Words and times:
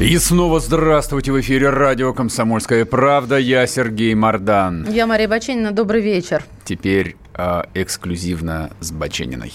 И 0.00 0.16
снова 0.16 0.60
здравствуйте 0.60 1.30
в 1.30 1.38
эфире 1.42 1.68
радио 1.68 2.14
«Комсомольская 2.14 2.86
правда». 2.86 3.36
Я 3.36 3.66
Сергей 3.66 4.14
Мордан. 4.14 4.90
Я 4.90 5.06
Мария 5.06 5.28
Баченина. 5.28 5.72
Добрый 5.72 6.00
вечер. 6.00 6.42
Теперь 6.64 7.16
э, 7.34 7.64
эксклюзивно 7.74 8.70
с 8.80 8.92
Бачениной. 8.92 9.52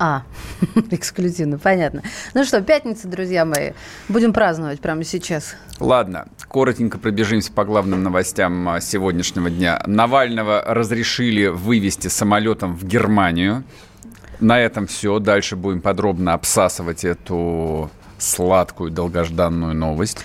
А, 0.00 0.24
эксклюзивно, 0.90 1.60
понятно. 1.60 2.02
Ну 2.34 2.42
что, 2.42 2.60
пятница, 2.62 3.06
друзья 3.06 3.44
мои. 3.44 3.70
Будем 4.08 4.32
праздновать 4.32 4.80
прямо 4.80 5.04
сейчас. 5.04 5.54
Ладно, 5.78 6.26
коротенько 6.48 6.98
пробежимся 6.98 7.52
по 7.52 7.64
главным 7.64 8.02
новостям 8.02 8.68
а, 8.68 8.80
сегодняшнего 8.80 9.50
дня. 9.50 9.80
Навального 9.86 10.64
разрешили 10.66 11.46
вывести 11.46 12.08
самолетом 12.08 12.74
в 12.74 12.84
Германию. 12.84 13.62
На 14.40 14.58
этом 14.58 14.88
все. 14.88 15.20
Дальше 15.20 15.54
будем 15.54 15.80
подробно 15.80 16.34
обсасывать 16.34 17.04
эту 17.04 17.88
сладкую 18.20 18.90
долгожданную 18.90 19.74
новость. 19.74 20.18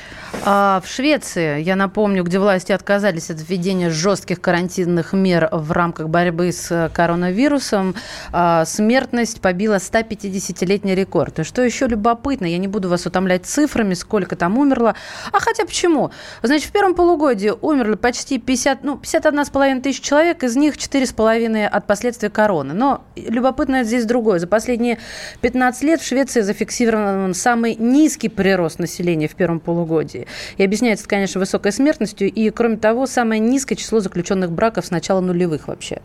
А 0.44 0.82
в 0.84 0.88
Швеции, 0.88 1.62
я 1.62 1.76
напомню, 1.76 2.24
где 2.24 2.40
власти 2.40 2.72
отказались 2.72 3.32
от 3.32 3.38
введения 3.42 3.90
жестких 3.90 4.42
карантинных 4.42 5.14
мер 5.14 5.50
в 5.52 5.72
рамках 5.72 6.10
борьбы 6.10 6.52
с 6.52 6.92
коронавирусом, 6.94 7.96
а, 8.32 8.66
смертность 8.66 9.42
побила 9.42 9.80
150-летний 9.80 10.94
рекорд. 10.94 11.40
И 11.40 11.44
что 11.44 11.64
еще 11.64 11.88
любопытно, 11.88 12.46
я 12.46 12.58
не 12.58 12.68
буду 12.68 12.90
вас 12.90 13.06
утомлять 13.06 13.46
цифрами, 13.46 13.94
сколько 13.94 14.36
там 14.36 14.58
умерло. 14.58 14.96
А 15.32 15.40
хотя 15.40 15.66
почему? 15.66 16.12
Значит, 16.44 16.70
в 16.70 16.72
первом 16.72 16.96
полугодии 16.96 17.54
умерли 17.62 17.96
почти 17.96 18.38
50, 18.38 18.84
ну, 18.84 19.00
51,5 19.02 19.82
тысяч 19.82 20.02
человек, 20.02 20.44
из 20.44 20.56
них 20.56 20.76
4,5 20.76 21.66
от 21.66 21.88
последствий 21.88 22.30
короны. 22.30 22.74
Но 22.74 23.04
любопытно 23.16 23.84
здесь 23.84 24.06
другое. 24.06 24.40
За 24.40 24.48
последние 24.48 25.00
15 25.42 25.84
лет 25.84 26.02
в 26.02 26.06
Швеции 26.06 26.42
зафиксирован 26.42 27.34
самый 27.34 27.76
низкий 27.92 28.30
прирост 28.30 28.80
населения 28.80 29.28
в 29.28 29.36
первом 29.36 29.60
полугодии. 29.60 30.28
И 30.58 30.64
объясняется, 30.64 31.08
конечно, 31.08 31.40
высокой 31.40 31.72
смертностью. 31.72 32.32
И, 32.32 32.50
кроме 32.50 32.78
того, 32.78 33.06
самое 33.06 33.40
низкое 33.40 33.78
число 33.78 34.00
заключенных 34.00 34.52
браков 34.52 34.86
с 34.86 34.92
начала 34.92 35.22
нулевых 35.22 35.68
вообще. 35.68 36.02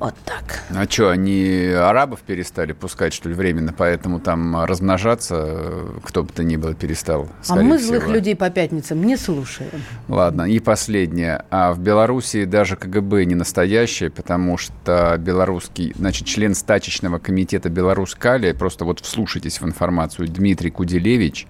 Вот 0.00 0.14
так. 0.24 0.62
А 0.74 0.90
что, 0.90 1.10
они 1.10 1.66
арабов 1.76 2.20
перестали 2.20 2.72
пускать, 2.72 3.12
что 3.12 3.28
ли, 3.28 3.34
временно, 3.34 3.74
поэтому 3.76 4.18
там 4.18 4.64
размножаться 4.64 5.84
кто 6.02 6.22
бы 6.22 6.32
то 6.32 6.42
ни 6.42 6.56
было 6.56 6.74
перестал? 6.74 7.28
А 7.48 7.56
мы 7.56 7.76
всего. 7.76 7.98
злых 7.98 8.08
людей 8.08 8.34
по 8.34 8.48
пятницам 8.48 9.04
не 9.04 9.18
слушаем. 9.18 9.70
Ладно, 10.08 10.42
и 10.42 10.58
последнее. 10.58 11.44
А 11.50 11.74
в 11.74 11.80
Белоруссии 11.80 12.46
даже 12.46 12.76
КГБ 12.76 13.26
не 13.26 13.34
настоящее, 13.34 14.08
потому 14.08 14.56
что 14.56 15.16
белорусский, 15.18 15.92
значит, 15.94 16.26
член 16.26 16.54
стачечного 16.54 17.18
комитета 17.18 17.68
Беларусь-Калия, 17.68 18.54
просто 18.54 18.86
вот 18.86 19.00
вслушайтесь 19.00 19.60
в 19.60 19.66
информацию, 19.66 20.28
Дмитрий 20.28 20.70
Куделевич, 20.70 21.46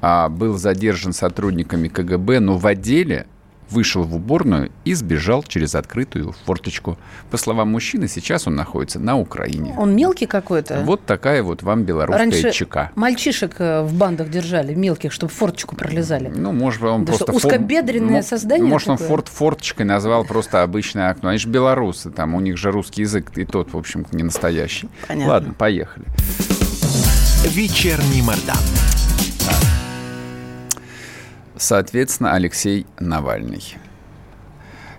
а, 0.00 0.28
был 0.28 0.56
задержан 0.56 1.12
сотрудниками 1.12 1.88
КГБ, 1.88 2.38
но 2.38 2.56
в 2.56 2.66
отделе 2.68 3.26
вышел 3.70 4.02
в 4.02 4.14
уборную 4.14 4.70
и 4.84 4.94
сбежал 4.94 5.42
через 5.42 5.74
открытую 5.74 6.34
форточку. 6.44 6.98
По 7.30 7.36
словам 7.36 7.68
мужчины, 7.68 8.08
сейчас 8.08 8.46
он 8.46 8.54
находится 8.54 8.98
на 8.98 9.18
Украине. 9.18 9.74
Он 9.78 9.94
мелкий 9.94 10.26
какой-то? 10.26 10.82
Вот 10.84 11.04
такая 11.06 11.42
вот 11.42 11.62
вам 11.62 11.84
белорусская 11.84 12.18
Раньше 12.18 12.52
ЧК. 12.52 12.90
мальчишек 12.94 13.56
э, 13.58 13.82
в 13.82 13.94
бандах 13.94 14.30
держали, 14.30 14.74
мелких, 14.74 15.12
чтобы 15.12 15.32
форточку 15.32 15.76
пролезали. 15.76 16.28
Ну, 16.28 16.52
может, 16.52 16.82
он 16.82 17.04
да 17.04 17.12
просто... 17.12 17.32
Узкобедренное 17.32 18.22
фор... 18.22 18.28
создание 18.28 18.66
Может, 18.66 18.88
такое? 18.88 19.06
он 19.06 19.08
форт 19.08 19.28
форточкой 19.28 19.86
назвал 19.86 20.24
просто 20.24 20.62
обычное 20.62 21.10
окно. 21.10 21.30
Они 21.30 21.38
же 21.38 21.48
белорусы, 21.48 22.10
там 22.10 22.34
у 22.34 22.40
них 22.40 22.56
же 22.56 22.70
русский 22.70 23.02
язык 23.02 23.30
и 23.36 23.44
тот, 23.44 23.72
в 23.72 23.76
общем, 23.76 24.06
не 24.12 24.22
настоящий. 24.22 24.88
Понятно. 25.06 25.32
Ладно, 25.32 25.54
поехали. 25.54 26.06
Вечерний 27.44 28.22
Мордан. 28.22 28.99
Соответственно, 31.60 32.32
Алексей 32.32 32.86
Навальный. 32.98 33.76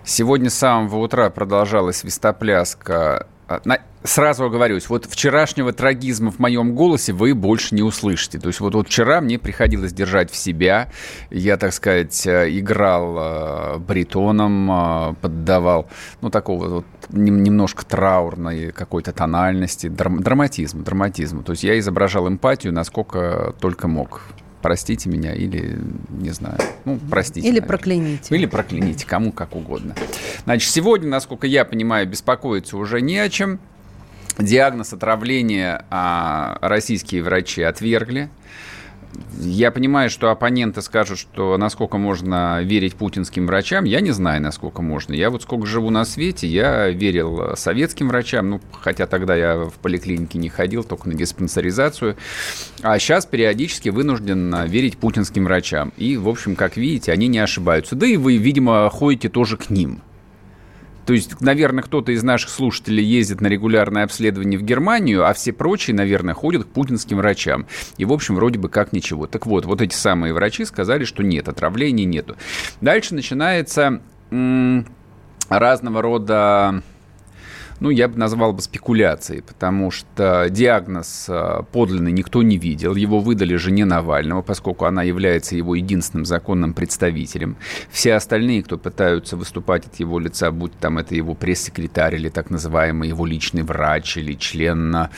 Сегодня 0.04 0.48
с 0.48 0.54
самого 0.54 0.98
утра 0.98 1.28
продолжалась 1.28 1.96
свистопляска. 1.96 3.26
А, 3.48 3.60
сразу 4.04 4.44
оговорюсь, 4.44 4.88
вот 4.88 5.06
вчерашнего 5.06 5.72
трагизма 5.72 6.30
в 6.30 6.38
моем 6.38 6.76
голосе 6.76 7.12
вы 7.12 7.34
больше 7.34 7.74
не 7.74 7.82
услышите. 7.82 8.38
То 8.38 8.46
есть 8.46 8.60
вот, 8.60 8.76
вот 8.76 8.86
вчера 8.86 9.20
мне 9.20 9.40
приходилось 9.40 9.92
держать 9.92 10.30
в 10.30 10.36
себя. 10.36 10.88
Я, 11.30 11.56
так 11.56 11.72
сказать, 11.72 12.24
э, 12.28 12.56
играл 12.56 13.16
э, 13.18 13.78
бритоном, 13.78 14.70
э, 14.70 15.14
поддавал, 15.20 15.88
ну, 16.20 16.30
такого 16.30 16.68
вот 16.68 16.86
немножко 17.10 17.84
траурной 17.84 18.70
какой-то 18.70 19.12
тональности, 19.12 19.88
драматизм, 19.88 20.84
драматизм. 20.84 21.42
То 21.42 21.52
есть 21.52 21.64
я 21.64 21.76
изображал 21.76 22.28
эмпатию, 22.28 22.72
насколько 22.72 23.52
только 23.60 23.88
мог 23.88 24.20
простите 24.62 25.10
меня 25.10 25.34
или, 25.34 25.78
не 26.10 26.30
знаю, 26.30 26.58
ну, 26.84 26.98
простите. 27.10 27.40
Или 27.40 27.48
наверное. 27.48 27.68
прокляните. 27.68 28.34
Или 28.34 28.46
прокляните, 28.46 29.06
кому 29.06 29.32
как 29.32 29.54
угодно. 29.54 29.94
Значит, 30.44 30.70
сегодня, 30.70 31.08
насколько 31.08 31.46
я 31.46 31.64
понимаю, 31.64 32.06
беспокоиться 32.08 32.76
уже 32.76 33.00
не 33.00 33.18
о 33.18 33.28
чем. 33.28 33.58
Диагноз 34.38 34.92
отравления 34.94 35.84
а, 35.90 36.56
российские 36.62 37.22
врачи 37.22 37.62
отвергли. 37.62 38.30
Я 39.38 39.70
понимаю, 39.70 40.08
что 40.10 40.30
оппоненты 40.30 40.82
скажут, 40.82 41.18
что 41.18 41.56
насколько 41.56 41.98
можно 41.98 42.62
верить 42.62 42.94
путинским 42.94 43.46
врачам. 43.46 43.84
Я 43.84 44.00
не 44.00 44.12
знаю, 44.12 44.40
насколько 44.40 44.82
можно. 44.82 45.14
Я 45.14 45.30
вот 45.30 45.42
сколько 45.42 45.66
живу 45.66 45.90
на 45.90 46.04
свете, 46.04 46.46
я 46.46 46.88
верил 46.90 47.56
советским 47.56 48.08
врачам, 48.08 48.50
ну, 48.50 48.60
хотя 48.72 49.06
тогда 49.06 49.34
я 49.34 49.56
в 49.64 49.74
поликлинике 49.74 50.38
не 50.38 50.48
ходил, 50.48 50.84
только 50.84 51.08
на 51.08 51.14
диспансеризацию. 51.14 52.16
А 52.82 52.98
сейчас 52.98 53.26
периодически 53.26 53.88
вынужден 53.88 54.64
верить 54.66 54.96
путинским 54.98 55.44
врачам. 55.44 55.92
И, 55.96 56.16
в 56.16 56.28
общем, 56.28 56.56
как 56.56 56.76
видите, 56.76 57.12
они 57.12 57.26
не 57.26 57.38
ошибаются. 57.38 57.96
Да 57.96 58.06
и 58.06 58.16
вы, 58.16 58.36
видимо, 58.36 58.88
ходите 58.90 59.28
тоже 59.28 59.56
к 59.56 59.70
ним. 59.70 60.02
То 61.12 61.16
есть, 61.16 61.42
наверное, 61.42 61.82
кто-то 61.84 62.10
из 62.10 62.22
наших 62.22 62.48
слушателей 62.48 63.04
ездит 63.04 63.42
на 63.42 63.48
регулярное 63.48 64.04
обследование 64.04 64.58
в 64.58 64.62
Германию, 64.62 65.28
а 65.28 65.34
все 65.34 65.52
прочие, 65.52 65.94
наверное, 65.94 66.32
ходят 66.32 66.64
к 66.64 66.68
путинским 66.68 67.18
врачам. 67.18 67.66
И, 67.98 68.06
в 68.06 68.14
общем, 68.14 68.36
вроде 68.36 68.58
бы 68.58 68.70
как 68.70 68.94
ничего. 68.94 69.26
Так 69.26 69.44
вот, 69.44 69.66
вот 69.66 69.82
эти 69.82 69.94
самые 69.94 70.32
врачи 70.32 70.64
сказали, 70.64 71.04
что 71.04 71.22
нет, 71.22 71.50
отравлений 71.50 72.06
нету. 72.06 72.36
Дальше 72.80 73.14
начинается 73.14 74.00
м- 74.30 74.86
разного 75.50 76.00
рода 76.00 76.82
ну, 77.82 77.90
я 77.90 78.06
бы 78.06 78.16
назвал 78.16 78.52
бы 78.52 78.62
спекуляцией, 78.62 79.42
потому 79.42 79.90
что 79.90 80.46
диагноз 80.48 81.26
э, 81.28 81.62
подлинный 81.72 82.12
никто 82.12 82.40
не 82.44 82.56
видел. 82.56 82.94
Его 82.94 83.18
выдали 83.18 83.56
жене 83.56 83.84
Навального, 83.84 84.40
поскольку 84.40 84.84
она 84.84 85.02
является 85.02 85.56
его 85.56 85.74
единственным 85.74 86.24
законным 86.24 86.74
представителем. 86.74 87.56
Все 87.90 88.14
остальные, 88.14 88.62
кто 88.62 88.78
пытаются 88.78 89.36
выступать 89.36 89.86
от 89.86 89.96
его 89.96 90.20
лица, 90.20 90.52
будь 90.52 90.78
там 90.78 90.98
это 90.98 91.16
его 91.16 91.34
пресс-секретарь 91.34 92.14
или 92.14 92.28
так 92.28 92.50
называемый 92.50 93.08
его 93.08 93.26
личный 93.26 93.64
врач, 93.64 94.16
или 94.16 94.34
член 94.34 94.94
э, 94.94 95.08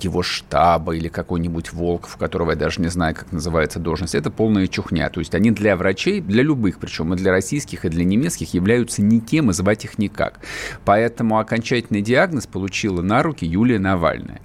его 0.00 0.22
штаба, 0.22 0.94
или 0.94 1.08
какой-нибудь 1.08 1.72
Волков, 1.72 2.16
которого 2.16 2.50
я 2.50 2.56
даже 2.56 2.80
не 2.80 2.90
знаю, 2.90 3.16
как 3.16 3.32
называется 3.32 3.80
должность, 3.80 4.14
это 4.14 4.30
полная 4.30 4.68
чухня. 4.68 5.10
То 5.10 5.18
есть 5.18 5.34
они 5.34 5.50
для 5.50 5.76
врачей, 5.76 6.20
для 6.20 6.44
любых, 6.44 6.78
причем 6.78 7.12
и 7.12 7.16
для 7.16 7.32
российских, 7.32 7.84
и 7.84 7.88
для 7.88 8.04
немецких, 8.04 8.54
являются 8.54 9.02
никем, 9.02 9.50
и 9.50 9.52
звать 9.52 9.84
их 9.84 9.98
никак. 9.98 10.38
Поэтому 10.84 11.40
окончательно 11.40 11.71
окончательный 11.72 12.02
диагноз 12.02 12.46
получила 12.46 13.02
на 13.02 13.22
руки 13.22 13.46
Юлия 13.46 13.78
Навальная. 13.78 14.40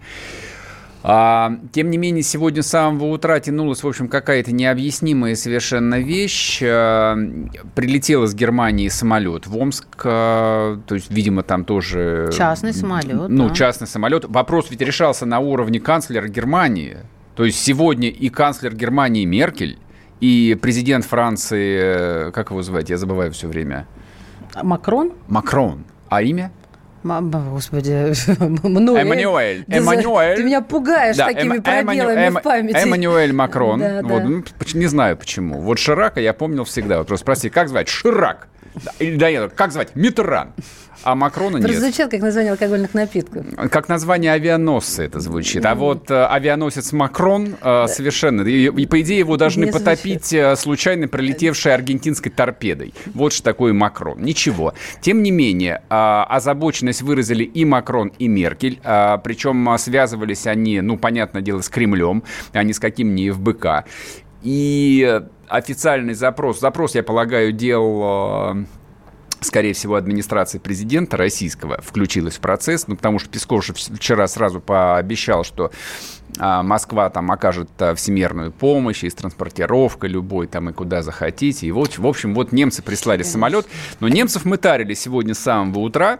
А, 1.03 1.53
тем 1.71 1.89
не 1.89 1.97
менее, 1.97 2.24
сегодня 2.24 2.63
с 2.63 2.68
самого 2.68 3.06
утра 3.06 3.39
тянулась, 3.39 3.83
в 3.83 3.88
общем, 3.88 4.07
какая-то 4.09 4.51
необъяснимая 4.51 5.35
совершенно 5.35 6.00
вещь. 6.00 6.62
А, 6.63 7.15
прилетел 7.75 8.24
из 8.24 8.33
Германии 8.33 8.88
самолет 8.89 9.47
в 9.47 9.56
Омск, 9.57 9.88
а, 10.03 10.79
то 10.85 10.95
есть, 10.95 11.12
видимо, 11.12 11.44
там 11.44 11.65
тоже... 11.65 12.29
Частный 12.35 12.74
самолет. 12.74 13.30
Ну, 13.30 13.50
да. 13.50 13.56
частный 13.56 13.88
самолет. 13.88 14.25
Вопрос 14.25 14.69
ведь 14.69 14.81
решался 14.81 15.25
на 15.25 15.39
уровне 15.39 15.80
канцлера 15.80 16.27
Германии. 16.27 16.97
То 17.35 17.45
есть 17.45 17.59
сегодня 17.59 18.09
и 18.09 18.30
канцлер 18.30 18.75
Германии 18.75 19.23
Меркель, 19.25 19.77
и 20.19 20.57
президент 20.59 21.06
Франции, 21.06 22.31
как 22.31 22.50
его 22.50 22.63
звать, 22.63 22.89
я 22.89 22.97
забываю 22.97 23.31
все 23.31 23.47
время. 23.47 23.85
Макрон? 24.63 25.13
Макрон. 25.27 25.83
А 26.09 26.21
имя? 26.21 26.51
Господи, 27.51 27.92
Эммануэль. 28.39 29.65
Эммануэль. 29.68 30.38
Ты 30.38 30.44
меня 30.44 30.62
пугаешь 30.62 31.18
да, 31.18 31.27
такими 31.27 31.57
эм, 31.57 31.63
пробелами 31.63 32.19
Эмманю... 32.19 32.39
в 32.39 32.42
памяти. 32.44 32.75
Эммануэль 32.77 33.33
Макрон. 33.33 33.80
Да, 33.80 34.01
вот, 34.04 34.24
да. 34.24 34.30
Ну, 34.30 34.44
не 34.74 34.86
знаю 34.88 35.18
почему. 35.18 35.62
Вот 35.62 35.80
Ширака 35.80 36.19
я 36.19 36.33
помнил 36.33 36.63
всегда. 36.63 37.00
Вот 37.00 37.07
просто 37.07 37.24
спроси, 37.24 37.50
как 37.50 37.69
звать? 37.69 37.88
Ширак. 37.88 38.48
Или 39.00 39.18
да 39.18 39.31
нет, 39.31 39.54
как 39.56 39.71
звать? 39.71 39.95
Митран 39.95 40.54
а 41.03 41.15
Макрона 41.15 41.57
нет. 41.57 41.75
Звучит 41.75 42.09
как 42.09 42.21
название 42.21 42.51
алкогольных 42.51 42.94
напитков. 42.94 43.45
Как 43.71 43.88
название 43.88 44.31
авианосца 44.31 45.03
это 45.03 45.19
звучит. 45.19 45.65
А 45.65 45.75
вот 45.75 46.09
э, 46.11 46.25
авианосец 46.25 46.91
Макрон 46.91 47.55
э, 47.61 47.88
совершенно... 47.88 48.41
И, 48.41 48.85
по 48.85 49.01
идее, 49.01 49.19
его 49.19 49.38
должны 49.38 49.71
потопить 49.71 50.33
э, 50.33 50.55
случайно 50.55 51.07
пролетевшей 51.07 51.73
аргентинской 51.73 52.31
торпедой. 52.31 52.94
Вот 53.13 53.33
что 53.33 53.44
такое 53.44 53.73
Макрон. 53.73 54.21
Ничего. 54.21 54.73
Тем 55.01 55.23
не 55.23 55.31
менее, 55.31 55.81
э, 55.89 55.95
озабоченность 55.95 57.01
выразили 57.01 57.44
и 57.44 57.65
Макрон, 57.65 58.11
и 58.17 58.27
Меркель. 58.27 58.79
Э, 58.83 59.17
причем 59.23 59.69
э, 59.69 59.77
связывались 59.77 60.47
они, 60.47 60.81
ну, 60.81 60.97
понятное 60.97 61.41
дело, 61.41 61.61
с 61.61 61.69
Кремлем, 61.69 62.23
а 62.53 62.63
не 62.63 62.73
с 62.73 62.79
каким 62.79 63.15
ни 63.15 63.29
ФБК. 63.29 63.85
И 64.44 65.21
официальный 65.47 66.13
запрос, 66.13 66.59
запрос, 66.59 66.95
я 66.95 67.03
полагаю, 67.03 67.51
делал 67.51 68.65
скорее 69.41 69.73
всего, 69.73 69.95
администрация 69.95 70.59
президента 70.59 71.17
российского 71.17 71.79
включилась 71.81 72.37
в 72.37 72.39
процесс, 72.39 72.87
ну, 72.87 72.95
потому 72.95 73.19
что 73.19 73.29
Песков 73.29 73.65
же 73.65 73.73
вчера 73.73 74.27
сразу 74.27 74.59
пообещал, 74.59 75.43
что 75.43 75.71
а, 76.39 76.63
Москва 76.63 77.09
там 77.09 77.31
окажет 77.31 77.69
а, 77.79 77.95
всемирную 77.95 78.51
помощь 78.51 79.03
и 79.03 79.09
с 79.09 79.13
транспортировкой 79.13 80.09
любой 80.09 80.47
там 80.47 80.69
и 80.69 80.73
куда 80.73 81.01
захотите. 81.01 81.67
И 81.67 81.71
вот, 81.71 81.97
в 81.97 82.05
общем, 82.05 82.33
вот 82.33 82.51
немцы 82.51 82.81
прислали 82.81 83.23
самолет, 83.23 83.67
но 83.99 84.07
немцев 84.07 84.45
мы 84.45 84.57
тарили 84.57 84.93
сегодня 84.93 85.33
с 85.33 85.39
самого 85.39 85.79
утра, 85.79 86.19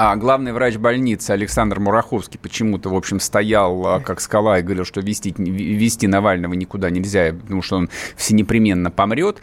а 0.00 0.14
главный 0.14 0.52
врач 0.52 0.76
больницы 0.76 1.32
Александр 1.32 1.80
Мураховский 1.80 2.38
почему-то, 2.38 2.88
в 2.88 2.94
общем, 2.94 3.18
стоял 3.18 3.84
а, 3.84 3.98
как 3.98 4.20
скала 4.20 4.60
и 4.60 4.62
говорил, 4.62 4.84
что 4.84 5.00
вести, 5.00 5.34
вести 5.36 6.06
Навального 6.06 6.54
никуда 6.54 6.88
нельзя, 6.88 7.32
потому 7.32 7.62
что 7.62 7.78
он 7.78 7.90
всенепременно 8.14 8.92
помрет. 8.92 9.42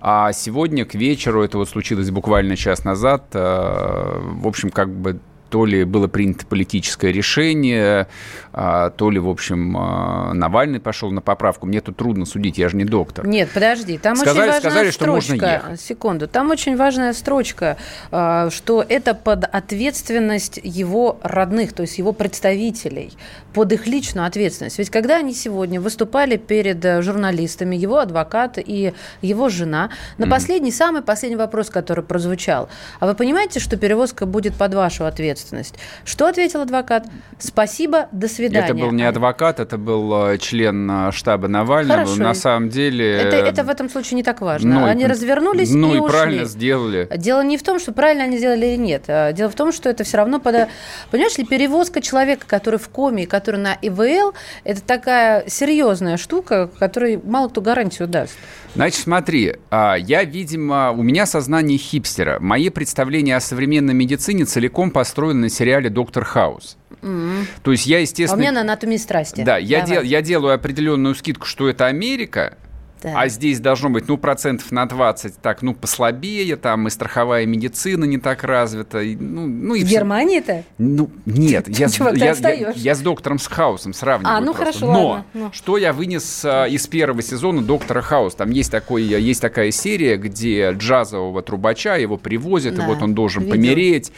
А 0.00 0.32
сегодня 0.32 0.84
к 0.84 0.94
вечеру, 0.94 1.42
это 1.42 1.58
вот 1.58 1.68
случилось 1.68 2.08
буквально 2.12 2.54
час 2.54 2.84
назад, 2.84 3.24
а, 3.34 4.20
в 4.22 4.46
общем, 4.46 4.70
как 4.70 4.94
бы 4.94 5.18
то 5.48 5.64
ли 5.64 5.84
было 5.84 6.08
принято 6.08 6.46
политическое 6.46 7.12
решение, 7.12 8.08
а, 8.52 8.90
то 8.90 9.10
ли, 9.10 9.18
в 9.18 9.28
общем, 9.28 9.76
а, 9.76 10.32
Навальный 10.34 10.80
пошел 10.80 11.10
на 11.10 11.20
поправку. 11.20 11.66
Мне 11.66 11.80
тут 11.80 11.96
трудно 11.96 12.26
судить, 12.26 12.58
я 12.58 12.68
же 12.68 12.76
не 12.76 12.84
доктор. 12.84 13.26
Нет, 13.26 13.50
подожди, 13.52 13.98
там 13.98 14.16
сказали, 14.16 14.38
очень 14.38 14.52
важная 14.52 14.70
сказали, 14.70 14.90
строчка. 14.90 15.22
Что 15.22 15.34
можно 15.34 15.46
ехать. 15.46 15.80
Секунду, 15.80 16.28
там 16.28 16.50
очень 16.50 16.76
важная 16.76 17.12
строчка, 17.12 17.76
а, 18.10 18.50
что 18.50 18.84
это 18.86 19.14
под 19.14 19.44
ответственность 19.44 20.58
его 20.62 21.18
родных, 21.22 21.72
то 21.72 21.82
есть 21.82 21.98
его 21.98 22.12
представителей, 22.12 23.12
под 23.52 23.72
их 23.72 23.86
личную 23.86 24.26
ответственность. 24.26 24.78
Ведь 24.78 24.90
когда 24.90 25.16
они 25.16 25.32
сегодня 25.32 25.80
выступали 25.80 26.36
перед 26.36 27.02
журналистами, 27.02 27.76
его 27.76 27.98
адвокат 27.98 28.58
и 28.58 28.92
его 29.22 29.48
жена, 29.48 29.90
на 30.18 30.24
mm-hmm. 30.24 30.30
последний, 30.30 30.72
самый 30.72 31.02
последний 31.02 31.36
вопрос, 31.36 31.70
который 31.70 32.04
прозвучал, 32.04 32.68
а 33.00 33.06
вы 33.06 33.14
понимаете, 33.14 33.60
что 33.60 33.76
перевозка 33.76 34.26
будет 34.26 34.54
под 34.54 34.74
вашу 34.74 35.06
ответственность? 35.06 35.36
Ответственность. 35.46 35.74
Что 36.04 36.26
ответил 36.26 36.60
адвокат? 36.60 37.06
Спасибо, 37.38 38.08
до 38.12 38.28
свидания. 38.28 38.64
Это 38.64 38.74
был 38.74 38.90
не 38.92 39.04
адвокат, 39.04 39.60
это 39.60 39.78
был 39.78 40.28
э, 40.28 40.38
член 40.38 40.90
э, 40.90 41.12
штаба 41.12 41.48
Навального. 41.48 42.00
Хорошо. 42.00 42.22
На 42.22 42.34
самом 42.34 42.68
деле... 42.68 43.12
Это, 43.12 43.36
это 43.36 43.64
в 43.64 43.68
этом 43.68 43.88
случае 43.88 44.16
не 44.16 44.22
так 44.22 44.40
важно. 44.40 44.80
Ну, 44.80 44.86
они 44.86 45.06
развернулись 45.06 45.70
ну, 45.70 45.92
и, 45.92 45.96
и 45.96 46.00
ушли. 46.00 46.10
правильно 46.10 46.44
сделали. 46.44 47.08
Дело 47.16 47.42
не 47.42 47.56
в 47.58 47.62
том, 47.62 47.78
что 47.78 47.92
правильно 47.92 48.24
они 48.24 48.38
сделали 48.38 48.66
или 48.66 48.76
нет. 48.76 49.04
А 49.08 49.32
дело 49.32 49.50
в 49.50 49.54
том, 49.54 49.72
что 49.72 49.88
это 49.88 50.04
все 50.04 50.18
равно... 50.18 50.40
Под... 50.40 50.68
Понимаешь 51.10 51.36
ли, 51.38 51.44
перевозка 51.44 52.00
человека, 52.00 52.46
который 52.46 52.78
в 52.78 52.88
коме, 52.88 53.26
который 53.26 53.60
на 53.60 53.76
ИВЛ, 53.80 54.34
это 54.64 54.80
такая 54.82 55.48
серьезная 55.48 56.16
штука, 56.16 56.70
которой 56.78 57.20
мало 57.22 57.48
кто 57.48 57.60
гарантию 57.60 58.08
даст. 58.08 58.36
Значит, 58.76 59.00
смотри, 59.00 59.54
а, 59.70 59.94
я, 59.94 60.22
видимо, 60.22 60.90
у 60.90 61.02
меня 61.02 61.24
сознание 61.24 61.78
хипстера. 61.78 62.38
Мои 62.40 62.68
представления 62.68 63.34
о 63.34 63.40
современной 63.40 63.94
медицине 63.94 64.44
целиком 64.44 64.90
построены 64.90 65.25
на 65.34 65.48
сериале 65.48 65.90
«Доктор 65.90 66.24
Хаус». 66.24 66.76
Mm-hmm. 67.02 67.46
То 67.62 67.72
есть 67.72 67.86
я, 67.86 68.00
естественно... 68.00 68.34
А 68.34 68.36
у 68.36 68.40
меня 68.40 68.52
на 68.52 68.60
анатомии 68.62 68.96
страсти. 68.96 69.42
Да, 69.42 69.58
я, 69.58 69.82
дел, 69.82 70.02
я 70.02 70.22
делаю 70.22 70.54
определенную 70.54 71.14
скидку, 71.14 71.46
что 71.46 71.68
это 71.68 71.86
Америка, 71.86 72.56
да. 73.02 73.12
А 73.14 73.28
здесь 73.28 73.60
должно 73.60 73.90
быть, 73.90 74.08
ну, 74.08 74.16
процентов 74.16 74.72
на 74.72 74.86
20, 74.86 75.36
так, 75.38 75.62
ну, 75.62 75.74
послабее, 75.74 76.56
там, 76.56 76.88
и 76.88 76.90
страховая 76.90 77.44
медицина 77.44 78.04
не 78.04 78.18
так 78.18 78.42
развита. 78.42 79.00
И, 79.00 79.14
ну, 79.16 79.46
ну, 79.46 79.74
и 79.74 79.84
В 79.84 79.88
Германии-то? 79.88 80.64
Ну, 80.78 81.10
нет. 81.26 81.68
Я, 81.78 81.88
Чувак, 81.88 82.16
я, 82.16 82.32
я, 82.32 82.72
я 82.74 82.94
с 82.94 83.00
доктором 83.00 83.38
с 83.38 83.46
Хаусом 83.46 83.92
сравниваю. 83.92 84.36
А, 84.36 84.40
ну, 84.40 84.54
просто. 84.54 84.78
хорошо, 84.80 84.92
Но 84.92 85.08
ладно. 85.08 85.24
Ну. 85.34 85.50
что 85.52 85.76
я 85.76 85.92
вынес 85.92 86.44
а, 86.44 86.64
из 86.64 86.86
первого 86.86 87.22
сезона 87.22 87.62
«Доктора 87.62 88.00
Хаус»? 88.00 88.34
Там 88.34 88.50
есть, 88.50 88.70
такой, 88.70 89.02
есть 89.02 89.40
такая 89.40 89.70
серия, 89.70 90.16
где 90.16 90.72
джазового 90.72 91.42
трубача 91.42 91.96
его 91.96 92.16
привозят, 92.16 92.76
да, 92.76 92.84
и 92.84 92.86
вот 92.86 93.02
он 93.02 93.14
должен 93.14 93.42
видел. 93.42 93.56
помереть. 93.56 94.12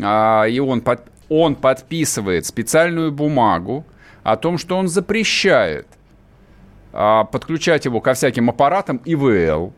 А, 0.00 0.44
и 0.44 0.58
он, 0.58 0.80
под, 0.80 1.02
он 1.28 1.54
подписывает 1.56 2.46
специальную 2.46 3.12
бумагу 3.12 3.84
о 4.22 4.36
том, 4.36 4.58
что 4.58 4.76
он 4.76 4.88
запрещает 4.88 5.86
подключать 7.24 7.84
его 7.84 8.00
ко 8.00 8.14
всяким 8.14 8.50
аппаратам 8.50 9.00
ИВЛ, 9.04 9.72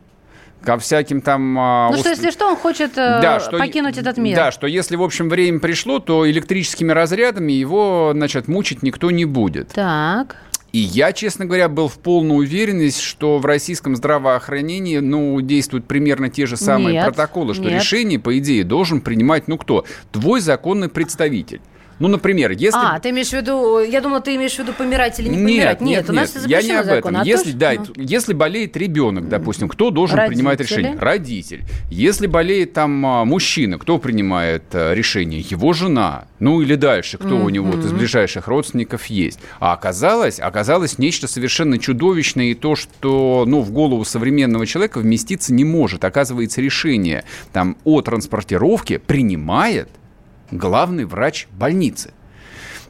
ко 0.63 0.77
всяким 0.77 1.21
там... 1.21 1.57
А, 1.59 1.87
ну, 1.89 1.93
уст... 1.93 2.01
что, 2.01 2.09
если 2.09 2.31
что, 2.31 2.47
он 2.47 2.55
хочет 2.55 2.91
э, 2.97 3.19
да, 3.21 3.39
что, 3.39 3.57
покинуть 3.57 3.97
этот 3.97 4.17
мир. 4.17 4.35
Да, 4.35 4.51
что 4.51 4.67
если, 4.67 4.95
в 4.95 5.03
общем, 5.03 5.29
время 5.29 5.59
пришло, 5.59 5.99
то 5.99 6.29
электрическими 6.29 6.91
разрядами 6.91 7.53
его, 7.53 8.11
значит, 8.13 8.47
мучить 8.47 8.83
никто 8.83 9.11
не 9.11 9.25
будет. 9.25 9.69
Так. 9.69 10.37
И 10.73 10.79
я, 10.79 11.13
честно 11.13 11.45
говоря, 11.45 11.69
был 11.69 11.87
в 11.87 11.97
полной 11.97 12.37
уверенности, 12.37 13.01
что 13.01 13.39
в 13.39 13.45
российском 13.45 13.95
здравоохранении, 13.95 14.97
ну, 14.97 15.39
действуют 15.41 15.85
примерно 15.87 16.29
те 16.29 16.45
же 16.45 16.57
самые 16.57 16.93
нет, 16.93 17.05
протоколы, 17.05 17.53
что 17.53 17.63
нет. 17.63 17.81
решение, 17.81 18.19
по 18.19 18.37
идее, 18.37 18.63
должен 18.63 19.01
принимать, 19.01 19.47
ну, 19.47 19.57
кто? 19.57 19.85
Твой 20.11 20.41
законный 20.41 20.89
представитель. 20.89 21.61
Ну, 21.99 22.07
например, 22.07 22.51
если... 22.51 22.79
А, 22.79 22.99
ты 22.99 23.09
имеешь 23.09 23.29
в 23.29 23.33
виду... 23.33 23.79
Я 23.79 24.01
думала, 24.01 24.21
ты 24.21 24.35
имеешь 24.35 24.55
в 24.55 24.59
виду 24.59 24.73
помирать 24.73 25.19
или 25.19 25.29
не 25.29 25.37
помирать. 25.37 25.81
Нет, 25.81 25.89
нет, 25.89 25.97
нет 25.97 26.09
у 26.09 26.13
нас 26.13 26.35
нет, 26.35 26.47
я 26.47 26.61
не 26.61 26.71
об 26.71 26.85
закон, 26.85 26.97
этом. 26.97 27.21
А 27.21 27.25
если, 27.25 27.51
то, 27.51 27.57
да, 27.57 27.73
ну... 27.73 27.85
если 27.95 28.33
болеет 28.33 28.77
ребенок, 28.77 29.29
допустим, 29.29 29.67
кто 29.67 29.89
должен 29.89 30.17
Родители. 30.17 30.35
принимать 30.35 30.59
решение? 30.59 30.97
Родитель. 30.99 31.63
Если 31.89 32.27
болеет 32.27 32.73
там 32.73 33.05
а, 33.05 33.25
мужчина, 33.25 33.77
кто 33.79 33.97
принимает 33.97 34.63
а, 34.73 34.93
решение? 34.93 35.41
Его 35.41 35.73
жена. 35.73 36.25
Ну, 36.39 36.61
или 36.61 36.75
дальше, 36.75 37.17
кто 37.17 37.29
mm-hmm. 37.29 37.45
у 37.45 37.49
него 37.49 37.73
из 37.73 37.91
ближайших 37.91 38.47
родственников 38.47 39.07
есть. 39.07 39.39
А 39.59 39.73
оказалось, 39.73 40.39
оказалось 40.39 40.99
нечто 40.99 41.27
совершенно 41.27 41.79
чудовищное, 41.79 42.45
и 42.45 42.53
то, 42.53 42.75
что, 42.75 43.43
ну, 43.47 43.61
в 43.61 43.71
голову 43.71 44.05
современного 44.05 44.65
человека 44.67 44.99
вместиться 44.99 45.53
не 45.53 45.63
может. 45.63 46.05
Оказывается, 46.05 46.61
решение 46.61 47.23
там 47.53 47.77
о 47.83 48.01
транспортировке 48.01 48.99
принимает 48.99 49.89
главный 50.51 51.05
врач 51.05 51.47
больницы. 51.51 52.13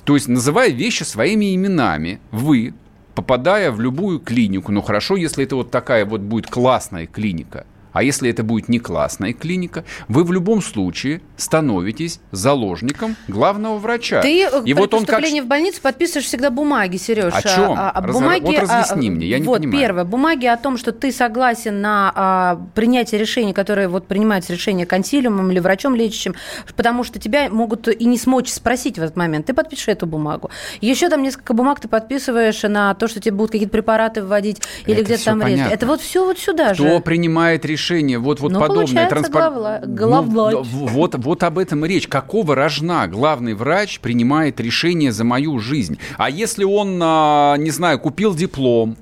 То 0.03 0.15
есть, 0.15 0.27
называя 0.27 0.69
вещи 0.69 1.03
своими 1.03 1.55
именами, 1.55 2.19
вы, 2.31 2.73
попадая 3.15 3.71
в 3.71 3.81
любую 3.81 4.19
клинику, 4.19 4.71
ну 4.71 4.81
хорошо, 4.81 5.15
если 5.15 5.43
это 5.43 5.55
вот 5.55 5.71
такая 5.71 6.05
вот 6.05 6.21
будет 6.21 6.47
классная 6.47 7.07
клиника– 7.07 7.65
а 7.97 8.03
если 8.03 8.29
это 8.29 8.43
будет 8.43 8.69
не 8.69 8.77
классная 8.77 9.33
клиника, 9.33 9.83
вы 10.07 10.23
в 10.23 10.31
любом 10.31 10.61
случае 10.61 11.19
становитесь 11.37 12.19
заложником 12.31 13.15
главного 13.27 13.77
врача. 13.77 14.21
Ты 14.21 14.43
и 14.43 14.47
при 14.63 14.73
вот 14.73 14.93
он 14.93 15.05
как... 15.05 15.23
в 15.23 15.45
больницу 15.45 15.81
подписываешь 15.81 16.25
всегда 16.25 16.49
бумаги, 16.49 16.97
Сереж. 16.97 17.33
О 17.33 17.41
чем? 17.41 17.71
А, 17.71 17.91
а, 17.91 18.01
бумаги, 18.01 18.45
вот 18.45 18.59
разъясни 18.59 19.09
а, 19.09 19.11
мне, 19.11 19.27
я 19.27 19.39
не 19.39 19.45
вот, 19.45 19.59
понимаю. 19.59 19.79
первое, 19.79 20.03
бумаги 20.03 20.45
о 20.45 20.57
том, 20.57 20.77
что 20.77 20.91
ты 20.91 21.11
согласен 21.11 21.81
на 21.81 22.11
а, 22.15 22.61
принятие 22.75 23.19
решений, 23.19 23.53
которые 23.53 23.87
вот 23.87 24.07
принимаются 24.07 24.53
решение 24.53 24.85
консилиумом 24.85 25.51
или 25.51 25.59
врачом 25.59 25.95
лечащим, 25.95 26.35
потому 26.75 27.03
что 27.03 27.19
тебя 27.19 27.49
могут 27.49 27.87
и 27.87 28.05
не 28.05 28.17
смочь 28.17 28.49
спросить 28.49 28.97
в 28.97 29.03
этот 29.03 29.15
момент. 29.15 29.45
Ты 29.45 29.53
подпишешь 29.53 29.87
эту 29.87 30.05
бумагу. 30.05 30.49
Еще 30.81 31.09
там 31.09 31.23
несколько 31.23 31.53
бумаг 31.53 31.79
ты 31.79 31.87
подписываешь 31.87 32.61
на 32.63 32.93
то, 32.95 33.07
что 33.07 33.19
тебе 33.19 33.35
будут 33.35 33.51
какие-то 33.51 33.71
препараты 33.71 34.23
вводить 34.23 34.61
или 34.85 35.01
где-то 35.01 35.25
там 35.25 35.41
резать. 35.41 35.71
Это 35.71 35.85
вот 35.85 36.01
все 36.01 36.25
вот 36.25 36.39
сюда 36.39 36.73
Кто 36.73 36.83
же. 36.83 36.89
Кто 36.89 36.99
принимает 36.99 37.65
решение? 37.65 38.17
вот, 38.17 38.39
вот 38.39 38.51
ну, 38.51 38.59
подобное. 38.59 39.07
Транспорт... 39.07 39.87
Главврач. 39.87 40.53
Ну, 40.53 40.63
вот, 40.63 41.15
вот 41.27 41.43
об 41.43 41.59
этом 41.59 41.85
и 41.85 41.87
речь. 41.87 42.07
Какого 42.07 42.55
рожна 42.55 43.07
главный 43.07 43.53
врач 43.53 43.99
принимает 43.99 44.59
решение 44.59 45.11
за 45.11 45.23
мою 45.23 45.59
жизнь? 45.59 45.99
А 46.17 46.29
если 46.29 46.63
он, 46.63 46.99
а, 47.03 47.55
не 47.57 47.69
знаю, 47.69 47.99
купил 47.99 48.33
диплом, 48.33 48.97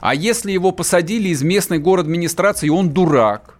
а 0.00 0.14
если 0.14 0.52
его 0.52 0.72
посадили 0.72 1.28
из 1.28 1.42
местной 1.42 1.78
город 1.78 2.06
администрации, 2.06 2.66
и 2.66 2.70
он 2.70 2.90
дурак, 2.90 3.56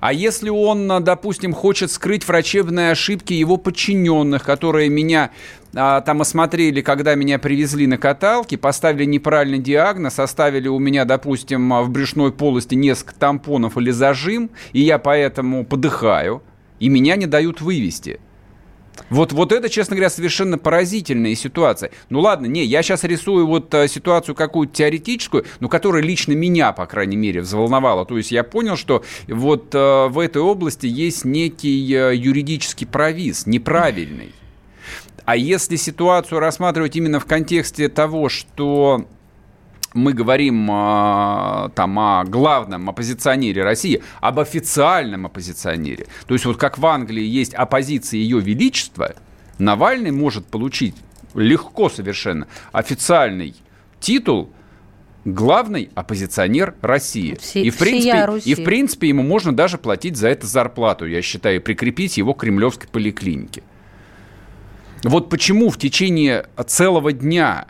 а 0.00 0.12
если 0.12 0.48
он, 0.48 0.88
допустим, 1.04 1.52
хочет 1.52 1.90
скрыть 1.90 2.26
врачебные 2.26 2.92
ошибки 2.92 3.32
его 3.32 3.56
подчиненных, 3.56 4.42
которые 4.44 4.88
меня 4.88 5.30
а, 5.74 6.00
там 6.00 6.22
осмотрели, 6.22 6.80
когда 6.80 7.14
меня 7.14 7.38
привезли 7.38 7.86
на 7.86 7.98
каталке, 7.98 8.56
поставили 8.56 9.04
неправильный 9.04 9.58
диагноз, 9.58 10.18
оставили 10.18 10.68
у 10.68 10.78
меня, 10.78 11.04
допустим, 11.04 11.70
в 11.70 11.90
брюшной 11.90 12.32
полости 12.32 12.74
несколько 12.74 13.14
тампонов 13.14 13.76
или 13.76 13.90
зажим, 13.90 14.50
и 14.72 14.80
я 14.80 14.98
поэтому 14.98 15.64
подыхаю, 15.64 16.42
и 16.78 16.88
меня 16.88 17.16
не 17.16 17.26
дают 17.26 17.60
вывести. 17.60 18.20
Вот, 19.10 19.32
вот 19.32 19.52
это, 19.52 19.68
честно 19.68 19.96
говоря, 19.96 20.10
совершенно 20.10 20.58
поразительная 20.58 21.34
ситуация. 21.34 21.90
Ну 22.08 22.20
ладно, 22.20 22.46
не, 22.46 22.64
я 22.64 22.82
сейчас 22.82 23.04
рисую 23.04 23.46
вот 23.46 23.72
а, 23.74 23.88
ситуацию 23.88 24.34
какую-то 24.34 24.74
теоретическую, 24.74 25.44
но 25.60 25.68
которая 25.68 26.02
лично 26.02 26.32
меня, 26.32 26.72
по 26.72 26.86
крайней 26.86 27.16
мере, 27.16 27.40
взволновала. 27.42 28.04
То 28.06 28.16
есть 28.16 28.32
я 28.32 28.42
понял, 28.42 28.76
что 28.76 29.04
вот 29.28 29.70
а, 29.74 30.08
в 30.08 30.18
этой 30.18 30.42
области 30.42 30.86
есть 30.86 31.24
некий 31.24 31.94
а, 31.94 32.10
юридический 32.10 32.86
провис, 32.86 33.46
неправильный. 33.46 34.34
А 35.24 35.36
если 35.36 35.76
ситуацию 35.76 36.38
рассматривать 36.38 36.96
именно 36.96 37.18
в 37.18 37.26
контексте 37.26 37.88
того, 37.88 38.28
что 38.28 39.06
мы 39.96 40.12
говорим 40.12 40.70
э, 40.70 41.70
там 41.74 41.98
о 41.98 42.24
главном 42.24 42.90
оппозиционере 42.90 43.64
России, 43.64 44.02
об 44.20 44.38
официальном 44.38 45.26
оппозиционере. 45.26 46.06
То 46.26 46.34
есть 46.34 46.46
вот 46.46 46.56
как 46.56 46.78
в 46.78 46.86
Англии 46.86 47.24
есть 47.24 47.54
оппозиция 47.54 48.18
Ее 48.18 48.40
Величества, 48.40 49.14
Навальный 49.58 50.10
может 50.10 50.46
получить 50.46 50.94
легко 51.34 51.88
совершенно 51.88 52.46
официальный 52.72 53.54
титул 54.00 54.50
главный 55.24 55.90
оппозиционер 55.94 56.74
России. 56.82 57.36
Все, 57.40 57.62
и, 57.62 57.70
в 57.70 57.78
принципе, 57.78 58.28
и 58.44 58.54
в 58.54 58.64
принципе 58.64 59.08
ему 59.08 59.22
можно 59.22 59.54
даже 59.54 59.76
платить 59.76 60.16
за 60.16 60.28
это 60.28 60.46
зарплату, 60.46 61.06
я 61.06 61.20
считаю, 61.22 61.60
прикрепить 61.60 62.16
его 62.16 62.32
к 62.34 62.40
кремлевской 62.40 62.88
поликлинике. 62.88 63.62
Вот 65.02 65.28
почему 65.28 65.70
в 65.70 65.78
течение 65.78 66.46
целого 66.66 67.12
дня 67.12 67.66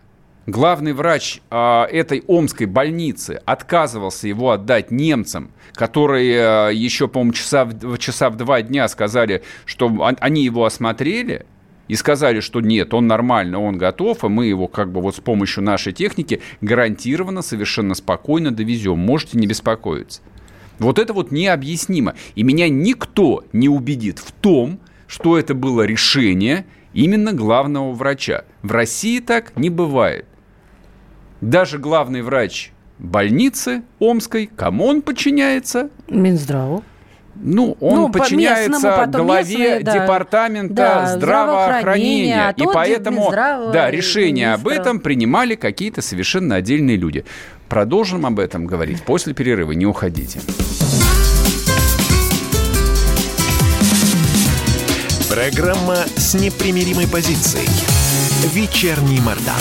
главный 0.47 0.93
врач 0.93 1.41
э, 1.51 1.83
этой 1.91 2.23
омской 2.27 2.67
больницы 2.67 3.41
отказывался 3.45 4.29
его 4.29 4.53
отдать 4.53 4.91
немцам, 4.91 5.51
которые 5.75 6.71
э, 6.71 6.75
еще, 6.75 7.09
по-моему, 7.09 7.33
часа 7.33 7.65
в, 7.65 7.99
часа 7.99 8.31
в 8.31 8.37
два 8.37 8.63
дня 8.63 8.89
сказали, 8.89 9.43
что 9.65 9.89
он, 9.89 10.17
они 10.21 10.45
его 10.45 10.65
осмотрели, 10.65 11.47
и 11.89 11.95
сказали, 11.95 12.41
что 12.41 12.61
нет, 12.61 12.95
он 12.95 13.07
нормально, 13.07 13.61
он 13.61 13.79
готов, 13.79 14.25
и 14.25 14.29
мы 14.29 14.47
его 14.47 14.67
как 14.67 14.91
бы 14.91 15.01
вот 15.01 15.17
с 15.17 15.21
помощью 15.21 15.63
нашей 15.63 15.93
техники 15.93 16.41
гарантированно, 16.61 17.43
совершенно 17.43 17.95
спокойно 17.95 18.51
довезем. 18.51 18.99
Можете 18.99 19.39
не 19.39 19.47
беспокоиться. 19.47 20.21
Вот 20.79 20.99
это 20.99 21.13
вот 21.13 21.31
необъяснимо. 21.31 22.15
И 22.35 22.43
меня 22.43 22.69
никто 22.69 23.45
не 23.53 23.69
убедит 23.69 24.19
в 24.19 24.33
том, 24.33 24.81
что 25.07 25.39
это 25.39 25.55
было 25.55 25.83
решение 25.83 26.67
именно 26.93 27.33
главного 27.33 27.93
врача. 27.93 28.45
В 28.63 28.73
России 28.73 29.21
так 29.21 29.57
не 29.57 29.71
бывает. 29.71 30.27
Даже 31.41 31.79
главный 31.79 32.23
врач 32.23 32.73
больницы 32.99 33.83
Омской, 33.99 34.51
кому 34.55 34.87
он 34.87 35.03
подчиняется? 35.03 35.91
Минздраву. 36.09 36.83
Ну, 37.43 37.77
он 37.81 37.97
ну, 37.97 38.09
подчиняется 38.09 38.93
по 38.97 39.07
главе 39.07 39.59
местные, 39.59 39.81
да. 39.81 39.93
департамента 39.93 40.75
да, 40.75 41.07
здравоохранения. 41.07 42.55
И 42.57 42.65
поэтому, 42.73 43.31
да, 43.31 43.91
решение 43.91 44.55
об 44.55 44.67
этом 44.69 45.01
принимали 45.01 45.55
какие-то 45.55 46.01
совершенно 46.01 46.57
отдельные 46.57 46.97
люди. 46.97 47.25
Продолжим 47.69 48.25
об 48.25 48.39
этом 48.39 48.67
говорить 48.67 49.03
после 49.03 49.35
перерыва. 49.35 49.73
Не 49.73 49.85
уходите. 49.87 50.41
Программа 55.29 55.97
с 56.17 56.35
непримиримой 56.35 57.07
позицией. 57.07 57.69
Вечерний 58.55 59.21
Мордан. 59.21 59.61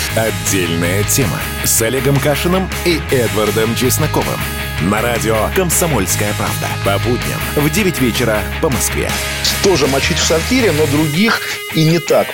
Отдельная 0.15 1.03
тема 1.03 1.39
с 1.63 1.81
Олегом 1.81 2.19
Кашиным 2.19 2.69
и 2.83 2.99
Эдвардом 3.11 3.73
Чесноковым. 3.77 4.37
На 4.81 5.01
радио 5.01 5.49
«Комсомольская 5.55 6.33
правда». 6.33 6.67
По 6.83 6.99
будням 6.99 7.39
в 7.55 7.69
9 7.69 8.01
вечера 8.01 8.43
по 8.61 8.69
Москве. 8.69 9.09
Тоже 9.63 9.87
мочить 9.87 10.17
в 10.17 10.25
сортире, 10.25 10.73
но 10.73 10.85
других 10.87 11.39
и 11.75 11.85
не 11.85 11.99
так. 11.99 12.27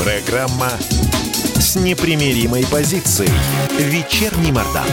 Программа 0.00 0.70
с 1.58 1.74
непримиримой 1.74 2.64
позицией. 2.66 3.32
Вечерний 3.80 4.52
Мордан. 4.52 4.86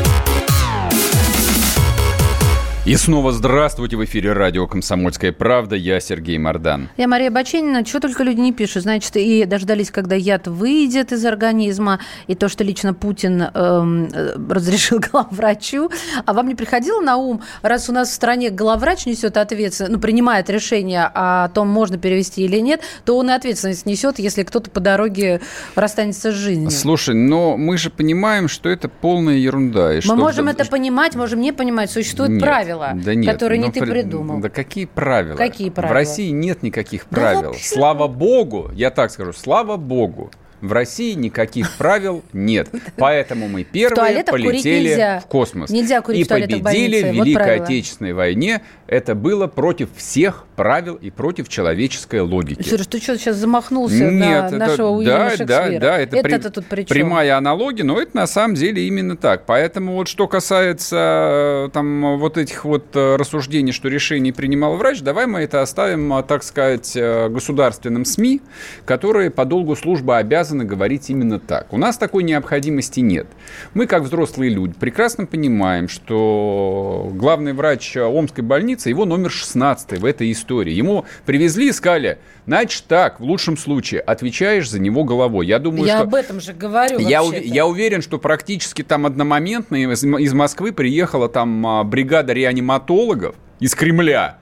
И 2.85 2.95
снова 2.97 3.31
здравствуйте 3.31 3.97
в 3.97 4.05
эфире 4.05 4.33
радио 4.33 4.67
«Комсомольская 4.67 5.31
правда». 5.31 5.75
Я 5.75 5.99
Сергей 5.99 6.37
Мордан. 6.37 6.89
Я 6.97 7.07
Мария 7.07 7.31
Баченина. 7.31 7.83
Чего 7.83 7.99
только 7.99 8.23
люди 8.23 8.39
не 8.39 8.53
пишут. 8.53 8.83
Значит, 8.83 9.15
и 9.15 9.43
дождались, 9.45 9.89
когда 9.89 10.15
яд 10.15 10.47
выйдет 10.47 11.11
из 11.11 11.25
организма, 11.25 11.99
и 12.27 12.35
то, 12.35 12.47
что 12.47 12.63
лично 12.63 12.93
Путин 12.93 13.41
эм, 13.41 14.07
разрешил 14.47 14.99
главврачу. 15.11 15.89
А 16.27 16.33
вам 16.33 16.47
не 16.47 16.53
приходило 16.53 17.01
на 17.01 17.17
ум, 17.17 17.41
раз 17.63 17.89
у 17.89 17.91
нас 17.91 18.09
в 18.09 18.13
стране 18.13 18.51
главврач 18.51 19.07
несет 19.07 19.37
ответственность, 19.37 19.91
ну, 19.91 19.99
принимает 19.99 20.51
решение 20.51 21.09
о 21.11 21.49
том, 21.49 21.67
можно 21.67 21.97
перевести 21.97 22.43
или 22.43 22.59
нет, 22.59 22.81
то 23.03 23.17
он 23.17 23.31
и 23.31 23.33
ответственность 23.33 23.87
несет, 23.87 24.19
если 24.19 24.43
кто-то 24.43 24.69
по 24.69 24.79
дороге 24.79 25.41
расстанется 25.73 26.31
с 26.31 26.35
жизнью. 26.35 26.69
Слушай, 26.69 27.15
но 27.15 27.57
мы 27.57 27.79
же 27.79 27.89
понимаем, 27.89 28.47
что 28.47 28.69
это 28.69 28.89
полная 28.89 29.37
ерунда. 29.37 29.93
И 29.93 29.95
мы 29.95 30.01
что 30.01 30.15
можем 30.15 30.49
это 30.49 30.65
понимать, 30.65 31.15
можем 31.15 31.41
не 31.41 31.51
понимать. 31.51 31.89
Существуют 31.89 32.33
нет. 32.33 32.43
правила 32.43 32.74
правила, 32.77 33.03
да 33.03 33.15
нет, 33.15 33.31
которые 33.31 33.59
не 33.59 33.67
ну, 33.67 33.71
ты 33.71 33.85
придумал. 33.85 34.39
Да 34.39 34.49
какие 34.49 34.85
правила? 34.85 35.35
Какие 35.35 35.69
правила? 35.69 35.91
В 35.91 35.93
России 35.93 36.29
нет 36.29 36.63
никаких 36.63 37.05
правил. 37.05 37.51
Да 37.51 37.57
слава 37.59 38.07
богу, 38.07 38.71
я 38.73 38.91
так 38.91 39.11
скажу, 39.11 39.33
слава 39.33 39.77
богу, 39.77 40.31
в 40.67 40.73
России 40.73 41.13
никаких 41.13 41.71
правил 41.77 42.23
нет. 42.33 42.69
Поэтому 42.97 43.47
мы 43.47 43.63
первые 43.63 44.23
полетели 44.23 45.19
в 45.21 45.27
космос. 45.27 45.69
Нельзя 45.69 46.01
курить 46.01 46.25
и 46.25 46.29
победили 46.29 47.03
в, 47.03 47.11
в 47.11 47.13
Великой 47.13 47.59
вот 47.59 47.65
Отечественной 47.65 48.13
войне. 48.13 48.61
Это 48.87 49.15
было 49.15 49.47
против 49.47 49.89
всех 49.95 50.45
правил 50.55 50.95
и 50.95 51.09
против 51.09 51.49
человеческой 51.49 52.21
логики. 52.21 52.61
Сереж, 52.61 52.87
ты 52.87 52.99
что, 52.99 53.17
сейчас 53.17 53.35
замахнулся 53.37 54.09
Нет, 54.09 54.13
на 54.13 54.47
это, 54.47 54.57
нашего 54.57 54.89
Уильяма 54.89 55.31
да, 55.37 55.45
Да, 55.45 55.79
да, 55.79 55.99
это, 55.99 56.17
это 56.17 56.23
при, 56.23 56.49
тут 56.49 56.65
при 56.67 56.83
прямая 56.83 57.37
аналогия, 57.37 57.83
но 57.83 57.99
это 57.99 58.15
на 58.15 58.27
самом 58.27 58.55
деле 58.55 58.87
именно 58.87 59.17
так. 59.17 59.45
Поэтому 59.45 59.93
вот 59.93 60.07
что 60.07 60.27
касается 60.27 61.67
э, 61.67 61.69
там 61.73 62.17
вот 62.17 62.37
этих 62.37 62.63
вот 62.63 62.85
э, 62.95 63.15
рассуждений, 63.15 63.71
что 63.71 63.89
решение 63.89 64.33
принимал 64.33 64.77
врач, 64.77 65.01
давай 65.01 65.25
мы 65.25 65.41
это 65.41 65.61
оставим, 65.61 66.13
э, 66.13 66.23
так 66.23 66.43
сказать, 66.43 66.95
государственным 66.95 68.05
СМИ, 68.05 68.41
которые 68.85 69.29
по 69.29 69.45
долгу 69.45 69.75
службы 69.75 70.17
обязаны 70.17 70.54
говорить 70.63 71.09
именно 71.09 71.39
так. 71.39 71.73
У 71.73 71.77
нас 71.77 71.97
такой 71.97 72.23
необходимости 72.23 72.99
нет. 72.99 73.27
Мы, 73.73 73.87
как 73.87 74.03
взрослые 74.03 74.49
люди, 74.49 74.73
прекрасно 74.79 75.25
понимаем, 75.25 75.87
что 75.89 77.09
главный 77.13 77.53
врач 77.53 77.97
Омской 77.97 78.43
больницы, 78.43 78.89
его 78.89 79.05
номер 79.05 79.31
16 79.31 79.99
в 79.99 80.05
этой 80.05 80.31
истории. 80.31 80.73
Ему 80.73 81.05
привезли 81.25 81.69
и 81.69 81.71
сказали, 81.71 82.19
значит 82.45 82.85
так, 82.87 83.19
в 83.19 83.23
лучшем 83.23 83.57
случае, 83.57 84.01
отвечаешь 84.01 84.69
за 84.69 84.79
него 84.79 85.03
головой. 85.03 85.47
Я 85.47 85.59
думаю, 85.59 85.85
я 85.85 85.97
что... 85.97 86.03
об 86.03 86.15
этом 86.15 86.39
же 86.39 86.53
говорю 86.53 86.99
я, 86.99 87.21
я 87.21 87.65
уверен, 87.65 88.01
что 88.01 88.17
практически 88.17 88.83
там 88.83 89.05
одномоментно 89.05 89.75
из, 89.75 90.03
из 90.03 90.33
Москвы 90.33 90.71
приехала 90.71 91.29
там 91.29 91.65
а, 91.65 91.83
бригада 91.83 92.33
реаниматологов 92.33 93.35
из 93.59 93.73
Кремля, 93.75 94.37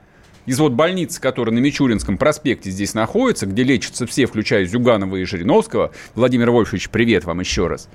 из 0.46 0.58
вот 0.58 0.72
больницы, 0.72 1.20
которая 1.20 1.54
на 1.54 1.58
Мичуринском 1.58 2.18
проспекте 2.18 2.70
здесь 2.70 2.94
находится, 2.94 3.46
где 3.46 3.62
лечатся 3.62 4.06
все, 4.06 4.26
включая 4.26 4.66
Зюганова 4.66 5.16
и 5.16 5.24
Жириновского. 5.24 5.92
Владимир 6.14 6.50
Вольфович, 6.50 6.90
привет 6.90 7.24
вам 7.24 7.40
еще 7.40 7.66
раз. 7.66 7.88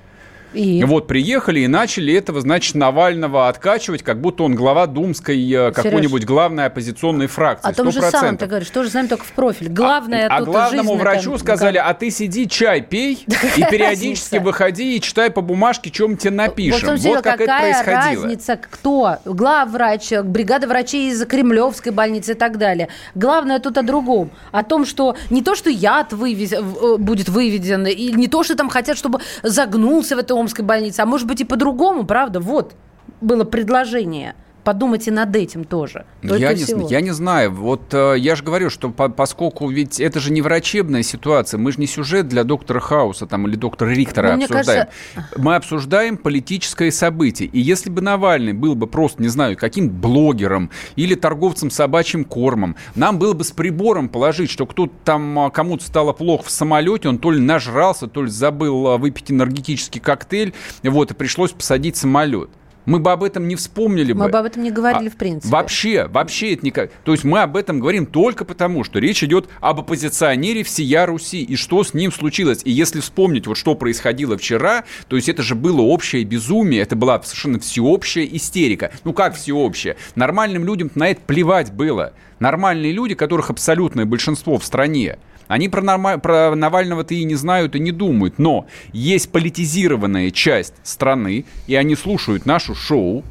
И? 0.52 0.82
Вот 0.84 1.06
приехали 1.06 1.60
и 1.60 1.68
начали 1.68 2.12
этого, 2.14 2.40
значит, 2.40 2.74
Навального 2.74 3.48
откачивать, 3.48 4.02
как 4.02 4.20
будто 4.20 4.42
он 4.42 4.54
глава 4.54 4.86
думской 4.86 5.50
э, 5.50 5.72
какой-нибудь 5.72 6.24
главной 6.24 6.66
оппозиционной 6.66 7.28
фракции. 7.28 7.70
О 7.70 7.72
том 7.72 7.92
же 7.92 8.00
самом 8.02 8.36
ты 8.36 8.46
говоришь, 8.46 8.70
то 8.70 8.82
же 8.82 8.90
самое, 8.90 9.08
только 9.08 9.24
в 9.24 9.32
профиль. 9.32 9.68
Главное 9.68 10.26
а, 10.28 10.38
а 10.38 10.42
главному 10.42 10.96
врачу 10.96 11.38
сказали, 11.38 11.78
а 11.78 11.94
ты 11.94 12.10
сиди, 12.10 12.48
чай 12.48 12.80
пей, 12.80 13.24
и 13.56 13.62
периодически 13.70 14.38
выходи 14.38 14.96
и 14.96 15.00
читай 15.00 15.30
по 15.30 15.40
бумажке, 15.40 15.90
чем 15.90 16.16
тебе 16.16 16.32
напишем. 16.32 16.90
Вот, 16.90 17.00
вот 17.00 17.22
как 17.22 17.40
это 17.40 17.58
происходило. 17.58 18.24
разница, 18.24 18.58
кто? 18.58 19.18
Главврач, 19.24 20.12
бригада 20.24 20.66
врачей 20.66 21.10
из 21.10 21.24
Кремлевской 21.26 21.92
больницы 21.92 22.32
и 22.32 22.34
так 22.34 22.58
далее. 22.58 22.88
Главное 23.14 23.58
тут 23.58 23.78
о 23.78 23.82
другом. 23.82 24.30
О 24.50 24.62
том, 24.64 24.84
что 24.84 25.16
не 25.30 25.42
то, 25.42 25.54
что 25.54 25.70
яд 25.70 26.12
вывез, 26.12 26.52
э, 26.52 26.96
будет 26.98 27.28
выведен, 27.28 27.86
и 27.86 28.12
не 28.12 28.28
то, 28.28 28.42
что 28.42 28.56
там 28.56 28.68
хотят, 28.68 28.98
чтобы 28.98 29.20
загнулся 29.42 30.16
в 30.16 30.18
этом 30.18 30.39
Омской 30.40 30.64
больнице, 30.64 31.00
а 31.00 31.06
может 31.06 31.26
быть 31.26 31.40
и 31.40 31.44
по-другому, 31.44 32.04
правда? 32.04 32.40
Вот 32.40 32.74
было 33.20 33.44
предложение 33.44 34.34
подумать 34.62 35.08
и 35.08 35.10
над 35.10 35.34
этим 35.34 35.64
тоже. 35.64 36.04
Я 36.22 36.52
не, 36.52 36.90
я 36.90 37.00
не 37.00 37.10
знаю. 37.10 37.52
Вот 37.52 37.92
э, 37.92 38.14
я 38.18 38.36
же 38.36 38.42
говорю, 38.42 38.70
что 38.70 38.90
по, 38.90 39.08
поскольку 39.08 39.68
ведь 39.68 40.00
это 40.00 40.20
же 40.20 40.32
не 40.32 40.42
врачебная 40.42 41.02
ситуация, 41.02 41.58
мы 41.58 41.72
же 41.72 41.80
не 41.80 41.86
сюжет 41.86 42.28
для 42.28 42.44
доктора 42.44 42.80
Хауса 42.80 43.26
там, 43.26 43.46
или 43.46 43.56
доктора 43.56 43.90
Риктора 43.90 44.36
ну, 44.36 44.44
обсуждаем. 44.44 44.86
Кажется... 45.14 45.40
Мы 45.40 45.54
обсуждаем 45.56 46.16
политическое 46.16 46.90
событие. 46.90 47.48
И 47.48 47.60
если 47.60 47.90
бы 47.90 48.00
Навальный 48.00 48.52
был 48.52 48.74
бы 48.74 48.86
просто, 48.86 49.22
не 49.22 49.28
знаю, 49.28 49.56
каким 49.56 49.88
блогером 49.88 50.70
или 50.96 51.14
торговцем 51.14 51.70
собачьим 51.70 52.24
кормом, 52.24 52.76
нам 52.94 53.18
было 53.18 53.32
бы 53.32 53.44
с 53.44 53.50
прибором 53.50 54.08
положить, 54.08 54.50
что 54.50 54.66
кто-то 54.66 54.92
там 55.04 55.38
а, 55.38 55.50
кому-то 55.50 55.84
стало 55.84 56.12
плохо 56.12 56.44
в 56.44 56.50
самолете, 56.50 57.08
он 57.08 57.18
то 57.18 57.30
ли 57.30 57.40
нажрался, 57.40 58.06
то 58.06 58.22
ли 58.22 58.30
забыл 58.30 58.88
а, 58.88 58.98
выпить 58.98 59.30
энергетический 59.30 60.00
коктейль, 60.00 60.54
вот, 60.82 61.10
и 61.10 61.14
пришлось 61.14 61.52
посадить 61.52 61.96
самолет 61.96 62.50
мы 62.86 62.98
бы 62.98 63.12
об 63.12 63.22
этом 63.22 63.48
не 63.48 63.56
вспомнили 63.56 64.12
мы 64.12 64.18
бы. 64.18 64.24
Мы 64.24 64.30
бы 64.30 64.38
об 64.38 64.46
этом 64.46 64.62
не 64.62 64.70
говорили, 64.70 65.08
а, 65.08 65.10
в 65.10 65.16
принципе. 65.16 65.52
Вообще, 65.52 66.06
вообще 66.06 66.54
это 66.54 66.64
никак. 66.64 66.90
То 67.04 67.12
есть 67.12 67.24
мы 67.24 67.40
об 67.40 67.56
этом 67.56 67.80
говорим 67.80 68.06
только 68.06 68.44
потому, 68.44 68.84
что 68.84 68.98
речь 68.98 69.22
идет 69.22 69.48
об 69.60 69.80
оппозиционере 69.80 70.62
всея 70.62 71.06
Руси 71.06 71.42
и 71.42 71.56
что 71.56 71.84
с 71.84 71.94
ним 71.94 72.12
случилось. 72.12 72.62
И 72.64 72.70
если 72.70 73.00
вспомнить, 73.00 73.46
вот 73.46 73.56
что 73.56 73.74
происходило 73.74 74.36
вчера, 74.36 74.84
то 75.08 75.16
есть 75.16 75.28
это 75.28 75.42
же 75.42 75.54
было 75.54 75.80
общее 75.80 76.24
безумие, 76.24 76.82
это 76.82 76.96
была 76.96 77.20
совершенно 77.22 77.58
всеобщая 77.60 78.24
истерика. 78.24 78.92
Ну 79.04 79.12
как 79.12 79.36
всеобщая? 79.36 79.96
Нормальным 80.14 80.64
людям 80.64 80.90
на 80.94 81.08
это 81.08 81.20
плевать 81.20 81.72
было. 81.72 82.12
Нормальные 82.38 82.92
люди, 82.92 83.14
которых 83.14 83.50
абсолютное 83.50 84.06
большинство 84.06 84.58
в 84.58 84.64
стране, 84.64 85.18
они 85.50 85.68
про, 85.68 85.82
норма... 85.82 86.18
про 86.18 86.54
Навального-то 86.54 87.12
и 87.12 87.24
не 87.24 87.34
знают, 87.34 87.74
и 87.74 87.80
не 87.80 87.90
думают. 87.90 88.38
Но 88.38 88.66
есть 88.92 89.32
политизированная 89.32 90.30
часть 90.30 90.74
страны, 90.84 91.44
и 91.66 91.74
они 91.74 91.96
слушают 91.96 92.46
нашу 92.46 92.76
шоу, 92.76 93.24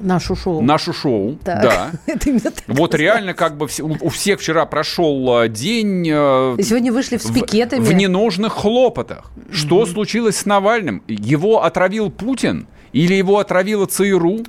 Нашу 0.00 0.34
шоу. 0.34 0.60
Нашу 0.60 0.92
шоу, 0.92 1.38
так. 1.44 1.62
да. 1.62 1.90
вот 2.66 2.96
реально 2.96 3.32
как 3.32 3.56
бы 3.56 3.68
у 3.78 4.08
всех 4.08 4.40
вчера 4.40 4.66
прошел 4.66 5.42
э, 5.42 5.48
день... 5.48 6.04
Э, 6.08 6.56
сегодня 6.60 6.92
вышли 6.92 7.16
с 7.16 7.30
пикетами. 7.30 7.80
В, 7.80 7.88
в 7.88 7.92
ненужных 7.92 8.54
хлопотах. 8.54 9.30
Что 9.52 9.86
случилось 9.86 10.36
с 10.38 10.46
Навальным? 10.46 11.04
Его 11.06 11.62
отравил 11.62 12.10
Путин? 12.10 12.66
Или 12.92 13.14
его 13.14 13.38
отравила 13.38 13.86
ЦРУ? 13.86 14.44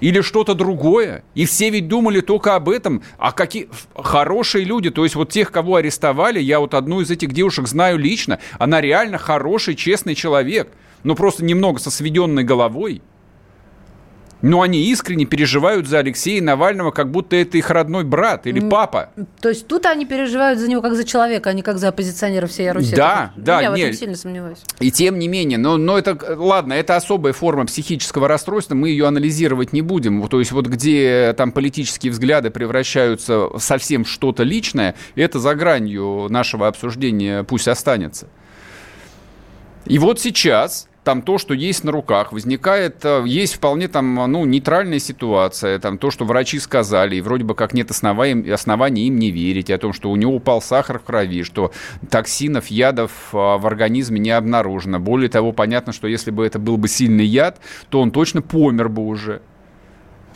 Или 0.00 0.20
что-то 0.20 0.54
другое. 0.54 1.22
И 1.34 1.46
все 1.46 1.70
ведь 1.70 1.88
думали 1.88 2.20
только 2.20 2.56
об 2.56 2.68
этом. 2.68 3.02
А 3.18 3.32
какие 3.32 3.68
хорошие 3.94 4.64
люди, 4.64 4.90
то 4.90 5.04
есть 5.04 5.14
вот 5.14 5.30
тех, 5.30 5.52
кого 5.52 5.76
арестовали, 5.76 6.40
я 6.40 6.60
вот 6.60 6.74
одну 6.74 7.00
из 7.00 7.10
этих 7.10 7.32
девушек 7.32 7.68
знаю 7.68 7.98
лично, 7.98 8.40
она 8.58 8.80
реально 8.80 9.18
хороший, 9.18 9.74
честный 9.74 10.14
человек, 10.14 10.72
но 11.02 11.14
просто 11.14 11.44
немного 11.44 11.78
со 11.78 11.90
сведенной 11.90 12.44
головой. 12.44 13.02
Но 14.42 14.62
они 14.62 14.90
искренне 14.90 15.26
переживают 15.26 15.86
за 15.86 15.98
Алексея 15.98 16.42
Навального, 16.42 16.90
как 16.90 17.10
будто 17.10 17.36
это 17.36 17.58
их 17.58 17.70
родной 17.70 18.04
брат 18.04 18.46
или 18.46 18.60
папа. 18.60 19.10
То 19.40 19.50
есть 19.50 19.66
тут 19.66 19.86
они 19.86 20.06
переживают 20.06 20.58
за 20.58 20.68
него 20.68 20.80
как 20.82 20.94
за 20.94 21.04
человека, 21.04 21.50
а 21.50 21.52
не 21.52 21.62
как 21.62 21.78
за 21.78 21.88
оппозиционера 21.88 22.46
всей 22.46 22.70
Руси. 22.70 22.96
Да, 22.96 23.32
это, 23.36 23.44
да. 23.44 23.60
Я 23.60 23.68
нет. 23.70 23.78
в 23.78 23.80
этом 23.80 23.94
сильно 23.94 24.16
сомневаюсь. 24.16 24.58
И 24.78 24.90
тем 24.90 25.18
не 25.18 25.28
менее, 25.28 25.58
но, 25.58 25.76
но 25.76 25.98
это, 25.98 26.18
ладно, 26.36 26.72
это 26.72 26.96
особая 26.96 27.32
форма 27.32 27.66
психического 27.66 28.28
расстройства, 28.28 28.74
мы 28.74 28.88
ее 28.90 29.06
анализировать 29.06 29.72
не 29.72 29.82
будем. 29.82 30.26
То 30.28 30.38
есть 30.38 30.52
вот 30.52 30.66
где 30.66 31.34
там 31.36 31.52
политические 31.52 32.12
взгляды 32.12 32.50
превращаются 32.50 33.48
в 33.48 33.60
совсем 33.60 34.04
что-то 34.04 34.42
личное, 34.42 34.94
это 35.14 35.38
за 35.38 35.54
гранью 35.54 36.28
нашего 36.30 36.66
обсуждения 36.66 37.44
пусть 37.44 37.68
останется. 37.68 38.28
И 39.86 39.98
вот 39.98 40.20
сейчас 40.20 40.89
там 41.10 41.22
то, 41.22 41.38
что 41.38 41.54
есть 41.54 41.82
на 41.82 41.90
руках, 41.90 42.30
возникает, 42.30 43.04
э, 43.04 43.24
есть 43.26 43.54
вполне 43.54 43.88
там, 43.88 44.14
ну, 44.30 44.44
нейтральная 44.44 45.00
ситуация, 45.00 45.80
там 45.80 45.98
то, 45.98 46.12
что 46.12 46.24
врачи 46.24 46.60
сказали, 46.60 47.16
и 47.16 47.20
вроде 47.20 47.42
бы 47.42 47.56
как 47.56 47.74
нет 47.74 47.90
оснований, 47.90 48.48
оснований 48.48 49.08
им 49.08 49.18
не 49.18 49.32
верить, 49.32 49.72
о 49.72 49.78
том, 49.78 49.92
что 49.92 50.08
у 50.08 50.14
него 50.14 50.36
упал 50.36 50.62
сахар 50.62 51.00
в 51.00 51.02
крови, 51.02 51.42
что 51.42 51.72
токсинов, 52.10 52.68
ядов 52.68 53.10
э, 53.32 53.36
в 53.36 53.66
организме 53.66 54.20
не 54.20 54.30
обнаружено. 54.30 55.00
Более 55.00 55.28
того, 55.28 55.50
понятно, 55.50 55.92
что 55.92 56.06
если 56.06 56.30
бы 56.30 56.46
это 56.46 56.60
был 56.60 56.76
бы 56.76 56.86
сильный 56.86 57.26
яд, 57.26 57.58
то 57.88 58.00
он 58.00 58.12
точно 58.12 58.40
помер 58.40 58.88
бы 58.88 59.04
уже. 59.04 59.42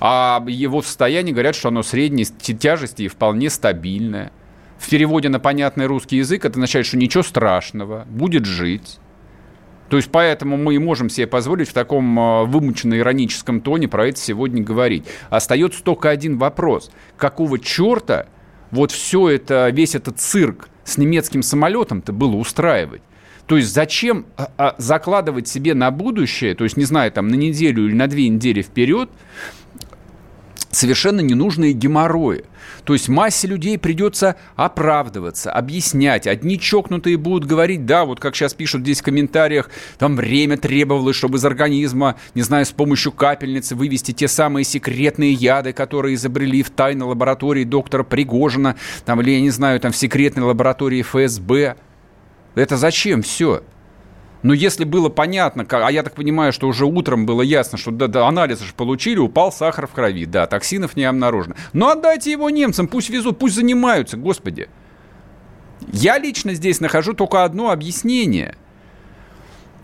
А 0.00 0.44
его 0.48 0.82
состояние, 0.82 1.34
говорят, 1.34 1.54
что 1.54 1.68
оно 1.68 1.84
средней 1.84 2.24
тяжести 2.24 3.02
и 3.02 3.08
вполне 3.08 3.48
стабильное. 3.48 4.32
В 4.76 4.90
переводе 4.90 5.28
на 5.28 5.38
понятный 5.38 5.86
русский 5.86 6.16
язык 6.16 6.44
это 6.44 6.54
означает, 6.54 6.86
что 6.86 6.96
ничего 6.96 7.22
страшного, 7.22 8.06
будет 8.08 8.44
жить. 8.44 8.98
То 9.88 9.96
есть 9.96 10.10
поэтому 10.10 10.56
мы 10.56 10.74
и 10.74 10.78
можем 10.78 11.08
себе 11.08 11.26
позволить 11.26 11.68
в 11.68 11.72
таком 11.72 12.18
а, 12.18 12.44
вымученно-ироническом 12.44 13.60
тоне 13.60 13.88
про 13.88 14.08
это 14.08 14.18
сегодня 14.18 14.62
говорить. 14.62 15.04
Остается 15.30 15.82
только 15.82 16.10
один 16.10 16.38
вопрос. 16.38 16.90
Какого 17.16 17.58
черта 17.58 18.26
вот 18.70 18.90
все 18.90 19.28
это, 19.28 19.68
весь 19.70 19.94
этот 19.94 20.18
цирк 20.18 20.68
с 20.84 20.98
немецким 20.98 21.42
самолетом-то 21.42 22.12
было 22.12 22.36
устраивать? 22.36 23.02
То 23.46 23.58
есть 23.58 23.72
зачем 23.72 24.26
а, 24.36 24.50
а, 24.56 24.74
закладывать 24.78 25.48
себе 25.48 25.74
на 25.74 25.90
будущее, 25.90 26.54
то 26.54 26.64
есть, 26.64 26.76
не 26.76 26.84
знаю, 26.84 27.12
там 27.12 27.28
на 27.28 27.34
неделю 27.34 27.86
или 27.86 27.94
на 27.94 28.06
две 28.06 28.28
недели 28.28 28.62
вперед, 28.62 29.10
совершенно 30.70 31.20
ненужные 31.20 31.72
геморрои. 31.72 32.44
То 32.84 32.92
есть 32.92 33.08
массе 33.08 33.48
людей 33.48 33.78
придется 33.78 34.36
оправдываться, 34.56 35.50
объяснять. 35.50 36.26
Одни 36.26 36.58
чокнутые 36.58 37.16
будут 37.16 37.48
говорить, 37.48 37.86
да, 37.86 38.04
вот 38.04 38.20
как 38.20 38.36
сейчас 38.36 38.54
пишут 38.54 38.82
здесь 38.82 39.00
в 39.00 39.04
комментариях, 39.04 39.70
там 39.98 40.16
время 40.16 40.58
требовалось, 40.58 41.16
чтобы 41.16 41.38
из 41.38 41.44
организма, 41.44 42.16
не 42.34 42.42
знаю, 42.42 42.66
с 42.66 42.72
помощью 42.72 43.12
капельницы 43.12 43.74
вывести 43.74 44.12
те 44.12 44.28
самые 44.28 44.64
секретные 44.64 45.32
яды, 45.32 45.72
которые 45.72 46.14
изобрели 46.14 46.62
в 46.62 46.70
тайной 46.70 47.06
лаборатории 47.06 47.64
доктора 47.64 48.02
Пригожина, 48.02 48.76
там, 49.04 49.20
или, 49.20 49.30
я 49.30 49.40
не 49.40 49.50
знаю, 49.50 49.80
там 49.80 49.92
в 49.92 49.96
секретной 49.96 50.44
лаборатории 50.44 51.02
ФСБ. 51.02 51.76
Это 52.54 52.76
зачем 52.76 53.22
все? 53.22 53.62
Но 54.44 54.52
если 54.52 54.84
было 54.84 55.08
понятно, 55.08 55.66
а 55.70 55.90
я 55.90 56.02
так 56.02 56.14
понимаю, 56.14 56.52
что 56.52 56.68
уже 56.68 56.84
утром 56.84 57.24
было 57.24 57.40
ясно, 57.40 57.78
что 57.78 57.90
да, 57.90 58.08
да, 58.08 58.28
анализы 58.28 58.66
же 58.66 58.74
получили, 58.74 59.18
упал 59.18 59.50
сахар 59.50 59.86
в 59.86 59.92
крови, 59.92 60.26
да, 60.26 60.46
токсинов 60.46 60.96
не 60.96 61.04
обнаружено. 61.04 61.56
Но 61.72 61.88
отдайте 61.88 62.30
его 62.30 62.50
немцам, 62.50 62.86
пусть 62.86 63.08
везут, 63.08 63.38
пусть 63.38 63.54
занимаются, 63.54 64.18
господи. 64.18 64.68
Я 65.90 66.18
лично 66.18 66.52
здесь 66.52 66.80
нахожу 66.80 67.14
только 67.14 67.42
одно 67.44 67.70
объяснение 67.70 68.54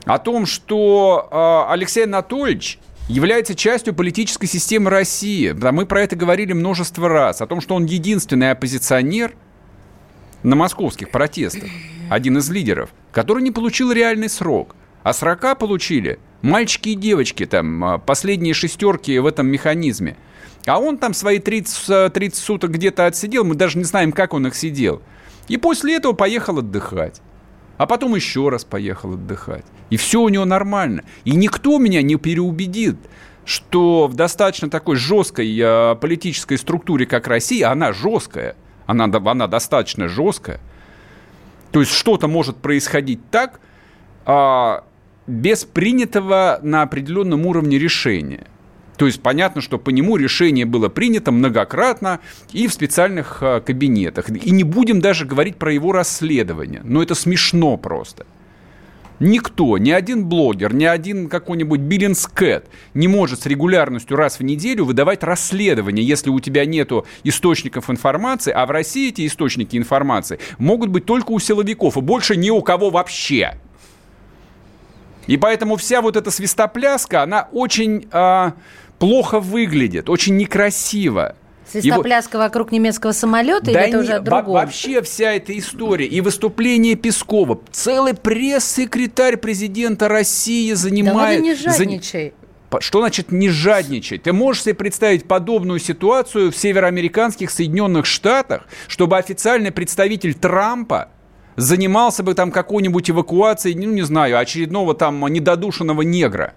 о 0.05 0.19
том, 0.19 0.45
что 0.45 1.27
э, 1.31 1.73
Алексей 1.73 2.05
Анатольевич 2.05 2.81
является 3.09 3.55
частью 3.55 3.95
политической 3.95 4.47
системы 4.47 4.91
России. 4.91 5.53
Мы 5.53 5.87
про 5.87 6.03
это 6.03 6.17
говорили 6.17 6.53
множество 6.53 7.09
раз. 7.09 7.41
О 7.41 7.47
том, 7.47 7.63
что 7.63 7.77
он 7.77 7.87
единственный 7.87 8.51
оппозиционер 8.51 9.33
на 10.43 10.55
московских 10.55 11.11
протестах 11.11 11.71
один 12.11 12.39
из 12.39 12.51
лидеров, 12.51 12.91
который 13.13 13.43
не 13.43 13.53
получил 13.53 13.93
реальный 13.93 14.29
срок. 14.29 14.75
А 15.05 15.15
срока 15.15 15.55
получили 15.55 16.19
мальчики 16.43 16.91
и 16.91 16.95
девочки, 16.95 17.47
там, 17.47 17.85
а, 17.85 17.99
последние 17.99 18.53
шестерки 18.53 19.19
в 19.19 19.27
этом 19.27 19.47
механизме. 19.47 20.17
А 20.67 20.79
он 20.79 20.99
там 20.99 21.15
свои 21.15 21.39
30, 21.39 22.13
30 22.13 22.35
суток 22.35 22.73
где-то 22.73 23.07
отсидел, 23.07 23.45
мы 23.45 23.55
даже 23.55 23.79
не 23.79 23.85
знаем, 23.85 24.13
как 24.13 24.35
он 24.35 24.47
их 24.49 24.57
сидел. 24.57 25.01
И 25.49 25.57
после 25.57 25.97
этого 25.97 26.13
поехал 26.13 26.59
отдыхать. 26.59 27.23
А 27.79 27.87
потом 27.87 28.15
еще 28.15 28.51
раз 28.51 28.65
поехал 28.65 29.15
отдыхать. 29.15 29.65
И 29.89 29.97
все 29.97 30.21
у 30.21 30.29
него 30.29 30.45
нормально. 30.45 31.05
И 31.25 31.31
никто 31.31 31.79
меня 31.79 32.03
не 32.03 32.17
переубедит, 32.17 32.97
что 33.45 34.09
в 34.09 34.15
достаточно 34.15 34.69
такой 34.69 34.97
жесткой 34.97 35.57
э, 35.57 35.95
политической 35.95 36.59
структуре, 36.59 37.07
как 37.07 37.27
Россия, 37.29 37.71
она 37.71 37.93
жесткая, 37.93 38.57
она, 38.87 39.05
она 39.05 39.47
достаточно 39.47 40.09
жесткая, 40.09 40.61
то 41.71 41.81
есть 41.81 41.93
что-то 41.93 42.29
может 42.29 42.57
происходить 42.57 43.21
так, 43.31 43.61
а, 44.25 44.85
без 45.27 45.65
принятого 45.65 46.59
на 46.63 46.83
определенном 46.83 47.47
уровне 47.47 47.79
решения. 47.79 48.47
То 48.97 49.07
есть 49.07 49.23
понятно, 49.23 49.63
что 49.63 49.79
по 49.79 49.91
нему 49.91 50.17
решение 50.17 50.67
было 50.67 50.89
принято 50.89 51.33
многократно 51.33 52.21
и 52.53 52.67
в 52.67 52.73
специальных 52.73 53.39
а, 53.41 53.61
кабинетах. 53.61 54.29
И 54.29 54.51
не 54.51 54.65
будем 54.65 55.01
даже 55.01 55.25
говорить 55.25 55.57
про 55.57 55.73
его 55.73 55.93
расследование. 55.93 56.83
Но 56.85 57.03
это 57.03 57.15
смешно 57.15 57.77
просто. 57.77 58.27
Никто, 59.21 59.77
ни 59.77 59.91
один 59.91 60.25
блогер, 60.25 60.75
ни 60.75 60.87
один 60.87 61.29
какой-нибудь 61.29 61.81
Биллинс 61.81 62.27
Кэт 62.27 62.69
не 62.95 63.07
может 63.07 63.43
с 63.43 63.47
регулярностью 63.47 64.17
раз 64.17 64.39
в 64.39 64.43
неделю 64.43 64.87
выдавать 64.87 65.23
расследование, 65.23 66.05
если 66.05 66.31
у 66.31 66.41
тебя 66.41 66.65
нету 66.65 67.07
источников 67.23 67.91
информации, 67.91 68.51
а 68.51 68.65
в 68.65 68.71
России 68.71 69.11
эти 69.11 69.27
источники 69.27 69.77
информации 69.77 70.39
могут 70.57 70.89
быть 70.89 71.05
только 71.05 71.33
у 71.33 71.39
силовиков, 71.39 71.99
и 71.99 72.01
больше 72.01 72.35
ни 72.35 72.49
у 72.49 72.63
кого 72.63 72.89
вообще. 72.89 73.59
И 75.27 75.37
поэтому 75.37 75.77
вся 75.77 76.01
вот 76.01 76.17
эта 76.17 76.31
свистопляска, 76.31 77.23
она 77.23 77.47
очень 77.53 78.09
э, 78.11 78.53
плохо 78.99 79.39
выглядит, 79.39 80.09
очень 80.09 80.39
некрасиво. 80.39 81.37
Свистопляска 81.71 82.37
Его... 82.37 82.45
вокруг 82.45 82.73
немецкого 82.73 83.13
самолета 83.13 83.67
да 83.67 83.73
или 83.73 83.81
это 83.81 83.97
не, 83.99 84.03
уже 84.03 84.21
другое? 84.21 84.63
Вообще 84.63 85.03
вся 85.03 85.33
эта 85.33 85.57
история 85.57 86.07
и 86.07 86.21
выступление 86.21 86.97
Пескова. 86.97 87.61
Целый 87.71 88.15
пресс-секретарь 88.15 89.37
президента 89.37 90.09
России 90.09 90.73
занимает... 90.73 91.39
Да 91.39 91.45
не 91.45 91.55
жадничай. 91.55 92.35
Что 92.79 93.01
значит 93.01 93.33
не 93.33 93.49
жадничать? 93.49 94.23
Ты 94.23 94.33
можешь 94.33 94.63
себе 94.63 94.75
представить 94.75 95.27
подобную 95.27 95.81
ситуацию 95.81 96.53
в 96.53 96.57
североамериканских 96.57 97.51
Соединенных 97.51 98.07
Штатах, 98.07 98.67
чтобы 98.87 99.19
официальный 99.19 99.73
представитель 99.73 100.35
Трампа 100.35 101.09
занимался 101.57 102.23
бы 102.23 102.35
там 102.35 102.53
какой-нибудь 102.53 103.11
эвакуацией, 103.11 103.75
ну, 103.75 103.93
не 103.93 104.03
знаю, 104.03 104.39
очередного 104.39 104.95
там 104.95 105.27
недодушенного 105.27 106.03
негра? 106.03 106.55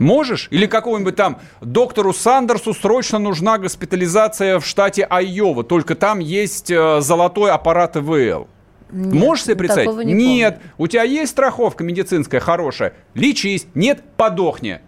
Можешь? 0.00 0.48
Или 0.50 0.66
какому-нибудь 0.66 1.14
там 1.14 1.38
доктору 1.60 2.14
Сандерсу 2.14 2.72
срочно 2.72 3.18
нужна 3.18 3.58
госпитализация 3.58 4.58
в 4.58 4.66
штате 4.66 5.04
Айова, 5.04 5.62
только 5.62 5.94
там 5.94 6.20
есть 6.20 6.70
э, 6.70 7.00
золотой 7.02 7.50
аппарат 7.50 7.96
ИВЛ. 7.96 8.48
Нет, 8.92 9.12
Можешь 9.12 9.44
себе 9.44 9.56
представить? 9.56 9.94
Не 10.06 10.14
Нет. 10.14 10.54
Помню. 10.54 10.72
У 10.78 10.86
тебя 10.86 11.02
есть 11.02 11.32
страховка 11.32 11.84
медицинская 11.84 12.40
хорошая? 12.40 12.94
Лечись. 13.14 13.66
Нет, 13.74 14.02
подохни. 14.16 14.80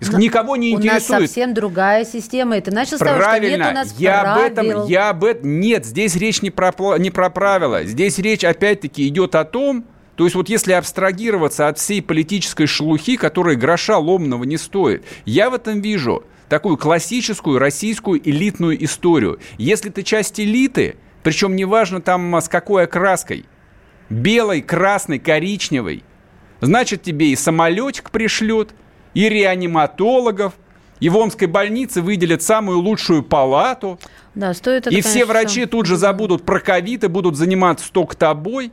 Никого 0.00 0.56
не 0.56 0.72
интересует. 0.72 1.10
У 1.10 1.12
нас 1.12 1.22
совсем 1.22 1.54
другая 1.54 2.04
система. 2.04 2.58
И 2.58 2.60
ты 2.60 2.70
начал 2.70 2.96
с 2.96 3.00
того, 3.00 3.20
что 3.20 3.38
нет 3.40 3.60
у 3.60 3.74
нас 3.74 3.94
я 3.98 4.20
правил. 4.20 4.32
об 4.32 4.52
этом, 4.52 4.86
я 4.86 5.08
об 5.10 5.24
этом... 5.24 5.60
Нет, 5.60 5.86
здесь 5.86 6.16
речь 6.16 6.42
не 6.42 6.50
про, 6.50 6.72
не 6.98 7.10
про 7.10 7.30
правила. 7.30 7.84
Здесь 7.84 8.18
речь, 8.18 8.44
опять-таки, 8.44 9.08
идет 9.08 9.34
о 9.34 9.44
том, 9.44 9.84
то 10.20 10.24
есть 10.26 10.36
вот 10.36 10.50
если 10.50 10.74
абстрагироваться 10.74 11.66
от 11.66 11.78
всей 11.78 12.02
политической 12.02 12.66
шелухи, 12.66 13.16
которая 13.16 13.56
гроша 13.56 13.96
ломного 13.96 14.44
не 14.44 14.58
стоит, 14.58 15.02
я 15.24 15.48
в 15.48 15.54
этом 15.54 15.80
вижу 15.80 16.24
такую 16.50 16.76
классическую 16.76 17.58
российскую 17.58 18.20
элитную 18.28 18.84
историю. 18.84 19.38
Если 19.56 19.88
ты 19.88 20.02
часть 20.02 20.38
элиты, 20.38 20.96
причем 21.22 21.56
неважно 21.56 22.02
там 22.02 22.34
с 22.34 22.50
какой 22.50 22.84
окраской, 22.84 23.46
белой, 24.10 24.60
красной, 24.60 25.18
коричневой, 25.18 26.04
значит 26.60 27.02
тебе 27.02 27.32
и 27.32 27.36
самолетик 27.36 28.10
пришлют, 28.10 28.74
и 29.14 29.26
реаниматологов, 29.26 30.52
и 31.00 31.08
в 31.08 31.16
Омской 31.16 31.48
больнице 31.48 32.02
выделят 32.02 32.42
самую 32.42 32.80
лучшую 32.80 33.22
палату. 33.22 33.98
Да, 34.34 34.52
стоит 34.52 34.82
это, 34.82 34.90
И 34.90 35.00
конечно, 35.00 35.10
все 35.10 35.24
врачи 35.24 35.64
тут 35.64 35.86
же 35.86 35.96
забудут 35.96 36.44
про 36.44 36.60
ковид 36.60 37.04
и 37.04 37.08
будут 37.08 37.36
заниматься 37.36 37.90
только 37.90 38.14
тобой. 38.14 38.70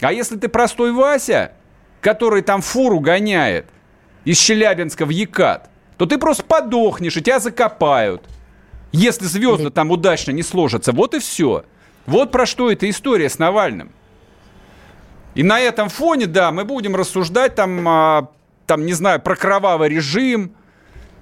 А 0.00 0.12
если 0.12 0.36
ты 0.36 0.48
простой 0.48 0.92
Вася, 0.92 1.52
который 2.00 2.42
там 2.42 2.62
фуру 2.62 3.00
гоняет 3.00 3.66
из 4.24 4.38
Челябинска 4.38 5.06
в 5.06 5.10
Екат, 5.10 5.70
то 5.96 6.06
ты 6.06 6.18
просто 6.18 6.44
подохнешь, 6.44 7.16
и 7.16 7.22
тебя 7.22 7.40
закопают. 7.40 8.22
Если 8.92 9.24
звезды 9.24 9.70
там 9.70 9.90
удачно 9.90 10.32
не 10.32 10.42
сложатся. 10.42 10.92
Вот 10.92 11.14
и 11.14 11.18
все. 11.18 11.64
Вот 12.06 12.30
про 12.30 12.46
что 12.46 12.70
эта 12.70 12.88
история 12.88 13.28
с 13.28 13.38
Навальным. 13.38 13.90
И 15.34 15.42
на 15.42 15.60
этом 15.60 15.88
фоне, 15.88 16.26
да, 16.26 16.50
мы 16.50 16.64
будем 16.64 16.96
рассуждать 16.96 17.54
там, 17.54 17.86
а, 17.86 18.30
там, 18.66 18.86
не 18.86 18.94
знаю, 18.94 19.20
про 19.20 19.36
кровавый 19.36 19.88
режим 19.88 20.54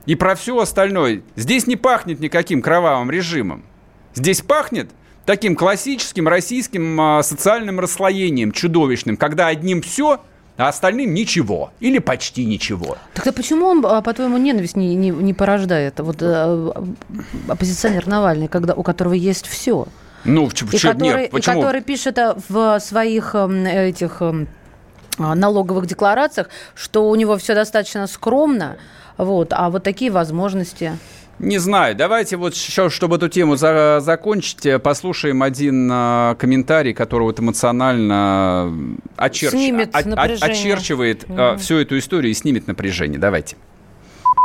и 0.06 0.14
про 0.14 0.34
все 0.36 0.58
остальное. 0.58 1.22
Здесь 1.34 1.66
не 1.66 1.74
пахнет 1.76 2.20
никаким 2.20 2.62
кровавым 2.62 3.10
режимом. 3.10 3.64
Здесь 4.14 4.40
пахнет 4.40 4.90
таким 5.24 5.56
классическим 5.56 6.28
российским 6.28 7.00
а, 7.00 7.22
социальным 7.22 7.80
расслоением 7.80 8.52
чудовищным, 8.52 9.16
когда 9.16 9.46
одним 9.48 9.82
все, 9.82 10.20
а 10.56 10.68
остальным 10.68 11.14
ничего 11.14 11.72
или 11.80 11.98
почти 11.98 12.44
ничего. 12.44 12.96
Тогда 13.14 13.32
почему 13.32 13.66
он, 13.66 13.84
а, 13.84 14.02
по-твоему, 14.02 14.38
ненависть 14.38 14.76
не, 14.76 14.94
не, 14.94 15.10
не 15.10 15.34
порождает? 15.34 15.98
Вот 15.98 16.18
э, 16.20 16.72
оппозиционер 17.48 18.06
Навальный, 18.06 18.48
когда, 18.48 18.74
у 18.74 18.82
которого 18.82 19.14
есть 19.14 19.46
все. 19.46 19.86
Ну, 20.24 20.50
ч- 20.50 20.64
и, 20.70 20.78
который, 20.78 21.22
нет, 21.22 21.30
почему? 21.30 21.56
и 21.56 21.60
который 21.60 21.82
пишет 21.82 22.18
в 22.48 22.78
своих 22.80 23.34
эм, 23.34 23.66
этих 23.66 24.22
эм, 24.22 24.48
а, 25.18 25.34
налоговых 25.34 25.86
декларациях, 25.86 26.48
что 26.74 27.08
у 27.10 27.14
него 27.14 27.36
все 27.36 27.54
достаточно 27.54 28.06
скромно, 28.06 28.76
вот, 29.18 29.52
а 29.52 29.70
вот 29.70 29.82
такие 29.82 30.10
возможности. 30.10 30.96
Не 31.38 31.58
знаю. 31.58 31.94
Давайте 31.94 32.36
вот 32.36 32.54
еще, 32.54 32.90
чтобы 32.90 33.16
эту 33.16 33.28
тему 33.28 33.56
за 33.56 34.00
закончить, 34.00 34.64
э, 34.66 34.78
послушаем 34.78 35.42
один 35.42 35.90
э, 35.92 36.36
комментарий, 36.38 36.94
который 36.94 37.24
вот 37.24 37.40
эмоционально 37.40 38.72
очерч... 39.16 39.50
снимет 39.50 39.94
о- 39.94 39.98
очерчивает 40.40 41.24
mm. 41.24 41.58
всю 41.58 41.76
эту 41.76 41.98
историю 41.98 42.30
и 42.30 42.34
снимет 42.34 42.66
напряжение. 42.66 43.18
Давайте. 43.18 43.56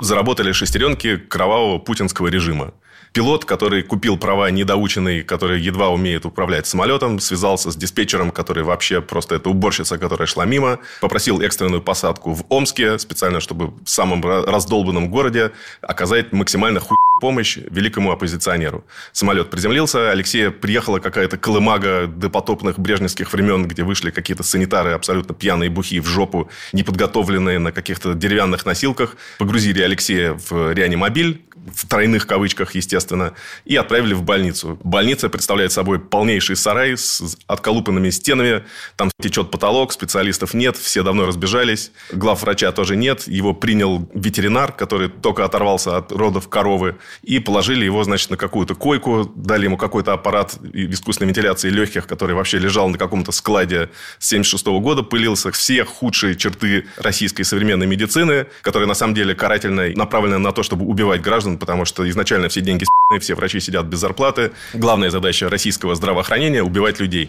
Заработали 0.02 0.52
шестеренки 0.52 1.17
кровавого 1.17 1.78
путинского 1.78 2.28
режима. 2.28 2.73
Пилот, 3.13 3.45
который 3.45 3.82
купил 3.84 4.17
права 4.17 4.52
недоученный, 4.52 5.24
который 5.24 5.60
едва 5.60 5.89
умеет 5.89 6.26
управлять 6.26 6.67
самолетом, 6.67 7.19
связался 7.19 7.72
с 7.72 7.76
диспетчером, 7.76 8.32
который 8.32 8.63
вообще 8.63 9.02
просто 9.02 9.36
это 9.36 9.50
уборщица, 9.50 9.98
которая 9.98 10.28
шла 10.28 10.45
мимо, 10.45 10.80
попросил 11.02 11.41
экстренную 11.41 11.82
посадку 11.82 12.34
в 12.34 12.45
Омске, 12.50 13.00
специально, 13.00 13.39
чтобы 13.39 13.74
в 13.84 13.89
самом 13.89 14.24
раздолбанном 14.24 15.10
городе 15.10 15.52
оказать 15.82 16.34
максимально 16.34 16.80
хуй 16.80 16.98
помощь 17.19 17.58
великому 17.58 18.12
оппозиционеру. 18.12 18.86
Самолет 19.12 19.49
приземлился, 19.49 20.12
Алексея 20.12 20.51
приехала 20.51 20.99
какая-то 20.99 21.38
колымага 21.38 22.08
допотопных 22.08 22.79
брежневских 22.79 23.32
времен, 23.34 23.67
где 23.67 23.84
вышли 23.84 24.12
какие-то 24.12 24.43
санитары 24.43 24.91
абсолютно 24.91 25.36
пьяные 25.36 25.69
бухи 25.69 25.99
в 25.99 26.08
жопу, 26.08 26.49
неподготовленные 26.73 27.60
на 27.60 27.71
каких-то 27.71 28.13
деревянных 28.13 28.65
носилках, 28.65 29.15
погрузили 29.38 29.82
Алексея 29.82 30.34
в 30.34 30.73
реанимобиль, 30.73 31.41
в 31.73 31.88
тройных 31.88 32.27
кавычках, 32.27 32.75
естественно, 32.75 33.34
и 33.65 33.75
отправили 33.75 34.13
в 34.13 34.23
больницу. 34.23 34.79
Больница 34.84 35.29
представляет 35.29 35.71
собой 35.71 35.99
полнейший 35.99 36.55
сарай 36.55 36.97
с 36.97 37.38
отколупанными 37.47 38.10
стенами, 38.10 38.63
там 38.95 39.12
течет 39.21 39.51
потолок, 39.51 39.91
специалистов 39.91 40.53
нет, 40.53 40.77
все 40.77 41.03
давно 41.03 41.25
разбежались, 41.25 41.91
глав 42.12 42.41
врача 42.41 42.71
тоже 42.71 42.95
нет, 42.95 43.27
его 43.27 43.53
принял 43.53 44.10
ветеринар, 44.13 44.71
который 44.71 45.10
только 45.10 45.45
оторвался 45.45 45.97
от 45.97 46.12
родов 46.12 46.49
коровы, 46.49 46.97
и 47.24 47.39
положили 47.39 47.86
его, 47.86 48.04
значит, 48.04 48.30
на 48.30 48.38
какую-то 48.38 48.76
койку, 48.76 49.32
дали 49.36 49.65
ему 49.65 49.78
какой-то 49.78 50.13
аппарат 50.13 50.58
искусственной 50.74 51.30
вентиляции 51.30 51.69
легких, 51.69 52.08
который 52.08 52.36
вообще 52.36 52.60
лежал 52.60 52.89
на 52.89 52.98
каком-то 52.98 53.32
складе 53.32 53.89
с 54.19 54.28
76 54.28 54.65
года, 54.67 55.04
пылился. 55.04 55.52
Все 55.52 55.84
худшие 55.84 56.36
черты 56.36 56.86
российской 56.98 57.43
современной 57.43 57.88
медицины, 57.88 58.48
которая 58.62 58.88
на 58.88 58.93
самом 58.93 59.13
деле 59.13 59.36
карательная, 59.36 59.95
направлена 59.95 60.39
на 60.39 60.52
то, 60.52 60.63
чтобы 60.63 60.86
убивать 60.86 61.22
граждан, 61.22 61.58
потому 61.58 61.86
что 61.86 62.08
изначально 62.10 62.50
все 62.50 62.62
деньги 62.62 62.86
все 63.19 63.36
врачи 63.36 63.60
сидят 63.60 63.86
без 63.86 64.00
зарплаты. 64.00 64.52
Главная 64.74 65.10
задача 65.10 65.50
российского 65.50 65.95
здравоохранения– 65.95 66.63
убивать 66.63 67.00
людей. 67.00 67.28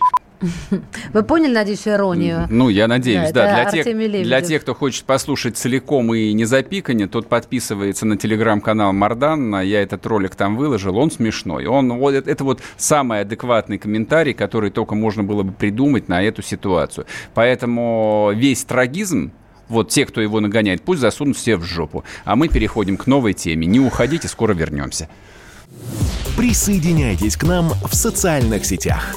Вы 1.13 1.23
поняли, 1.23 1.53
надеюсь, 1.53 1.87
иронию? 1.87 2.47
Ну, 2.51 2.69
я 2.69 2.89
надеюсь, 2.89 3.31
да. 3.33 3.47
да. 3.47 3.71
Для, 3.71 3.83
тех, 3.83 4.23
для 4.25 4.41
тех, 4.41 4.63
кто 4.63 4.75
хочет 4.75 5.05
послушать 5.05 5.57
целиком 5.57 6.15
и 6.15 6.33
не 6.33 6.45
запиканье, 6.45 7.07
тот 7.07 7.29
подписывается 7.29 8.07
на 8.07 8.17
телеграм-канал 8.17 8.93
Мардан. 8.93 9.61
Я 9.61 9.83
этот 9.83 10.07
ролик 10.07 10.35
там 10.35 10.57
выложил, 10.57 10.97
он 10.97 11.11
смешной. 11.11 11.67
Он, 11.67 11.93
вот, 11.99 12.15
это 12.15 12.45
вот 12.45 12.61
самый 12.77 13.21
адекватный 13.21 13.79
комментарий, 13.79 14.33
который 14.33 14.71
только 14.71 14.95
можно 14.95 15.23
было 15.23 15.43
бы 15.43 15.53
придумать 15.53 16.09
на 16.09 16.23
эту 16.23 16.43
ситуацию. 16.43 17.07
Поэтому 17.35 18.33
весь 18.35 18.65
трагизм 18.65 19.33
вот 19.69 19.89
те, 19.89 20.05
кто 20.05 20.21
его 20.21 20.41
нагоняет, 20.41 20.83
пусть 20.83 21.01
засунут 21.01 21.37
все 21.37 21.57
в 21.57 21.65
жопу. 21.65 22.05
А 22.25 22.37
мы 22.37 22.49
переходим 22.49 22.97
к 22.97 23.07
новой 23.07 23.35
теме. 23.35 23.67
Не 23.67 23.81
уходите, 23.81 24.29
скоро 24.29 24.53
вернемся. 24.53 25.09
Присоединяйтесь 26.37 27.37
к 27.37 27.45
нам 27.45 27.71
в 27.85 27.95
социальных 27.95 28.65
сетях. 28.65 29.17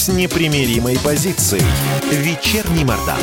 с 0.00 0.08
непримиримой 0.08 0.98
позицией. 0.98 1.62
Вечерний 2.10 2.84
Мордан. 2.84 3.20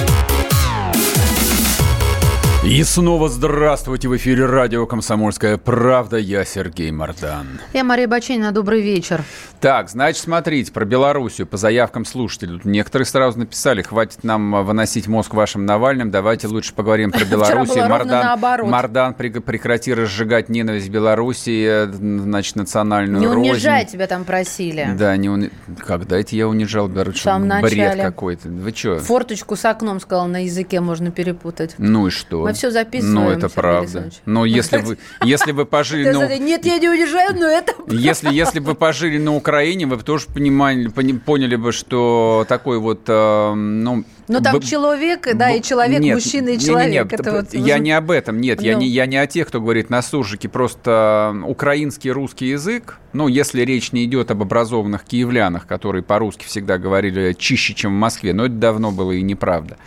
И 2.65 2.83
снова 2.83 3.29
здравствуйте 3.29 4.09
в 4.09 4.17
эфире 4.17 4.45
радио 4.47 4.85
«Комсомольская 4.87 5.57
правда». 5.57 6.17
Я 6.17 6.43
Сергей 6.43 6.91
Мордан. 6.91 7.61
Я 7.71 7.83
Мария 7.83 8.07
Баченина. 8.07 8.51
Добрый 8.51 8.81
вечер. 8.81 9.23
Так, 9.61 9.89
значит, 9.89 10.21
смотрите, 10.23 10.71
про 10.71 10.83
Белоруссию 10.83 11.47
по 11.47 11.55
заявкам 11.57 12.03
слушателей. 12.03 12.59
Некоторые 12.63 13.05
сразу 13.05 13.39
написали, 13.39 13.81
хватит 13.83 14.23
нам 14.23 14.65
выносить 14.65 15.07
мозг 15.07 15.33
вашим 15.33 15.65
Навальным, 15.65 16.11
давайте 16.11 16.47
лучше 16.47 16.73
поговорим 16.73 17.11
про 17.11 17.25
Белоруссию. 17.31 17.87
Мордан, 17.87 18.39
Мордан 18.69 19.13
прекрати 19.13 19.93
разжигать 19.93 20.49
ненависть 20.49 20.89
Белоруссии, 20.89 21.85
значит, 21.91 22.55
национальную 22.55 23.21
Не 23.21 23.27
рознь. 23.27 23.49
унижай, 23.51 23.85
тебя 23.85 24.07
там 24.07 24.25
просили. 24.25 24.89
Да, 24.97 25.15
не 25.15 25.29
уни... 25.29 25.51
когда 25.79 26.19
это 26.19 26.35
я 26.35 26.47
унижал 26.47 26.87
Беларусь? 26.87 27.15
В 27.15 27.21
самом 27.21 27.61
Бред 27.61 27.99
какой-то. 27.99 28.49
Вы 28.49 28.73
что? 28.75 28.99
Форточку 28.99 29.55
с 29.55 29.65
окном, 29.65 29.99
сказал, 29.99 30.27
на 30.27 30.43
языке 30.43 30.81
можно 30.81 31.11
перепутать. 31.11 31.75
Ну 31.77 32.07
и 32.07 32.09
что? 32.09 32.46
Мы 32.47 32.53
все 32.53 32.71
записываем. 32.71 33.15
Ну, 33.15 33.29
это 33.29 33.49
правда. 33.49 34.09
Но 34.25 34.45
если 34.45 34.77
вы, 34.77 34.97
если 35.23 35.51
вы 35.51 35.65
пожили... 35.65 36.09
Ну, 36.09 36.27
нет, 36.37 36.65
я 36.65 36.77
не 36.77 36.89
уезжаю, 36.89 37.35
но 37.35 37.47
это 37.47 37.73
если, 37.87 38.33
если 38.33 38.59
бы 38.59 38.75
пожили 38.75 39.17
на 39.17 39.35
Украине, 39.35 39.85
вы 39.85 39.97
бы 39.97 40.03
тоже 40.03 40.27
понимали, 40.33 40.87
поняли 40.87 41.55
бы, 41.55 41.71
что 41.71 42.45
такой 42.47 42.79
вот... 42.79 43.01
Э, 43.07 43.53
ну, 43.53 44.03
ну, 44.27 44.41
там 44.41 44.59
б... 44.59 44.65
человек, 44.65 45.27
да, 45.35 45.51
и 45.51 45.61
человек, 45.61 46.01
нет, 46.01 46.15
мужчина 46.15 46.49
и 46.49 46.59
человек. 46.59 46.87
Не, 46.87 46.97
не, 46.97 47.03
не, 47.03 47.15
это 47.15 47.31
вот... 47.31 47.53
Я 47.53 47.79
не 47.79 47.91
об 47.91 48.11
этом, 48.11 48.41
нет, 48.41 48.59
ну. 48.59 48.65
я, 48.65 48.73
не, 48.75 48.87
я 48.87 49.05
не 49.05 49.17
о 49.17 49.27
тех, 49.27 49.47
кто 49.47 49.61
говорит 49.61 49.89
на 49.89 50.01
суржике, 50.01 50.49
просто 50.49 51.35
украинский 51.45 52.11
русский 52.11 52.47
язык, 52.47 52.99
ну, 53.13 53.27
если 53.27 53.61
речь 53.61 53.93
не 53.93 54.05
идет 54.05 54.29
об 54.31 54.41
образованных 54.41 55.03
киевлянах, 55.05 55.65
которые 55.65 56.03
по-русски 56.03 56.45
всегда 56.45 56.77
говорили 56.77 57.33
чище, 57.33 57.73
чем 57.73 57.95
в 57.95 57.99
Москве, 57.99 58.33
но 58.33 58.45
это 58.45 58.55
давно 58.55 58.91
было 58.91 59.11
и 59.11 59.21
неправда, 59.21 59.77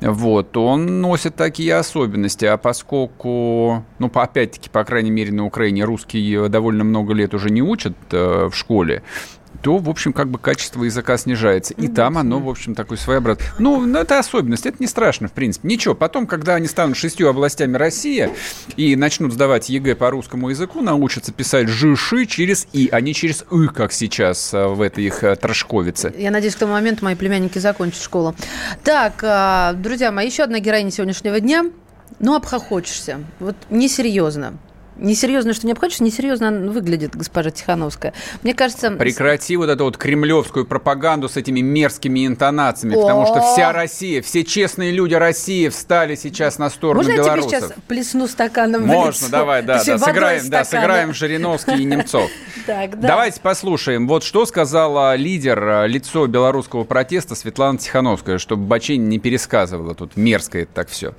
вот, 0.00 0.56
он 0.56 1.00
носит 1.00 1.34
такие 1.34 1.74
особенности, 1.74 2.44
а 2.44 2.56
поскольку, 2.56 3.84
ну, 3.98 4.10
опять-таки, 4.14 4.68
по 4.68 4.84
крайней 4.84 5.10
мере, 5.10 5.32
на 5.32 5.44
Украине 5.44 5.84
русский 5.84 6.48
довольно 6.48 6.84
много 6.84 7.14
лет 7.14 7.34
уже 7.34 7.50
не 7.50 7.62
учат 7.62 7.94
э, 8.10 8.48
в 8.50 8.54
школе, 8.54 9.02
то, 9.62 9.78
в 9.78 9.88
общем, 9.88 10.12
как 10.12 10.28
бы 10.28 10.38
качество 10.38 10.84
языка 10.84 11.16
снижается. 11.16 11.74
И 11.74 11.88
там 11.88 12.18
оно, 12.18 12.38
в 12.38 12.48
общем, 12.48 12.74
такой 12.74 12.96
своеобразный. 12.96 13.44
Ну, 13.58 13.80
ну, 13.80 13.98
это 13.98 14.18
особенность, 14.18 14.66
это 14.66 14.76
не 14.80 14.86
страшно, 14.86 15.28
в 15.28 15.32
принципе. 15.32 15.68
Ничего, 15.68 15.94
потом, 15.94 16.26
когда 16.26 16.54
они 16.54 16.66
станут 16.66 16.96
шестью 16.96 17.28
областями 17.28 17.76
России 17.76 18.30
и 18.76 18.96
начнут 18.96 19.32
сдавать 19.32 19.68
ЕГЭ 19.68 19.94
по 19.96 20.10
русскому 20.10 20.50
языку, 20.50 20.80
научатся 20.80 21.32
писать 21.32 21.68
«жиши» 21.68 22.26
через 22.26 22.66
«и», 22.72 22.88
а 22.92 23.00
не 23.00 23.14
через 23.14 23.44
«ы», 23.50 23.68
как 23.68 23.92
сейчас 23.92 24.54
э, 24.54 24.66
в 24.66 24.80
этой 24.80 25.04
их 25.04 25.24
э, 25.24 25.36
трошковице. 25.36 26.12
Я 26.16 26.30
надеюсь, 26.30 26.54
к 26.54 26.58
тому 26.58 26.72
моменту 26.72 27.04
мои 27.04 27.14
племянники 27.14 27.58
закончат 27.58 28.02
школу. 28.02 28.34
Так, 28.84 29.22
э, 29.22 29.74
друзья 29.74 30.12
мои, 30.12 30.26
еще 30.26 30.44
одна 30.44 30.60
героиня 30.60 30.90
сегодняшнего 30.90 31.40
дня. 31.40 31.64
Ну, 32.20 32.34
обхохочешься. 32.34 33.20
Вот 33.38 33.56
несерьезно. 33.70 34.54
Несерьезно, 34.98 35.54
что 35.54 35.66
не 35.66 35.72
обходишь, 35.72 36.00
несерьезно 36.00 36.50
выглядит 36.50 37.16
госпожа 37.16 37.50
Тихановская. 37.50 38.12
Мне 38.42 38.54
кажется... 38.54 38.90
Прекрати 38.90 39.56
вот 39.56 39.70
эту 39.70 39.84
вот 39.84 39.96
кремлевскую 39.96 40.66
пропаганду 40.66 41.28
с 41.28 41.36
этими 41.36 41.60
мерзкими 41.60 42.26
интонациями, 42.26 42.96
О! 42.96 43.02
потому 43.02 43.26
что 43.26 43.40
вся 43.40 43.72
Россия, 43.72 44.22
все 44.22 44.44
честные 44.44 44.90
люди 44.90 45.14
России 45.14 45.68
встали 45.68 46.14
сейчас 46.16 46.58
на 46.58 46.68
сторону 46.70 47.02
Можно 47.02 47.14
белорусов. 47.14 47.36
Можно 47.44 47.54
я 47.54 47.60
тебе 47.60 47.68
сейчас 47.68 47.84
плесну 47.86 48.26
стаканом 48.26 48.86
Можно, 48.86 49.26
лицо? 49.26 49.30
давай, 49.30 49.62
да, 49.62 49.82
да 49.84 49.98
сыграем, 49.98 50.50
да, 50.50 50.64
сыграем 50.64 51.14
Жириновский 51.14 51.82
и 51.82 51.84
Немцов. 51.84 52.30
Так, 52.66 53.00
да. 53.00 53.08
Давайте 53.08 53.40
послушаем. 53.40 54.06
Вот 54.06 54.22
что 54.24 54.44
сказала 54.44 55.14
лидер, 55.14 55.62
э, 55.62 55.88
лицо 55.88 56.26
белорусского 56.26 56.84
протеста 56.84 57.34
Светлана 57.34 57.78
Тихановская, 57.78 58.36
чтобы 58.36 58.66
Бачень 58.66 59.08
не 59.08 59.18
пересказывала 59.18 59.94
тут 59.94 60.16
мерзко 60.16 60.58
это 60.58 60.72
так 60.74 60.88
все. 60.90 61.14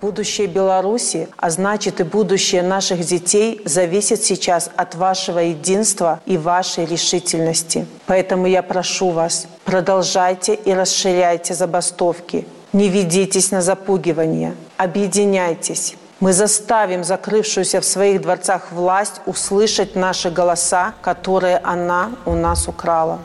Будущее 0.00 0.46
Беларуси, 0.46 1.28
а 1.36 1.50
значит 1.50 2.00
и 2.00 2.04
будущее 2.04 2.62
наших 2.62 3.00
детей, 3.00 3.60
зависит 3.64 4.22
сейчас 4.22 4.70
от 4.76 4.94
вашего 4.94 5.40
единства 5.40 6.20
и 6.24 6.38
вашей 6.38 6.86
решительности. 6.86 7.84
Поэтому 8.06 8.46
я 8.46 8.62
прошу 8.62 9.10
вас, 9.10 9.48
продолжайте 9.64 10.54
и 10.54 10.72
расширяйте 10.72 11.54
забастовки. 11.54 12.46
Не 12.72 12.88
ведитесь 12.88 13.50
на 13.50 13.60
запугивание. 13.60 14.54
Объединяйтесь. 14.76 15.96
Мы 16.20 16.32
заставим 16.32 17.02
закрывшуюся 17.02 17.80
в 17.80 17.84
своих 17.84 18.22
дворцах 18.22 18.70
власть 18.70 19.20
услышать 19.26 19.96
наши 19.96 20.30
голоса, 20.30 20.94
которые 21.00 21.58
она 21.58 22.10
у 22.24 22.34
нас 22.34 22.68
украла. 22.68 23.18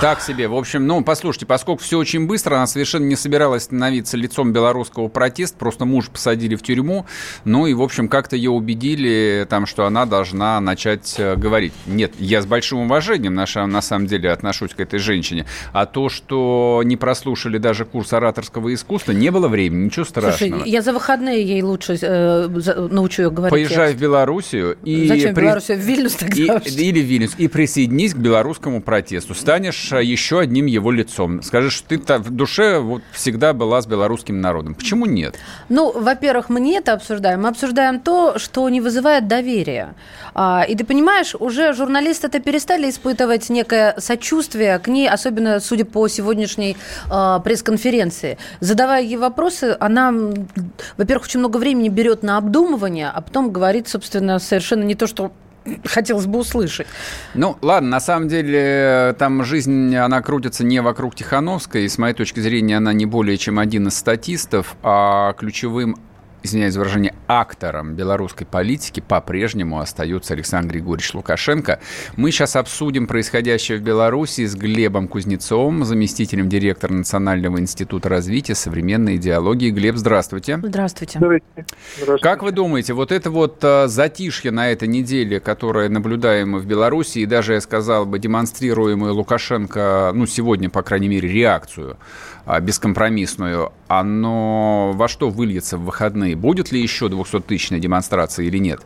Так 0.00 0.20
себе. 0.20 0.48
В 0.48 0.54
общем, 0.54 0.86
ну, 0.86 1.02
послушайте, 1.02 1.46
поскольку 1.46 1.82
все 1.82 1.98
очень 1.98 2.26
быстро, 2.26 2.56
она 2.56 2.66
совершенно 2.66 3.04
не 3.04 3.16
собиралась 3.16 3.64
становиться 3.64 4.16
лицом 4.16 4.52
белорусского 4.52 5.08
протеста, 5.08 5.58
просто 5.58 5.84
муж 5.84 6.08
посадили 6.08 6.54
в 6.54 6.62
тюрьму, 6.62 7.06
ну 7.44 7.66
и, 7.66 7.74
в 7.74 7.82
общем, 7.82 8.08
как-то 8.08 8.36
ее 8.36 8.50
убедили, 8.50 9.46
там, 9.48 9.66
что 9.66 9.84
она 9.86 10.06
должна 10.06 10.60
начать 10.60 11.16
э, 11.18 11.36
говорить. 11.36 11.72
Нет, 11.86 12.12
я 12.18 12.40
с 12.40 12.46
большим 12.46 12.80
уважением, 12.80 13.34
на, 13.34 13.46
на 13.66 13.82
самом 13.82 14.06
деле, 14.06 14.30
отношусь 14.30 14.72
к 14.72 14.80
этой 14.80 14.98
женщине, 14.98 15.46
а 15.72 15.86
то, 15.86 16.08
что 16.08 16.82
не 16.84 16.96
прослушали 16.96 17.58
даже 17.58 17.84
курс 17.84 18.12
ораторского 18.12 18.72
искусства, 18.72 19.12
не 19.12 19.30
было 19.30 19.48
времени, 19.48 19.86
ничего 19.86 20.04
страшного. 20.04 20.58
Слушай, 20.58 20.70
я 20.70 20.82
за 20.82 20.92
выходные 20.92 21.42
ей 21.42 21.62
лучше 21.62 21.98
э, 22.00 22.48
научу 22.90 23.22
ее 23.22 23.30
говорить. 23.30 23.50
Поезжай 23.50 23.88
текст. 23.88 23.98
в 23.98 24.02
Белоруссию 24.02 24.78
и... 24.84 25.08
Зачем 25.08 25.34
при... 25.34 25.42
в 25.42 25.44
Белоруссию? 25.44 25.78
В 25.78 25.80
Вильнюс 25.80 26.14
тогда? 26.14 26.36
И, 26.36 26.68
или 26.70 27.02
в 27.02 27.04
Вильнюс. 27.04 27.34
И 27.36 27.48
присоединись 27.48 28.14
к 28.14 28.16
белорусскому 28.16 28.80
протесту. 28.80 29.34
Станешь 29.34 29.79
станешь 29.80 29.92
э, 29.92 30.04
еще 30.04 30.40
одним 30.40 30.66
его 30.66 30.90
лицом. 30.90 31.42
Скажешь, 31.42 31.72
что 31.72 31.88
ты 31.88 32.18
в 32.18 32.30
душе 32.30 32.78
вот 32.78 33.02
всегда 33.12 33.52
была 33.52 33.80
с 33.80 33.86
белорусским 33.86 34.40
народом. 34.40 34.74
Почему 34.74 35.06
нет? 35.06 35.36
Ну, 35.68 35.92
во-первых, 35.92 36.48
мы 36.48 36.60
не 36.60 36.74
это 36.74 36.92
обсуждаем. 36.92 37.42
Мы 37.42 37.48
обсуждаем 37.48 38.00
то, 38.00 38.38
что 38.38 38.68
не 38.68 38.80
вызывает 38.80 39.28
доверия. 39.28 39.94
А, 40.34 40.64
и 40.68 40.74
ты 40.74 40.84
понимаешь, 40.84 41.34
уже 41.38 41.72
журналисты-то 41.72 42.40
перестали 42.40 42.88
испытывать 42.90 43.50
некое 43.50 43.94
сочувствие 43.98 44.78
к 44.78 44.88
ней, 44.88 45.08
особенно 45.08 45.60
судя 45.60 45.84
по 45.84 46.08
сегодняшней 46.08 46.76
а, 47.10 47.38
пресс-конференции. 47.40 48.38
Задавая 48.60 49.02
ей 49.02 49.16
вопросы, 49.16 49.76
она, 49.80 50.12
во-первых, 50.96 51.26
очень 51.26 51.40
много 51.40 51.56
времени 51.58 51.88
берет 51.88 52.22
на 52.22 52.36
обдумывание, 52.36 53.10
а 53.14 53.20
потом 53.20 53.50
говорит, 53.50 53.88
собственно, 53.88 54.38
совершенно 54.38 54.84
не 54.84 54.94
то, 54.94 55.06
что 55.06 55.32
хотелось 55.84 56.26
бы 56.26 56.38
услышать. 56.38 56.86
Ну, 57.34 57.56
ладно, 57.62 57.90
на 57.90 58.00
самом 58.00 58.28
деле 58.28 59.14
там 59.18 59.44
жизнь, 59.44 59.94
она 59.96 60.22
крутится 60.22 60.64
не 60.64 60.80
вокруг 60.80 61.14
Тихановской, 61.14 61.84
и 61.84 61.88
с 61.88 61.98
моей 61.98 62.14
точки 62.14 62.40
зрения 62.40 62.76
она 62.76 62.92
не 62.92 63.06
более 63.06 63.36
чем 63.36 63.58
один 63.58 63.88
из 63.88 63.96
статистов, 63.96 64.76
а 64.82 65.32
ключевым 65.34 65.96
извиняюсь 66.42 66.74
за 66.74 66.80
выражение, 66.80 67.14
актором 67.26 67.94
белорусской 67.94 68.46
политики 68.46 69.00
по-прежнему 69.00 69.80
остается 69.80 70.34
Александр 70.34 70.72
Григорьевич 70.72 71.14
Лукашенко. 71.14 71.80
Мы 72.16 72.30
сейчас 72.30 72.56
обсудим 72.56 73.06
происходящее 73.06 73.78
в 73.78 73.82
Беларуси 73.82 74.46
с 74.46 74.54
Глебом 74.54 75.08
Кузнецовым, 75.08 75.84
заместителем 75.84 76.48
директора 76.48 76.92
Национального 76.92 77.58
института 77.58 78.08
развития 78.08 78.54
современной 78.54 79.16
идеологии. 79.16 79.70
Глеб, 79.70 79.96
здравствуйте. 79.96 80.58
Здравствуйте. 80.62 81.18
Здравствуйте. 81.18 82.22
Как 82.22 82.42
вы 82.42 82.52
думаете, 82.52 82.94
вот 82.94 83.12
это 83.12 83.30
вот 83.30 83.58
а, 83.62 83.86
затишье 83.88 84.50
на 84.50 84.70
этой 84.70 84.88
неделе, 84.88 85.40
которое 85.40 85.88
наблюдаемо 85.88 86.58
в 86.58 86.66
Беларуси, 86.66 87.18
и 87.18 87.26
даже, 87.26 87.54
я 87.54 87.60
сказал 87.60 88.06
бы, 88.06 88.18
демонстрируемое 88.18 89.12
Лукашенко, 89.12 90.12
ну, 90.14 90.26
сегодня, 90.26 90.70
по 90.70 90.82
крайней 90.82 91.08
мере, 91.08 91.28
реакцию, 91.28 91.98
бескомпромиссную, 92.60 93.72
оно 93.88 94.92
во 94.94 95.08
что 95.08 95.30
выльется 95.30 95.76
в 95.76 95.84
выходные? 95.84 96.36
Будет 96.36 96.72
ли 96.72 96.80
еще 96.80 97.06
200-тысячная 97.06 97.78
демонстрация 97.78 98.46
или 98.46 98.58
нет? 98.58 98.80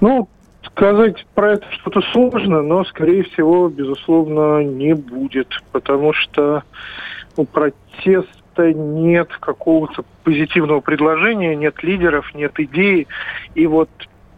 Ну, 0.00 0.28
сказать 0.64 1.24
про 1.34 1.52
это 1.52 1.66
что-то 1.70 2.00
сложно, 2.12 2.62
но, 2.62 2.84
скорее 2.84 3.24
всего, 3.24 3.68
безусловно, 3.68 4.62
не 4.62 4.94
будет, 4.94 5.48
потому 5.72 6.12
что 6.12 6.62
у 7.36 7.44
протеста 7.44 8.72
нет 8.72 9.28
какого-то 9.40 10.04
позитивного 10.24 10.80
предложения, 10.80 11.56
нет 11.56 11.82
лидеров, 11.82 12.34
нет 12.34 12.52
идеи. 12.58 13.06
И 13.54 13.66
вот 13.66 13.88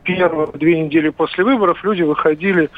первые 0.03 0.49
две 0.53 0.81
недели 0.81 1.09
после 1.09 1.45
выборов 1.45 1.83
люди 1.83 2.03
выходили 2.03 2.71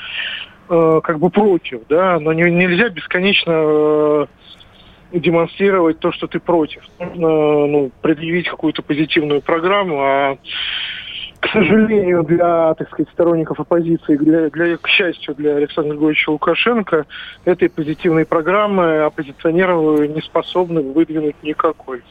э, 0.68 1.00
как 1.02 1.18
бы 1.18 1.30
против, 1.30 1.82
да, 1.88 2.18
но 2.20 2.32
не, 2.32 2.50
нельзя 2.50 2.88
бесконечно 2.88 3.52
э, 3.52 4.26
демонстрировать 5.20 5.98
то, 5.98 6.12
что 6.12 6.26
ты 6.26 6.40
против. 6.40 6.82
Нужно 6.98 7.66
ну, 7.66 7.90
предъявить 8.02 8.48
какую-то 8.48 8.82
позитивную 8.82 9.40
программу, 9.40 10.00
а 10.00 10.38
к 11.40 11.48
сожалению, 11.48 12.24
для, 12.24 12.74
так 12.74 12.88
сказать, 12.88 13.12
сторонников 13.12 13.60
оппозиции, 13.60 14.16
для, 14.16 14.50
для, 14.50 14.76
к 14.76 14.88
счастью, 14.88 15.34
для 15.34 15.56
Александра 15.56 15.92
Григорьевича 15.92 16.30
Лукашенко, 16.30 17.06
этой 17.44 17.68
позитивной 17.68 18.24
программы 18.24 19.04
оппозиционеры 19.04 20.08
не 20.08 20.20
способны 20.22 20.80
выдвинуть 20.80 21.36
никакой. 21.42 22.02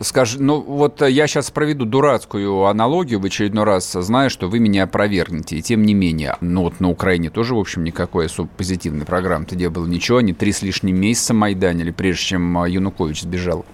Скажи, 0.00 0.42
ну 0.42 0.60
вот 0.60 1.00
э, 1.00 1.10
я 1.10 1.26
сейчас 1.26 1.50
проведу 1.50 1.86
дурацкую 1.86 2.66
аналогию 2.66 3.18
в 3.18 3.24
очередной 3.24 3.64
раз, 3.64 3.90
знаю, 3.92 4.28
что 4.28 4.46
вы 4.46 4.58
меня 4.58 4.84
опровергнете, 4.84 5.56
и 5.56 5.62
тем 5.62 5.82
не 5.84 5.94
менее, 5.94 6.36
ну 6.42 6.64
вот 6.64 6.80
на 6.80 6.90
Украине 6.90 7.30
тоже, 7.30 7.54
в 7.54 7.58
общем, 7.58 7.82
никакой 7.82 8.26
особо 8.26 8.48
позитивной 8.58 9.06
программы-то 9.06 9.56
не 9.56 9.70
было 9.70 9.86
ничего, 9.86 10.18
они 10.18 10.34
три 10.34 10.52
с 10.52 10.60
лишним 10.60 11.00
месяца 11.00 11.32
майданили, 11.32 11.92
прежде 11.92 12.24
чем 12.24 12.62
э, 12.62 12.70
Янукович 12.70 13.22
сбежал. 13.22 13.64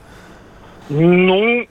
Ну, 0.88 1.66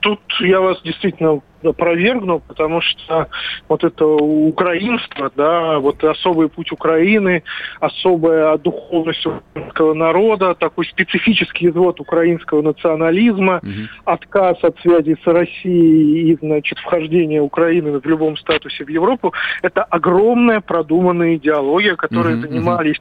тут 0.00 0.20
я 0.40 0.60
вас 0.60 0.82
действительно 0.82 1.40
опровергну, 1.70 2.40
потому 2.40 2.80
что 2.80 3.28
вот 3.68 3.84
это 3.84 4.04
украинство, 4.06 5.30
да, 5.36 5.78
вот 5.78 6.02
особый 6.04 6.48
путь 6.48 6.72
Украины, 6.72 7.42
особая 7.80 8.56
духовность 8.58 9.24
украинского 9.26 9.94
народа, 9.94 10.54
такой 10.54 10.86
специфический 10.86 11.68
извод 11.68 12.00
украинского 12.00 12.62
национализма, 12.62 13.60
угу. 13.62 13.70
отказ 14.04 14.62
от 14.62 14.78
связи 14.80 15.16
с 15.22 15.26
Россией 15.26 16.32
и, 16.32 16.36
значит, 16.36 16.78
вхождение 16.78 17.40
Украины 17.40 17.98
в 17.98 18.06
любом 18.06 18.36
статусе 18.36 18.84
в 18.84 18.88
Европу, 18.88 19.32
это 19.62 19.82
огромная 19.84 20.60
продуманная 20.60 21.36
идеология, 21.36 21.96
которой 21.96 22.34
угу, 22.34 22.42
занимались 22.42 22.98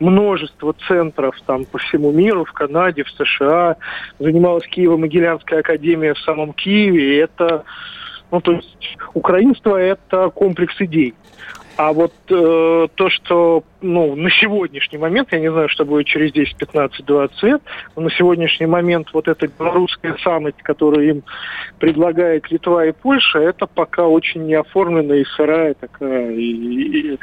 угу. 0.00 0.10
множество 0.10 0.74
центров 0.86 1.34
там 1.46 1.64
по 1.64 1.78
всему 1.78 2.12
миру, 2.12 2.44
в 2.44 2.52
Канаде, 2.52 3.04
в 3.04 3.10
США, 3.10 3.76
занималась 4.18 4.68
Киево-Могилянская 4.74 5.60
академия 5.60 6.14
в 6.14 6.18
самом 6.20 6.52
Киеве, 6.52 7.16
и 7.16 7.16
это 7.16 7.64
ну, 8.30 8.40
то 8.40 8.52
есть 8.52 8.96
украинство– 9.14 9.76
это 9.76 10.30
комплекс 10.30 10.74
идей. 10.80 11.14
А 11.76 11.92
вот 11.92 12.12
э, 12.28 12.88
то, 12.94 13.10
что 13.10 13.62
ну, 13.80 14.16
на 14.16 14.30
сегодняшний 14.30 14.98
момент, 14.98 15.32
я 15.32 15.40
не 15.40 15.50
знаю, 15.50 15.68
что 15.68 15.84
будет 15.84 16.06
через 16.06 16.32
10, 16.32 16.56
15, 16.56 17.04
20 17.04 17.42
лет, 17.44 17.62
но 17.96 18.02
на 18.02 18.10
сегодняшний 18.10 18.66
момент 18.66 19.08
вот 19.12 19.28
эта 19.28 19.46
белорусская 19.46 20.16
самость, 20.22 20.62
которую 20.62 21.08
им 21.08 21.22
предлагает 21.78 22.50
Литва 22.50 22.86
и 22.86 22.92
Польша, 22.92 23.38
это 23.38 23.66
пока 23.66 24.06
очень 24.06 24.46
неоформленная 24.46 25.18
и 25.18 25.24
сырая 25.36 25.74
такая 25.74 26.32
и, 26.32 27.12
и, 27.12 27.18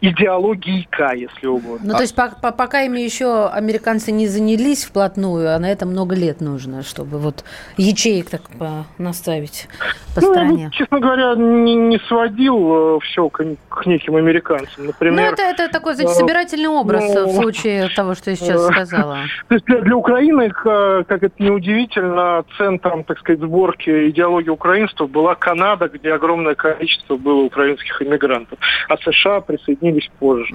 идеологийка, 0.00 1.12
если 1.14 1.46
угодно. 1.46 1.88
Ну, 1.88 1.94
то 1.94 2.02
есть 2.02 2.14
по, 2.14 2.28
по, 2.28 2.52
пока 2.52 2.82
ими 2.82 3.00
еще 3.00 3.48
американцы 3.48 4.12
не 4.12 4.28
занялись 4.28 4.84
вплотную, 4.84 5.54
а 5.54 5.58
на 5.58 5.70
это 5.70 5.86
много 5.86 6.14
лет 6.14 6.40
нужно, 6.40 6.82
чтобы 6.82 7.18
вот 7.18 7.44
ячеек 7.76 8.30
так 8.30 8.42
по, 8.58 8.86
наставить 8.98 9.68
по 10.14 10.20
ну, 10.20 10.30
стране. 10.30 10.64
Я, 10.64 10.70
честно 10.70 11.00
говоря, 11.00 11.34
не, 11.34 11.74
не 11.74 11.98
сводил 12.06 12.96
э, 12.96 13.00
все 13.00 13.28
к, 13.28 13.42
к 13.68 13.86
неким 13.86 14.16
американцам. 14.16 14.86
Например, 14.86 15.16
ну, 15.16 15.32
это, 15.32 15.42
это 15.42 15.68
такой 15.72 15.87
такой, 15.88 15.94
значит, 15.94 16.16
собирательный 16.16 16.68
образ 16.68 17.04
ну, 17.14 17.28
в 17.28 17.34
случае 17.34 17.88
того, 17.88 18.14
что 18.14 18.30
я 18.30 18.36
сейчас 18.36 18.64
сказала. 18.66 19.18
То 19.48 19.54
есть 19.54 19.66
для, 19.66 19.80
для 19.80 19.96
Украины, 19.96 20.50
как 20.50 21.22
это 21.22 21.32
неудивительно, 21.38 22.44
центром, 22.56 23.04
так 23.04 23.18
сказать, 23.18 23.40
сборки 23.40 24.10
идеологии 24.10 24.50
украинства 24.50 25.06
была 25.06 25.34
Канада, 25.34 25.88
где 25.88 26.12
огромное 26.12 26.54
количество 26.54 27.16
было 27.16 27.42
украинских 27.42 28.02
иммигрантов. 28.02 28.58
А 28.88 28.96
США 28.96 29.40
присоединились 29.40 30.10
позже. 30.18 30.54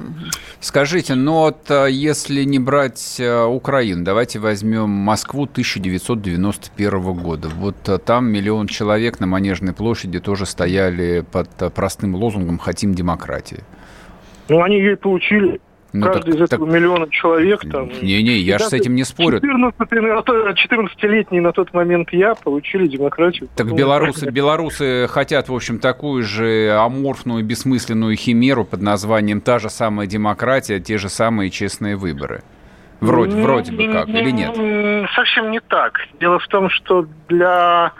Скажите, 0.59 1.15
но 1.15 1.43
вот 1.43 1.69
если 1.89 2.43
не 2.43 2.59
брать 2.59 3.19
Украину, 3.19 4.03
давайте 4.03 4.39
возьмем 4.39 4.89
Москву 4.89 5.43
1991 5.43 7.13
года. 7.13 7.49
Вот 7.49 7.75
там 8.05 8.31
миллион 8.31 8.67
человек 8.67 9.19
на 9.19 9.27
Манежной 9.27 9.73
площади 9.73 10.19
тоже 10.19 10.45
стояли 10.45 11.25
под 11.31 11.49
простым 11.73 12.15
лозунгом 12.15 12.57
«Хотим 12.57 12.93
демократии». 12.93 13.63
Ну, 14.49 14.61
они 14.61 14.77
ее 14.77 14.97
получили. 14.97 15.61
Ну, 15.93 16.07
Каждый 16.07 16.31
так, 16.31 16.35
из 16.35 16.41
этого 16.41 16.65
так... 16.65 16.75
миллиона 16.75 17.07
человек 17.11 17.61
там. 17.71 17.89
Не-не, 18.01 18.39
я 18.39 18.57
же 18.57 18.65
с 18.65 18.73
этим 18.73 18.95
не 18.95 19.03
спорю. 19.03 19.39
14-летний 19.39 21.39
на 21.39 21.51
тот 21.51 21.71
момент 21.71 22.09
я 22.11 22.33
получили 22.33 22.87
демократию. 22.87 23.47
Так 23.55 23.67
ну, 23.67 23.75
белорусы, 23.75 24.31
белорусы 24.31 25.05
хотят, 25.07 25.49
в 25.49 25.55
общем, 25.55 25.77
такую 25.77 26.23
же 26.23 26.71
аморфную, 26.71 27.45
бессмысленную 27.45 28.15
химеру 28.15 28.65
под 28.65 28.81
названием 28.81 29.39
та 29.39 29.59
же 29.59 29.69
самая 29.69 30.07
демократия, 30.07 30.79
те 30.79 30.97
же 30.97 31.09
самые 31.09 31.51
честные 31.51 31.95
выборы. 31.95 32.41
Вроде, 32.99 33.39
вроде 33.39 33.71
бы 33.73 33.91
как, 33.91 34.07
или 34.07 34.31
нет? 34.31 34.55
Совсем 35.13 35.51
не 35.51 35.59
так. 35.59 35.99
Дело 36.19 36.39
в 36.39 36.47
том, 36.47 36.71
что 36.71 37.05
для 37.27 37.93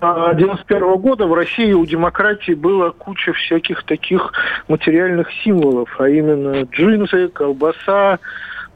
1991 0.00 0.96
года 0.96 1.26
в 1.26 1.34
России 1.34 1.72
у 1.72 1.84
демократии 1.84 2.52
была 2.52 2.90
куча 2.90 3.32
всяких 3.32 3.82
таких 3.84 4.32
материальных 4.68 5.28
символов, 5.44 5.94
а 5.98 6.08
именно 6.08 6.62
джинсы, 6.62 7.28
колбаса, 7.28 8.18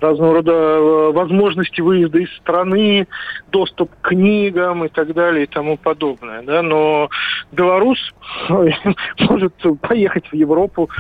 разного 0.00 0.34
рода 0.34 0.52
э, 0.52 1.12
возможности 1.12 1.80
выезда 1.80 2.18
из 2.18 2.32
страны, 2.37 3.06
доступ 3.50 3.90
к 4.00 4.08
книгам 4.08 4.84
и 4.84 4.88
так 4.88 5.14
далее 5.14 5.44
и 5.44 5.46
тому 5.46 5.76
подобное. 5.76 6.42
Да? 6.42 6.62
Но 6.62 7.08
белорус 7.52 7.98
может 9.18 9.54
поехать 9.80 10.26
в 10.30 10.34
Европу 10.34 10.90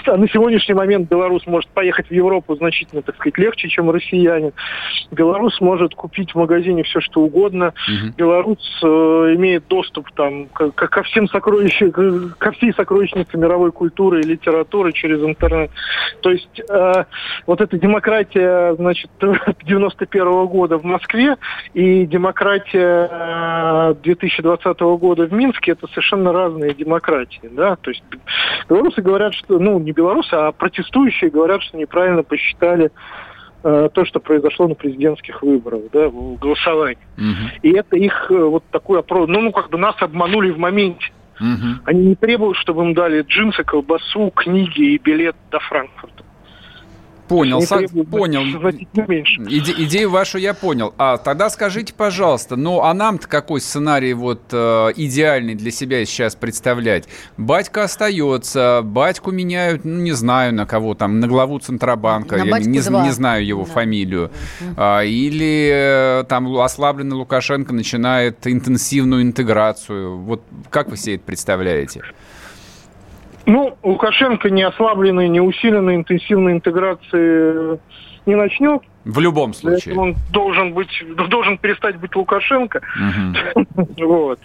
на 0.06 0.28
сегодняшний 0.28 0.74
момент 0.74 1.08
белорус 1.08 1.46
может 1.46 1.68
поехать 1.70 2.08
в 2.08 2.12
Европу 2.12 2.54
значительно, 2.56 3.02
так 3.02 3.16
сказать, 3.16 3.38
легче, 3.38 3.68
чем 3.68 3.90
россиянин. 3.90 4.52
Белорус 5.10 5.60
может 5.60 5.94
купить 5.94 6.32
в 6.32 6.36
магазине 6.36 6.82
все, 6.82 7.00
что 7.00 7.20
угодно. 7.20 7.72
Угу. 7.88 8.14
Белорус 8.16 8.80
э, 8.82 8.86
имеет 9.36 9.66
доступ 9.68 10.10
там, 10.12 10.46
к, 10.46 10.70
ко 10.70 11.02
всем 11.02 11.28
сокровищам, 11.28 12.34
ко 12.38 12.52
всей 12.52 12.72
сокровищнице 12.72 13.36
мировой 13.36 13.72
культуры 13.72 14.20
и 14.20 14.24
литературы 14.24 14.92
через 14.92 15.22
интернет. 15.22 15.70
То 16.20 16.30
есть 16.30 16.60
э, 16.68 17.04
вот 17.46 17.60
эта 17.60 17.78
демократия, 17.78 18.74
значит, 18.74 19.10
91 19.64 20.22
-го 20.22 20.48
года 20.48 20.78
в 20.78 20.84
Москве 20.84 21.36
и 21.74 22.06
демократия 22.06 23.94
2020 24.02 24.66
э, 24.66 24.96
года 24.96 25.26
в 25.26 25.32
Минске 25.32 25.72
это 25.72 25.86
совершенно 25.88 26.32
разные 26.32 26.74
демократии, 26.74 27.48
да. 27.50 27.76
То 27.76 27.90
есть 27.90 28.02
белорусы 28.68 29.02
говорят, 29.02 29.34
что, 29.34 29.58
ну, 29.58 29.78
не 29.84 29.92
белорусы, 29.92 30.34
а 30.34 30.52
протестующие 30.52 31.30
говорят, 31.30 31.62
что 31.62 31.76
неправильно 31.76 32.22
посчитали 32.22 32.90
э, 33.62 33.88
то, 33.92 34.04
что 34.04 34.20
произошло 34.20 34.68
на 34.68 34.74
президентских 34.74 35.42
выборах, 35.42 35.82
да, 35.92 36.08
в 36.08 36.36
голосовании. 36.38 36.98
Угу. 37.16 37.60
И 37.62 37.72
это 37.72 37.96
их 37.96 38.30
э, 38.30 38.34
вот 38.34 38.64
такой 38.70 39.00
опрос. 39.00 39.28
Ну, 39.28 39.40
ну, 39.40 39.52
как 39.52 39.70
бы 39.70 39.78
нас 39.78 39.94
обманули 40.00 40.50
в 40.50 40.58
моменте. 40.58 41.12
Угу. 41.40 41.82
Они 41.86 42.06
не 42.06 42.14
требуют, 42.14 42.56
чтобы 42.56 42.84
им 42.84 42.94
дали 42.94 43.22
джинсы, 43.22 43.64
колбасу, 43.64 44.30
книги 44.30 44.94
и 44.94 44.98
билет 44.98 45.36
до 45.50 45.58
Франкфурта. 45.60 46.24
Понял, 47.34 47.58
са- 47.60 48.04
понял. 48.04 48.42
Иде- 48.42 49.74
идею 49.84 50.10
вашу 50.10 50.38
я 50.38 50.54
понял. 50.54 50.94
А 50.98 51.16
тогда 51.16 51.50
скажите, 51.50 51.92
пожалуйста, 51.92 52.56
ну 52.56 52.82
а 52.82 52.94
нам-то 52.94 53.26
какой 53.26 53.60
сценарий 53.60 54.14
вот 54.14 54.42
э, 54.52 54.92
идеальный 54.96 55.54
для 55.54 55.70
себя 55.70 56.04
сейчас 56.04 56.36
представлять? 56.36 57.08
Батька 57.36 57.84
остается, 57.84 58.82
батьку 58.84 59.32
меняют, 59.32 59.84
ну 59.84 60.00
не 60.00 60.12
знаю 60.12 60.54
на 60.54 60.64
кого 60.64 60.94
там, 60.94 61.18
на 61.18 61.26
главу 61.26 61.58
Центробанка, 61.58 62.36
на 62.36 62.44
я 62.44 62.58
не, 62.60 62.66
не 62.68 63.10
знаю 63.12 63.44
его 63.44 63.64
да. 63.64 63.72
фамилию. 63.72 64.30
А, 64.76 65.02
или 65.02 66.20
э, 66.20 66.24
там 66.28 66.56
ослабленный 66.56 67.16
Лукашенко 67.16 67.72
начинает 67.72 68.46
интенсивную 68.46 69.22
интеграцию. 69.22 70.18
Вот 70.18 70.42
как 70.70 70.88
вы 70.88 70.96
себе 70.96 71.16
это 71.16 71.24
представляете? 71.24 72.02
Ну, 73.46 73.76
Лукашенко 73.82 74.50
не 74.50 74.62
ослабленной, 74.62 75.28
не 75.28 75.40
усиленной 75.40 75.96
интенсивной 75.96 76.52
интеграции 76.52 77.78
не 78.26 78.34
начнет. 78.36 78.82
В 79.04 79.20
любом 79.20 79.52
случае. 79.52 79.96
Он 79.96 80.14
должен 80.32 80.72
быть, 80.72 81.04
должен 81.28 81.58
перестать 81.58 81.96
быть 81.96 82.16
Лукашенко. 82.16 82.80
Угу. 82.96 83.86
вот. 84.06 84.38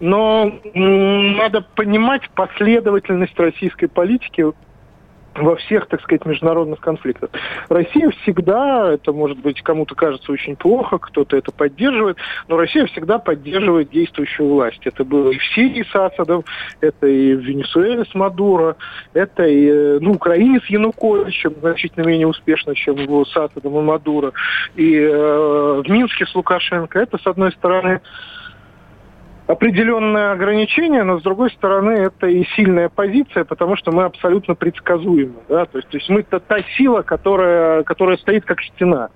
Но 0.00 0.52
надо 0.74 1.60
понимать 1.60 2.22
последовательность 2.30 3.38
российской 3.38 3.88
политики 3.88 4.44
во 5.42 5.56
всех, 5.56 5.86
так 5.86 6.02
сказать, 6.02 6.24
международных 6.26 6.80
конфликтах. 6.80 7.30
Россия 7.68 8.10
всегда, 8.22 8.92
это 8.92 9.12
может 9.12 9.38
быть 9.38 9.62
кому-то 9.62 9.94
кажется 9.94 10.32
очень 10.32 10.56
плохо, 10.56 10.98
кто-то 10.98 11.36
это 11.36 11.52
поддерживает, 11.52 12.16
но 12.48 12.56
Россия 12.56 12.86
всегда 12.86 13.18
поддерживает 13.18 13.90
действующую 13.90 14.48
власть. 14.48 14.80
Это 14.84 15.04
было 15.04 15.30
и 15.30 15.38
в 15.38 15.44
Сирии 15.54 15.84
с 15.90 15.94
Асадом, 15.94 16.44
это 16.80 17.06
и 17.06 17.34
в 17.34 17.40
Венесуэле 17.40 18.04
с 18.04 18.14
Мадуро, 18.14 18.76
это 19.14 19.44
и 19.44 19.68
э, 19.68 19.98
ну, 20.00 20.12
Украине 20.12 20.60
с 20.60 20.66
Януковичем, 20.66 21.54
значительно 21.60 22.06
менее 22.06 22.26
успешно, 22.26 22.74
чем 22.74 22.96
с 23.24 23.36
Асадом 23.36 23.78
и 23.78 23.82
Мадуро, 23.82 24.32
и 24.76 24.96
э, 24.96 25.82
в 25.84 25.88
Минске 25.88 26.26
с 26.26 26.34
Лукашенко. 26.34 26.98
Это, 26.98 27.18
с 27.18 27.26
одной 27.26 27.52
стороны, 27.52 28.00
определенное 29.50 30.32
ограничение, 30.32 31.02
но 31.02 31.18
с 31.18 31.22
другой 31.22 31.50
стороны 31.50 31.90
это 31.90 32.28
и 32.28 32.44
сильная 32.54 32.88
позиция, 32.88 33.44
потому 33.44 33.76
что 33.76 33.90
мы 33.90 34.04
абсолютно 34.04 34.54
предсказуемы. 34.54 35.40
Да? 35.48 35.64
То, 35.66 35.78
есть, 35.78 35.88
то 35.88 35.96
есть 35.98 36.08
мы 36.08 36.20
это 36.20 36.38
та 36.38 36.62
сила, 36.76 37.02
которая, 37.02 37.82
которая 37.82 38.16
стоит 38.18 38.44
как 38.44 38.60
стена. 38.62 39.08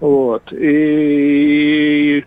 Вот. 0.00 0.52
И 0.52 2.24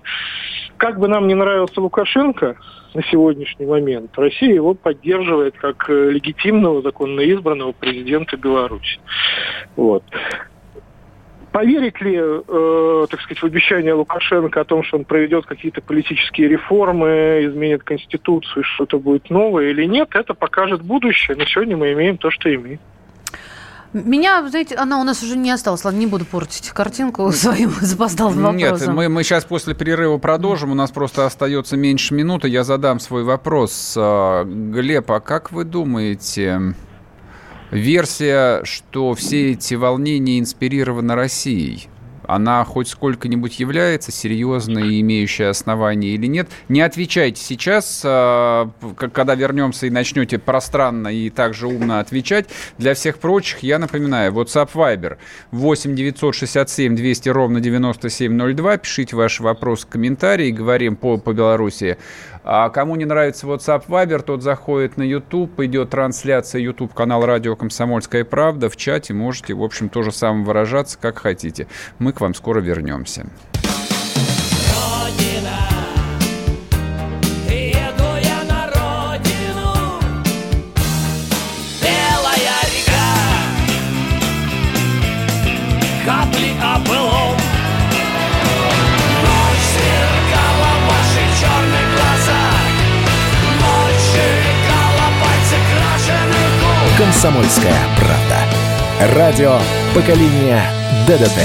как 0.77 0.99
бы 0.99 1.07
нам 1.07 1.27
не 1.27 1.35
нравился 1.35 1.81
Лукашенко 1.81 2.55
на 2.93 3.03
сегодняшний 3.03 3.65
момент, 3.65 4.11
Россия 4.17 4.53
его 4.53 4.73
поддерживает 4.73 5.55
как 5.57 5.89
легитимного, 5.89 6.81
законно 6.81 7.19
избранного 7.21 7.73
президента 7.73 8.37
Беларуси. 8.37 8.99
Вот. 9.75 10.03
Поверить 11.51 11.99
ли, 12.01 12.15
э, 12.15 13.07
так 13.09 13.21
сказать, 13.21 13.41
в 13.41 13.45
обещание 13.45 13.93
Лукашенко 13.93 14.61
о 14.61 14.65
том, 14.65 14.83
что 14.83 14.97
он 14.97 15.05
проведет 15.05 15.47
какие-то 15.47 15.81
политические 15.81 16.47
реформы, 16.47 17.43
изменит 17.43 17.83
Конституцию, 17.83 18.63
что-то 18.63 18.99
будет 18.99 19.29
новое 19.31 19.69
или 19.69 19.85
нет, 19.85 20.09
это 20.13 20.35
покажет 20.35 20.83
будущее. 20.83 21.35
Но 21.35 21.45
сегодня 21.45 21.75
мы 21.75 21.91
имеем 21.93 22.17
то, 22.17 22.29
что 22.29 22.53
имеем. 22.53 22.79
Меня, 23.91 24.47
знаете, 24.47 24.75
она 24.75 25.01
у 25.01 25.03
нас 25.03 25.23
уже 25.23 25.35
не 25.35 25.49
осталась. 25.49 25.83
Ладно, 25.83 25.97
не 25.97 26.05
буду 26.05 26.23
портить 26.23 26.69
картинку 26.69 27.31
своим 27.31 27.71
запоздалым 27.81 28.43
вопросом. 28.43 28.87
Нет, 28.87 28.95
мы, 28.95 29.09
мы 29.09 29.23
сейчас 29.23 29.45
после 29.45 29.73
перерыва 29.73 30.19
продолжим. 30.19 30.71
У 30.71 30.75
нас 30.75 30.91
просто 30.91 31.25
остается 31.25 31.75
меньше 31.75 32.13
минуты. 32.13 32.47
Я 32.47 32.63
задам 32.63 32.99
свой 32.99 33.23
вопрос. 33.23 33.95
А, 33.97 34.43
Глеб, 34.43 35.09
а 35.09 35.19
как 35.19 35.51
вы 35.51 35.63
думаете, 35.63 36.75
версия, 37.71 38.63
что 38.63 39.13
все 39.13 39.51
эти 39.51 39.73
волнения 39.75 40.39
инспирированы 40.39 41.15
Россией, 41.15 41.89
она 42.29 42.63
хоть 42.63 42.87
сколько-нибудь 42.89 43.59
является 43.59 44.11
серьезной 44.11 44.93
и 44.93 45.01
имеющей 45.01 45.45
основания 45.45 46.09
или 46.09 46.27
нет. 46.27 46.47
Не 46.67 46.81
отвечайте 46.81 47.41
сейчас, 47.41 48.03
а, 48.05 48.69
когда 48.97 49.33
вернемся 49.33 49.87
и 49.87 49.89
начнете 49.89 50.37
пространно 50.37 51.07
и 51.07 51.31
также 51.31 51.65
умно 51.65 51.99
отвечать. 51.99 52.45
Для 52.77 52.93
всех 52.93 53.17
прочих 53.17 53.63
я 53.63 53.79
напоминаю, 53.79 54.31
WhatsApp 54.31 54.69
Viber 54.73 55.17
8 55.51 55.95
967 55.95 56.95
200 56.95 57.29
ровно 57.29 57.61
9702. 57.61 58.77
Пишите 58.77 59.15
ваши 59.15 59.41
вопросы, 59.41 59.87
комментарии. 59.87 60.51
Говорим 60.51 60.97
по, 60.97 61.17
по 61.17 61.33
Беларуси. 61.33 61.97
А 62.51 62.71
кому 62.71 62.95
не 62.95 63.05
нравится 63.05 63.45
WhatsApp 63.45 63.83
Viber, 63.87 64.23
тот 64.23 64.41
заходит 64.41 64.97
на 64.97 65.03
YouTube, 65.03 65.59
идет 65.59 65.91
трансляция 65.91 66.59
YouTube 66.59 66.95
канал 66.95 67.23
Радио 67.23 67.55
Комсомольская 67.55 68.25
правда. 68.25 68.71
В 68.71 68.75
чате 68.75 69.13
можете, 69.13 69.53
в 69.53 69.61
общем, 69.61 69.87
тоже 69.87 70.11
самое 70.11 70.43
выражаться, 70.43 70.97
как 70.99 71.19
хотите. 71.19 71.67
Мы 71.99 72.11
к 72.11 72.21
вам 72.21 72.33
скоро 72.33 72.59
вернемся. 72.59 73.27
«Комсомольская 97.21 97.75
правда». 97.97 99.13
Радио 99.13 99.59
поколения 99.93 100.63
ДДТ». 101.05 101.37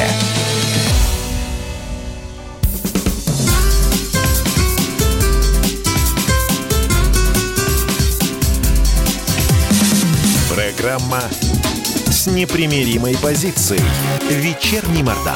Программа 10.48 11.22
с 12.06 12.28
непримиримой 12.28 13.16
позицией. 13.16 13.82
Вечерний 14.30 15.02
Мордан. 15.02 15.34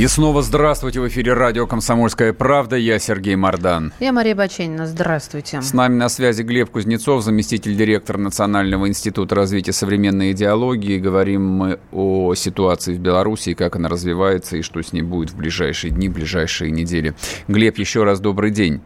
И 0.00 0.06
снова 0.06 0.40
здравствуйте 0.40 0.98
в 0.98 1.08
эфире 1.08 1.34
радио 1.34 1.66
«Комсомольская 1.66 2.32
правда». 2.32 2.76
Я 2.76 2.98
Сергей 2.98 3.36
Мордан. 3.36 3.92
Я 4.00 4.12
Мария 4.12 4.34
Баченина. 4.34 4.86
Здравствуйте. 4.86 5.60
С 5.60 5.74
нами 5.74 5.96
на 5.96 6.08
связи 6.08 6.40
Глеб 6.40 6.70
Кузнецов, 6.70 7.22
заместитель 7.22 7.76
директора 7.76 8.16
Национального 8.16 8.88
института 8.88 9.34
развития 9.34 9.74
современной 9.74 10.32
идеологии. 10.32 10.98
Говорим 10.98 11.46
мы 11.46 11.78
о 11.92 12.34
ситуации 12.34 12.94
в 12.94 12.98
Беларуси, 12.98 13.52
как 13.52 13.76
она 13.76 13.90
развивается 13.90 14.56
и 14.56 14.62
что 14.62 14.80
с 14.82 14.94
ней 14.94 15.02
будет 15.02 15.32
в 15.32 15.36
ближайшие 15.36 15.90
дни, 15.90 16.08
ближайшие 16.08 16.70
недели. 16.70 17.14
Глеб, 17.46 17.76
еще 17.76 18.02
раз 18.02 18.20
добрый 18.20 18.52
день. 18.52 18.80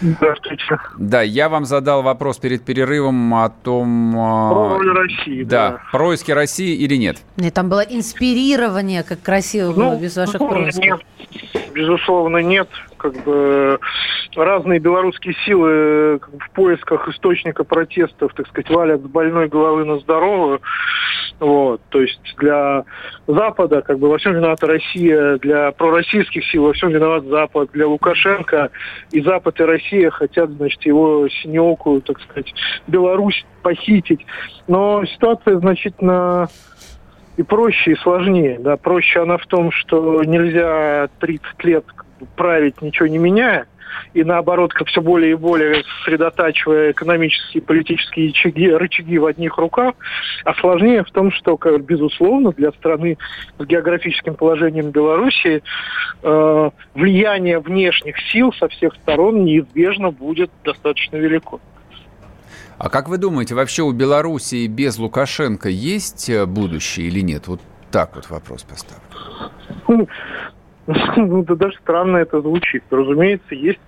Здравствуйте. 0.00 0.64
Да, 0.98 1.22
я 1.22 1.48
вам 1.48 1.64
задал 1.64 2.02
вопрос 2.02 2.38
перед 2.38 2.62
перерывом 2.62 3.34
о 3.34 3.50
том... 3.50 4.18
А, 4.18 4.50
про 4.50 4.78
роль 4.78 4.90
России, 4.90 5.42
да. 5.42 5.70
да. 5.70 5.82
Происки 5.92 6.32
России 6.32 6.74
или 6.74 6.96
нет? 6.96 7.18
Нет, 7.36 7.54
там 7.54 7.68
было 7.68 7.80
инспирирование, 7.80 9.02
как 9.02 9.20
красиво 9.20 9.72
было, 9.72 9.92
ну, 9.92 9.98
без 10.00 10.16
ваших 10.16 10.38
происков. 10.38 10.84
Нет, 10.84 11.00
безусловно, 11.74 12.38
нет 12.38 12.68
как 13.00 13.14
бы 13.24 13.78
разные 14.36 14.78
белорусские 14.78 15.34
силы 15.46 16.18
как 16.18 16.30
бы, 16.30 16.38
в 16.38 16.50
поисках 16.50 17.08
источника 17.08 17.64
протестов, 17.64 18.34
так 18.34 18.46
сказать, 18.48 18.70
валят 18.70 19.00
с 19.00 19.04
больной 19.04 19.48
головы 19.48 19.84
на 19.84 19.98
здоровую. 19.98 20.60
Вот, 21.38 21.80
то 21.88 22.02
есть 22.02 22.20
для 22.36 22.84
Запада 23.26 23.80
как 23.80 23.98
бы 23.98 24.10
во 24.10 24.18
всем 24.18 24.34
виновата 24.34 24.66
Россия, 24.66 25.38
для 25.38 25.72
пророссийских 25.72 26.44
сил 26.44 26.64
во 26.64 26.74
всем 26.74 26.90
виноват 26.90 27.24
Запад, 27.24 27.70
для 27.72 27.88
Лукашенко 27.88 28.70
и 29.10 29.22
Запад 29.22 29.58
и 29.58 29.64
Россия 29.64 30.10
хотят, 30.10 30.50
значит, 30.50 30.82
его 30.82 31.26
синеокую, 31.28 32.02
так 32.02 32.20
сказать, 32.20 32.52
Беларусь 32.86 33.46
похитить. 33.62 34.26
Но 34.68 35.02
ситуация 35.06 35.58
значительно 35.58 36.48
и 37.38 37.42
проще, 37.42 37.92
и 37.92 37.96
сложнее. 37.96 38.58
Да. 38.60 38.76
Проще 38.76 39.20
она 39.20 39.38
в 39.38 39.46
том, 39.46 39.72
что 39.72 40.22
нельзя 40.24 41.08
30 41.20 41.64
лет 41.64 41.84
править, 42.36 42.82
ничего 42.82 43.06
не 43.06 43.18
меняя, 43.18 43.66
и 44.14 44.24
наоборот, 44.24 44.72
как 44.72 44.88
все 44.88 45.00
более 45.00 45.32
и 45.32 45.34
более 45.34 45.84
сосредотачивая 45.98 46.92
экономические 46.92 47.62
и 47.62 47.64
политические 47.64 48.28
рычаги, 48.28 48.70
рычаги 48.70 49.18
в 49.18 49.26
одних 49.26 49.56
руках, 49.58 49.94
а 50.44 50.54
сложнее 50.54 51.04
в 51.04 51.10
том, 51.10 51.32
что, 51.32 51.58
безусловно, 51.78 52.52
для 52.52 52.72
страны 52.72 53.18
с 53.58 53.64
географическим 53.64 54.34
положением 54.34 54.90
Беларуси 54.90 55.62
э, 56.22 56.70
влияние 56.94 57.60
внешних 57.60 58.16
сил 58.32 58.52
со 58.52 58.68
всех 58.68 58.94
сторон 58.94 59.44
неизбежно 59.44 60.10
будет 60.10 60.50
достаточно 60.64 61.16
велико. 61.16 61.60
А 62.78 62.88
как 62.88 63.08
вы 63.08 63.18
думаете, 63.18 63.54
вообще 63.54 63.82
у 63.82 63.92
Белоруссии 63.92 64.66
без 64.66 64.98
Лукашенко 64.98 65.68
есть 65.68 66.30
э, 66.30 66.46
будущее 66.46 67.08
или 67.08 67.20
нет? 67.20 67.46
Вот 67.46 67.60
так 67.90 68.14
вот 68.16 68.30
вопрос 68.30 68.62
поставлю. 68.62 70.08
Ну, 71.16 71.44
да 71.44 71.54
даже 71.54 71.76
странно 71.78 72.18
это 72.18 72.40
звучит. 72.40 72.82
Разумеется, 72.90 73.54
есть 73.54 73.80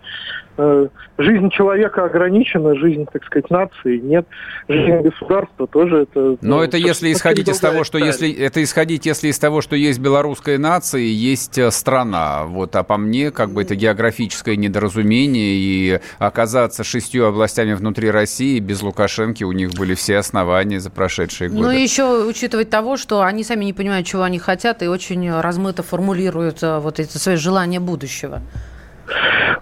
жизнь 1.18 1.50
человека 1.50 2.04
ограничена, 2.04 2.74
жизнь, 2.76 3.06
так 3.10 3.24
сказать, 3.24 3.50
нации 3.50 3.98
нет, 3.98 4.26
жизнь 4.68 5.00
государства 5.02 5.66
тоже 5.66 6.02
это... 6.02 6.36
Но 6.40 6.56
ну, 6.56 6.62
это 6.62 6.76
если 6.76 7.12
исходить 7.12 7.48
из 7.48 7.58
того, 7.58 7.84
что 7.84 7.98
если 7.98 8.32
это 8.32 8.62
исходить, 8.62 9.06
если 9.06 9.28
из 9.28 9.38
того, 9.38 9.60
что 9.60 9.76
есть 9.76 9.98
белорусская 9.98 10.58
нация, 10.58 11.00
есть 11.00 11.58
э, 11.58 11.70
страна, 11.70 12.44
вот, 12.44 12.76
а 12.76 12.82
по 12.82 12.96
мне, 12.96 13.30
как 13.30 13.50
бы 13.50 13.62
это 13.62 13.74
географическое 13.74 14.56
недоразумение 14.56 15.54
и 15.54 16.00
оказаться 16.18 16.84
шестью 16.84 17.26
областями 17.26 17.72
внутри 17.74 18.10
России 18.10 18.58
без 18.58 18.82
Лукашенко 18.82 19.44
у 19.44 19.52
них 19.52 19.70
были 19.70 19.94
все 19.94 20.18
основания 20.18 20.80
за 20.80 20.90
прошедшие 20.90 21.48
ну, 21.48 21.56
годы. 21.56 21.68
Ну 21.68 21.72
и 21.72 21.82
еще 21.82 22.24
учитывать 22.26 22.70
того, 22.70 22.96
что 22.96 23.22
они 23.22 23.44
сами 23.44 23.64
не 23.64 23.72
понимают, 23.72 24.06
чего 24.06 24.22
они 24.22 24.38
хотят 24.38 24.82
и 24.82 24.86
очень 24.86 25.30
размыто 25.40 25.82
формулируют 25.82 26.62
э, 26.62 26.78
вот 26.78 27.00
эти 27.00 27.16
свои 27.16 27.36
желания 27.36 27.80
будущего. 27.80 28.42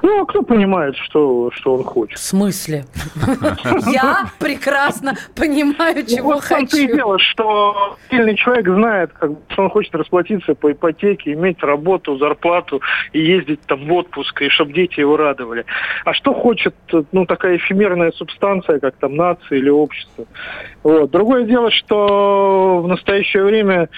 Ну, 0.03 0.22
а 0.22 0.26
кто 0.26 0.42
понимает, 0.42 0.96
что, 0.96 1.51
что 1.53 1.74
он 1.74 1.84
хочет? 1.84 2.18
В 2.18 2.22
смысле? 2.22 2.84
Я 3.92 4.26
прекрасно 4.38 5.14
понимаю, 5.34 6.07
чего 6.07 6.38
хочу. 6.38 6.61
Вот 6.61 6.74
и 6.74 6.86
дело, 6.86 7.18
что 7.18 7.96
сильный 8.11 8.34
человек 8.36 8.68
знает, 8.68 9.11
что 9.48 9.62
он 9.62 9.70
хочет 9.70 9.94
расплатиться 9.94 10.55
по 10.55 10.72
ипотеке, 10.72 11.32
иметь 11.32 11.62
работу, 11.62 12.16
зарплату 12.16 12.80
и 13.12 13.20
ездить 13.20 13.61
там 13.66 13.86
в 13.86 13.92
отпуск, 13.92 14.42
и 14.42 14.48
чтобы 14.48 14.72
дети 14.72 15.01
его 15.01 15.16
радовали. 15.16 15.64
А 16.05 16.14
что 16.14 16.32
хочет, 16.32 16.74
ну, 17.12 17.26
такая 17.26 17.57
эфемерная 17.57 18.12
субстанция, 18.12 18.80
как 18.80 18.96
там 18.96 19.16
нация 19.16 19.59
или 19.59 19.68
общество? 19.68 20.26
Вот. 20.82 21.11
Другое 21.11 21.44
дело, 21.44 21.70
что 21.70 22.80
в 22.82 22.88
настоящее 22.88 23.44
время 23.44 23.88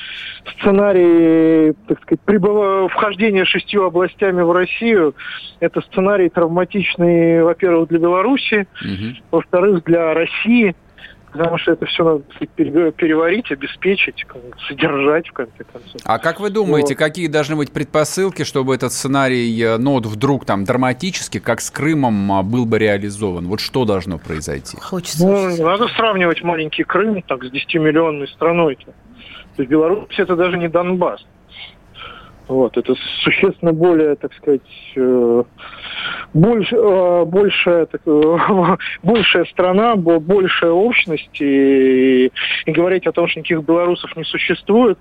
сценарий, 0.59 1.74
так 1.86 2.00
сказать, 2.03 2.20
прибыв... 2.22 2.92
вхождения 2.92 3.44
шестью 3.44 3.84
областями 3.84 4.42
в 4.42 4.53
Россию– 4.53 5.14
это 5.61 5.80
сценарий 5.82 6.28
травматичный, 6.28 7.43
во-первых, 7.43 7.88
для 7.88 7.99
Беларуси, 7.99 8.66
угу. 8.80 9.16
во-вторых, 9.30 9.84
для 9.84 10.14
России, 10.14 10.74
потому 11.32 11.59
что 11.59 11.72
это 11.72 11.86
все 11.86 12.05
надо 12.05 12.22
переварить, 12.93 13.51
обеспечить, 13.51 14.26
содержать, 14.68 15.28
в 15.28 15.32
конце 15.32 15.64
концов. 15.64 16.01
А 16.05 16.18
как 16.18 16.40
вы 16.40 16.51
думаете, 16.51 16.95
вот. 16.95 16.99
какие 16.99 17.26
должны 17.26 17.57
быть 17.57 17.72
предпосылки, 17.72 18.45
чтобы 18.45 18.74
этот 18.74 18.93
сценарий, 18.93 19.61
э, 19.61 19.78
ну, 19.78 19.93
вот 19.93 20.07
вдруг 20.07 20.45
там 20.45 20.64
драматически, 20.64 21.38
как 21.38 21.61
с 21.61 21.70
Крымом, 21.70 22.32
а, 22.32 22.43
был 22.43 22.66
бы 22.66 22.78
реализован? 22.78 23.47
Вот 23.47 23.61
что 23.61 23.84
должно 23.84 24.18
произойти? 24.18 24.76
Хочется. 24.78 25.26
Ну, 25.26 25.64
надо 25.64 25.88
сравнивать 25.88 26.43
маленький 26.43 26.84
Крым 26.84 27.22
так, 27.22 27.45
с 27.45 27.51
10-миллионной 27.51 28.28
страной. 28.28 28.74
-то. 28.74 28.93
То 29.57 29.62
есть 29.62 29.70
Беларусь 29.70 30.18
это 30.18 30.36
даже 30.36 30.57
не 30.57 30.68
Донбасс. 30.68 31.24
Вот, 32.53 32.76
это 32.76 32.94
существенно 33.24 33.72
более, 33.72 34.14
так 34.14 34.34
сказать, 34.34 34.61
э, 34.94 35.42
больше, 36.34 36.76
э, 36.76 37.24
большая, 37.24 37.86
так, 37.86 38.03
э, 38.05 38.76
большая 39.03 39.46
страна, 39.46 39.96
большая 39.96 40.70
общность, 40.70 41.40
и, 41.40 42.30
и 42.66 42.70
говорить 42.70 43.07
о 43.07 43.12
том, 43.12 43.26
что 43.26 43.40
никаких 43.40 43.62
белорусов 43.64 44.14
не 44.16 44.24
существует, 44.24 44.98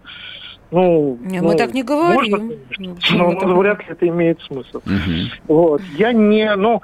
ну, 0.71 1.19
не, 1.21 1.41
ну, 1.41 1.49
мы 1.49 1.57
так 1.57 1.73
не 1.73 1.83
говорим. 1.83 2.13
Можно, 2.13 2.55
конечно, 2.69 3.17
но, 3.17 3.31
но 3.31 3.57
вряд 3.57 3.79
ли 3.79 3.87
это 3.89 4.07
имеет 4.07 4.39
смысл. 4.43 4.77
Угу. 4.77 5.53
Вот. 5.53 5.81
Я 5.97 6.13
не, 6.13 6.55
ну, 6.55 6.81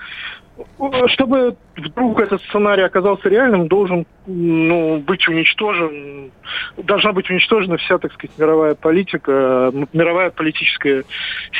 чтобы 1.07 1.55
вдруг 1.75 2.19
этот 2.19 2.41
сценарий 2.43 2.83
оказался 2.83 3.29
реальным, 3.29 3.67
должен 3.67 4.05
ну, 4.25 4.97
быть 4.99 5.27
уничтожен, 5.27 6.31
должна 6.77 7.13
быть 7.13 7.29
уничтожена 7.29 7.77
вся, 7.77 7.97
так 7.97 8.13
сказать, 8.13 8.37
мировая 8.37 8.75
политика, 8.75 9.71
мировая 9.93 10.31
политическая 10.31 11.03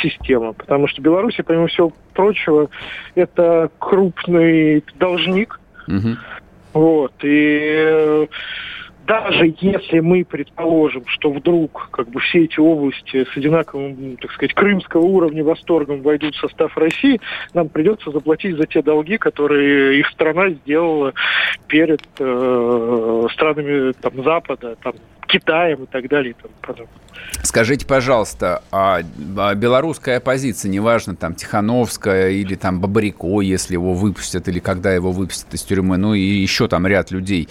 система. 0.02 0.54
Потому 0.54 0.88
что 0.88 1.02
Беларусь, 1.02 1.38
помимо 1.46 1.68
всего 1.68 1.94
прочего, 2.14 2.70
это 3.16 3.70
крупный 3.80 4.84
должник. 4.96 5.60
Угу. 5.88 6.18
Вот. 6.74 7.14
И 7.24 8.28
даже 9.08 9.56
если 9.62 10.00
мы 10.02 10.26
предположим, 10.26 11.06
что 11.08 11.32
вдруг 11.32 11.90
как 11.92 12.10
бы 12.10 12.20
все 12.20 12.44
эти 12.44 12.60
области 12.60 13.24
с 13.24 13.38
одинаковым, 13.38 14.18
так 14.18 14.32
сказать, 14.34 14.54
крымского 14.54 15.02
уровня 15.02 15.46
восторгом 15.46 16.02
войдут 16.02 16.36
в 16.36 16.40
состав 16.40 16.78
России, 16.78 17.22
нам 17.54 17.70
придется 17.70 18.12
заплатить 18.12 18.58
за 18.58 18.66
те 18.68 18.82
долги, 18.82 19.18
которые 19.18 20.00
их 20.00 20.08
страна 20.10 20.50
сделала 20.50 21.14
перед 21.68 22.02
э, 22.20 23.28
странами 23.32 23.94
там, 23.94 24.24
Запада, 24.24 24.76
там, 24.84 24.94
Китаем 25.28 25.84
и 25.84 25.86
так 25.88 26.08
далее. 26.08 26.32
И 26.32 26.36
Скажите, 27.44 27.86
пожалуйста, 27.86 28.64
а, 28.72 29.02
а 29.38 29.56
белорусская 29.56 30.18
оппозиция, 30.18 30.70
неважно, 30.70 31.16
там, 31.16 31.36
Тихановская 31.36 32.30
или 32.30 32.56
там 32.56 32.80
Бабарико, 32.80 33.42
если 33.42 33.74
его 33.74 33.94
выпустят, 33.94 34.48
или 34.48 34.60
когда 34.60 34.94
его 34.94 35.12
выпустят 35.12 35.54
из 35.54 35.64
тюрьмы, 35.64 35.98
ну 35.98 36.14
и 36.14 36.22
еще 36.22 36.68
там 36.68 36.88
ряд 36.88 37.12
людей, 37.12 37.50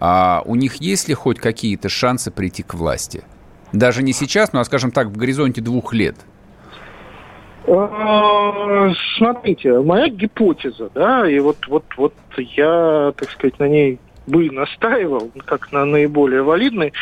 а 0.00 0.42
у 0.44 0.54
них 0.54 0.76
есть 0.76 1.08
ли 1.08 1.14
хоть 1.14 1.38
какие-то 1.38 1.88
шансы 1.88 2.30
прийти 2.30 2.62
к 2.62 2.74
власти? 2.74 3.24
Даже 3.72 4.02
не 4.02 4.12
сейчас, 4.12 4.52
ну, 4.52 4.60
а, 4.60 4.64
скажем 4.64 4.90
так, 4.90 5.08
в 5.08 5.16
горизонте 5.16 5.60
двух 5.60 5.92
лет. 5.92 6.16
А, 7.66 8.92
смотрите, 9.18 9.78
моя 9.80 10.08
гипотеза, 10.08 10.90
да, 10.94 11.28
и 11.28 11.38
вот, 11.38 11.58
вот, 11.68 11.84
вот 11.96 12.14
я, 12.36 13.12
так 13.16 13.30
сказать, 13.30 13.58
на 13.58 13.68
ней 13.68 13.98
бы 14.26 14.50
настаивал, 14.50 15.30
как 15.44 15.72
на 15.72 15.84
наиболее 15.84 16.42
валидной, 16.42 16.92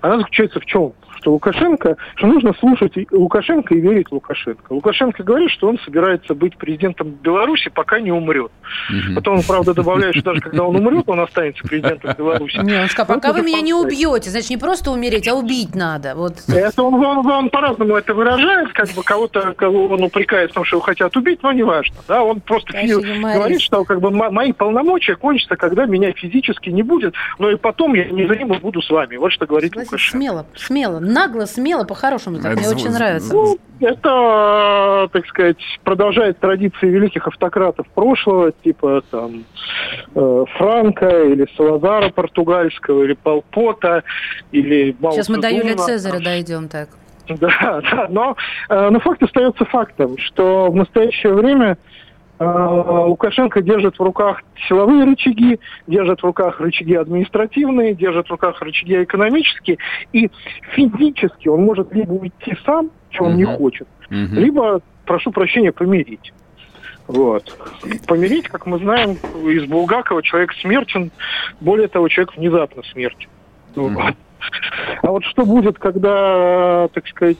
она 0.00 0.18
заключается 0.18 0.60
в 0.60 0.66
чем? 0.66 0.92
Что 1.20 1.32
Лукашенко, 1.32 1.96
что 2.16 2.26
нужно 2.26 2.54
слушать 2.58 2.92
Лукашенко 3.10 3.74
и 3.74 3.80
верить 3.80 4.10
Лукашенко. 4.10 4.72
Лукашенко 4.72 5.22
говорит, 5.22 5.50
что 5.50 5.68
он 5.68 5.78
собирается 5.84 6.34
быть 6.34 6.56
президентом 6.56 7.10
Беларуси, 7.10 7.70
пока 7.70 8.00
не 8.00 8.12
умрет. 8.12 8.50
Угу. 8.88 9.14
Потом 9.16 9.38
он, 9.38 9.42
правда, 9.42 9.74
добавляет, 9.74 10.14
что 10.14 10.24
даже 10.24 10.40
когда 10.40 10.64
он 10.64 10.76
умрет, 10.76 11.04
он 11.06 11.20
останется 11.20 11.62
президентом 11.66 12.14
Беларуси. 12.16 12.58
Не, 12.58 12.80
он 12.80 12.88
сказал, 12.88 13.16
пока 13.16 13.32
вы 13.32 13.42
меня 13.42 13.60
не 13.60 13.74
убьете, 13.74 14.30
значит, 14.30 14.50
не 14.50 14.56
просто 14.56 14.90
умереть, 14.90 15.28
а 15.28 15.34
убить 15.34 15.74
надо. 15.74 16.14
Вот. 16.14 16.34
Это 16.48 16.82
он, 16.82 16.94
он, 16.94 17.26
он 17.26 17.50
по-разному 17.50 17.96
это 17.96 18.14
выражает, 18.14 18.72
как 18.72 18.88
бы 18.90 19.02
кого-то, 19.02 19.54
кого 19.54 19.86
он 19.86 20.02
упрекает 20.02 20.50
в 20.50 20.54
том, 20.54 20.64
что 20.64 20.76
его 20.76 20.84
хотят 20.84 21.16
убить, 21.16 21.42
но 21.42 21.52
неважно. 21.52 21.96
Да, 22.06 22.22
он 22.22 22.40
просто 22.40 22.72
говорит, 22.72 23.60
что 23.60 23.84
как 23.84 24.00
бы 24.00 24.10
мои 24.10 24.52
полномочия 24.52 25.16
кончатся, 25.16 25.56
когда 25.56 25.86
меня 25.86 26.12
физически 26.12 26.70
не 26.70 26.82
будет, 26.82 27.14
но 27.38 27.50
и 27.50 27.56
потом 27.56 27.94
я 27.94 28.04
незримо 28.04 28.58
буду 28.58 28.80
с 28.82 28.90
вами. 28.90 29.16
Вот 29.16 29.32
что 29.32 29.46
говорит 29.46 29.72
Согласен, 29.72 29.90
Лукашенко. 29.90 30.18
Смело, 30.18 30.46
смело 30.56 31.00
нагло, 31.08 31.46
смело, 31.46 31.84
по-хорошему. 31.84 32.38
Так, 32.38 32.56
мне 32.56 32.68
очень 32.68 32.90
нравится. 32.90 33.32
Ну, 33.32 33.58
это, 33.80 35.08
так 35.12 35.26
сказать, 35.26 35.58
продолжает 35.84 36.38
традиции 36.38 36.86
великих 36.86 37.26
автократов 37.26 37.86
прошлого, 37.88 38.52
типа 38.52 39.02
там 39.10 39.44
э, 40.14 40.44
Франка 40.56 41.24
или 41.24 41.46
Салазара 41.56 42.10
португальского, 42.10 43.04
или 43.04 43.14
Полпота, 43.14 44.02
или 44.52 44.96
Мао 45.00 45.12
Сейчас 45.12 45.28
мы 45.28 45.38
до 45.38 45.50
Юлия 45.50 45.76
Цезаря 45.76 46.20
дойдем 46.20 46.68
так. 46.68 46.88
Да, 47.28 47.80
да, 47.92 48.06
но, 48.08 48.36
э, 48.68 48.90
но 48.90 49.00
факт 49.00 49.22
остается 49.22 49.64
фактом, 49.64 50.16
что 50.18 50.70
в 50.70 50.76
настоящее 50.76 51.34
время 51.34 51.78
Лукашенко 52.40 53.62
держит 53.62 53.98
в 53.98 54.02
руках 54.02 54.42
силовые 54.68 55.04
рычаги, 55.04 55.58
держит 55.86 56.20
в 56.20 56.24
руках 56.24 56.60
рычаги 56.60 56.94
административные, 56.94 57.94
держит 57.94 58.28
в 58.28 58.30
руках 58.30 58.62
рычаги 58.62 59.02
экономические, 59.02 59.78
и 60.12 60.30
физически 60.74 61.48
он 61.48 61.62
может 61.62 61.92
либо 61.92 62.12
уйти 62.12 62.56
сам, 62.64 62.90
чего 63.10 63.26
он 63.26 63.36
не 63.36 63.44
хочет, 63.44 63.88
либо, 64.10 64.80
прошу 65.04 65.32
прощения, 65.32 65.72
помирить. 65.72 66.32
Вот. 67.08 67.56
Помирить, 68.06 68.48
как 68.48 68.66
мы 68.66 68.78
знаем, 68.78 69.12
из 69.12 69.64
Булгакова 69.64 70.22
человек 70.22 70.52
смертен, 70.60 71.10
более 71.60 71.88
того, 71.88 72.08
человек 72.08 72.36
внезапно 72.36 72.82
смертен. 72.92 73.28
Вот. 73.74 74.14
А 75.02 75.10
вот 75.10 75.24
что 75.24 75.44
будет, 75.44 75.78
когда, 75.78 76.88
так 76.88 77.06
сказать, 77.08 77.38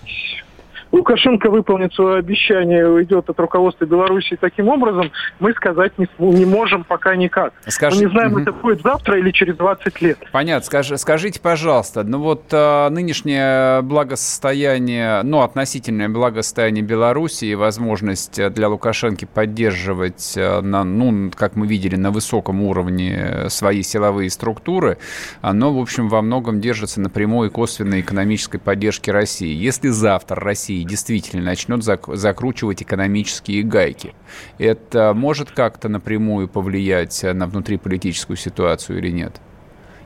Лукашенко 0.93 1.51
выполнит 1.51 1.93
свое 1.95 2.19
обещание 2.19 2.81
и 2.81 2.85
уйдет 2.85 3.29
от 3.29 3.39
руководства 3.39 3.85
Беларуси 3.85 4.39
таким 4.41 4.69
образом, 4.69 5.11
мы 5.39 5.53
сказать 5.53 5.93
не, 5.99 6.09
не 6.19 6.47
можем 6.47 6.85
пока 6.85 7.15
никак. 7.17 7.53
Скажи... 7.67 7.97
Мы 7.97 8.05
не 8.05 8.11
знаем, 8.11 8.33
угу. 8.33 8.41
это 8.41 8.53
будет 8.53 8.83
завтра 8.83 9.19
или 9.19 9.31
через 9.31 9.57
20 9.57 10.03
лет. 10.03 10.19
Понятно. 10.33 10.65
Скажи, 10.65 10.97
скажите, 10.97 11.41
пожалуйста, 11.41 12.05
ну 12.05 12.19
вот 12.19 12.45
а, 12.53 12.89
нынешнее 12.91 13.83
благосостояние, 13.83 15.23
ну, 15.23 15.43
относительное 15.43 16.09
благосостояние 16.09 16.83
Беларуси 16.85 17.47
и 17.47 17.55
возможность 17.55 18.41
для 18.53 18.69
Лукашенко 18.69 19.27
поддерживать, 19.27 20.35
а, 20.37 20.63
на, 20.63 20.85
ну, 20.85 21.31
как 21.35 21.57
мы 21.57 21.67
видели, 21.67 21.97
на 21.97 22.11
высоком 22.11 22.63
уровне 22.63 23.47
свои 23.49 23.83
силовые 23.83 24.31
структуры, 24.31 24.99
оно, 25.43 25.73
в 25.73 25.79
общем, 25.79 26.09
во 26.09 26.23
многом 26.23 26.61
держится 26.61 27.01
на 27.01 27.11
прямой 27.11 27.49
и 27.49 27.51
косвенной 27.51 28.01
экономической 28.01 28.59
поддержке 28.59 29.13
России. 29.13 29.55
Если 29.55 29.89
завтра 29.89 30.41
Россия 30.41 30.78
России 30.79 30.83
действительно 30.85 31.43
начнет 31.43 31.81
зак- 31.81 32.17
закручивать 32.17 32.83
экономические 32.83 33.63
гайки, 33.63 34.15
это 34.59 35.13
может 35.15 35.51
как-то 35.51 35.89
напрямую 35.89 36.49
повлиять 36.49 37.23
на 37.23 37.47
внутриполитическую 37.47 38.37
ситуацию 38.37 38.99
или 38.99 39.11
нет? 39.11 39.41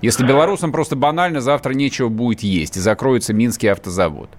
Если 0.03 0.27
белорусам 0.27 0.73
просто 0.73 0.97
банально 0.97 1.41
завтра 1.41 1.75
нечего 1.75 2.09
будет 2.09 2.43
есть 2.43 2.77
и 2.77 2.81
закроется 2.81 3.33
Минский 3.33 3.69
автозавод. 3.69 4.31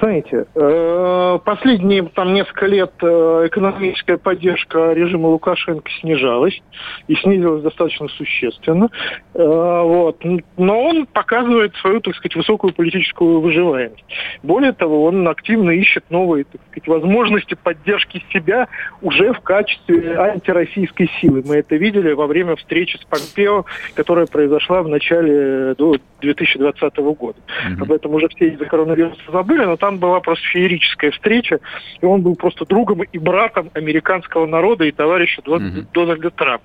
Знаете, 0.00 0.46
э, 0.54 1.38
последние 1.44 2.02
там 2.14 2.32
несколько 2.32 2.64
лет 2.66 2.90
э, 3.02 3.48
экономическая 3.48 4.16
поддержка 4.16 4.92
режима 4.92 5.26
Лукашенко 5.26 5.90
снижалась 6.00 6.58
и 7.06 7.14
снизилась 7.16 7.62
достаточно 7.62 8.08
существенно. 8.08 8.88
Э, 9.34 9.82
вот. 9.82 10.24
Но 10.56 10.82
он 10.82 11.04
показывает 11.04 11.74
свою, 11.76 12.00
так 12.00 12.14
сказать, 12.16 12.34
высокую 12.34 12.72
политическую 12.72 13.40
выживаемость. 13.40 14.04
Более 14.42 14.72
того, 14.72 15.04
он 15.04 15.28
активно 15.28 15.70
ищет 15.70 16.04
новые, 16.08 16.44
так 16.44 16.62
сказать, 16.70 16.88
возможности 16.88 17.54
поддержки 17.54 18.24
себя 18.32 18.68
уже 19.02 19.34
в 19.34 19.40
качестве 19.40 20.16
антироссийской 20.18 21.10
силы. 21.20 21.42
Мы 21.46 21.56
это 21.56 21.76
видели 21.76 22.12
во 22.12 22.26
время 22.26 22.56
встречи 22.56 22.96
с 22.96 23.04
Помпео, 23.04 23.66
которая 23.94 24.26
произошла 24.26 24.82
в 24.82 24.88
начале 24.88 25.74
2020 25.74 26.96
года. 26.96 27.38
Об 27.78 27.92
этом 27.92 28.14
уже 28.14 28.28
все 28.28 28.48
из-за 28.48 28.64
коронавируса 28.64 29.20
забыли, 29.30 29.64
но 29.64 29.76
там 29.76 29.89
там 29.90 29.98
была 29.98 30.20
просто 30.20 30.44
феерическая 30.46 31.10
встреча, 31.10 31.58
и 32.00 32.06
он 32.06 32.22
был 32.22 32.36
просто 32.36 32.64
другом 32.64 33.02
и 33.02 33.18
братом 33.18 33.70
американского 33.74 34.46
народа 34.46 34.84
и 34.84 34.92
товарища 34.92 35.42
mm-hmm. 35.44 35.86
Дональда 35.92 36.30
Трампа. 36.30 36.64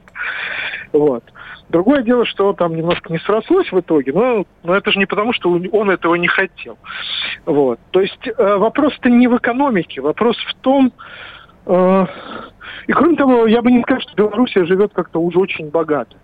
Вот. 0.94 1.24
Другое 1.70 2.04
дело, 2.04 2.26
что 2.26 2.54
там 2.54 2.76
немножко 2.76 3.12
не 3.12 3.18
срослось 3.18 3.72
в 3.72 3.80
итоге, 3.80 4.14
но, 4.14 4.46
но 4.64 4.76
это 4.76 4.92
же 4.92 5.00
не 5.00 5.08
потому, 5.08 5.34
что 5.34 5.50
он 5.72 5.90
этого 5.90 6.14
не 6.16 6.28
хотел. 6.28 6.78
Вот. 7.46 7.80
То 7.90 8.02
есть 8.02 8.28
э, 8.28 8.58
вопрос-то 8.58 9.10
не 9.10 9.28
в 9.28 9.36
экономике, 9.38 10.02
вопрос 10.02 10.38
в 10.38 10.54
том, 10.62 10.94
э, 11.66 12.06
и 12.86 12.94
кроме 12.94 13.16
того, 13.16 13.48
я 13.48 13.64
бы 13.64 13.72
не 13.72 13.82
сказал, 13.82 14.02
что 14.02 14.16
Белоруссия 14.16 14.66
живет 14.66 14.94
как-то 14.94 15.20
уже 15.20 15.40
очень 15.40 15.70
богато. 15.72 16.16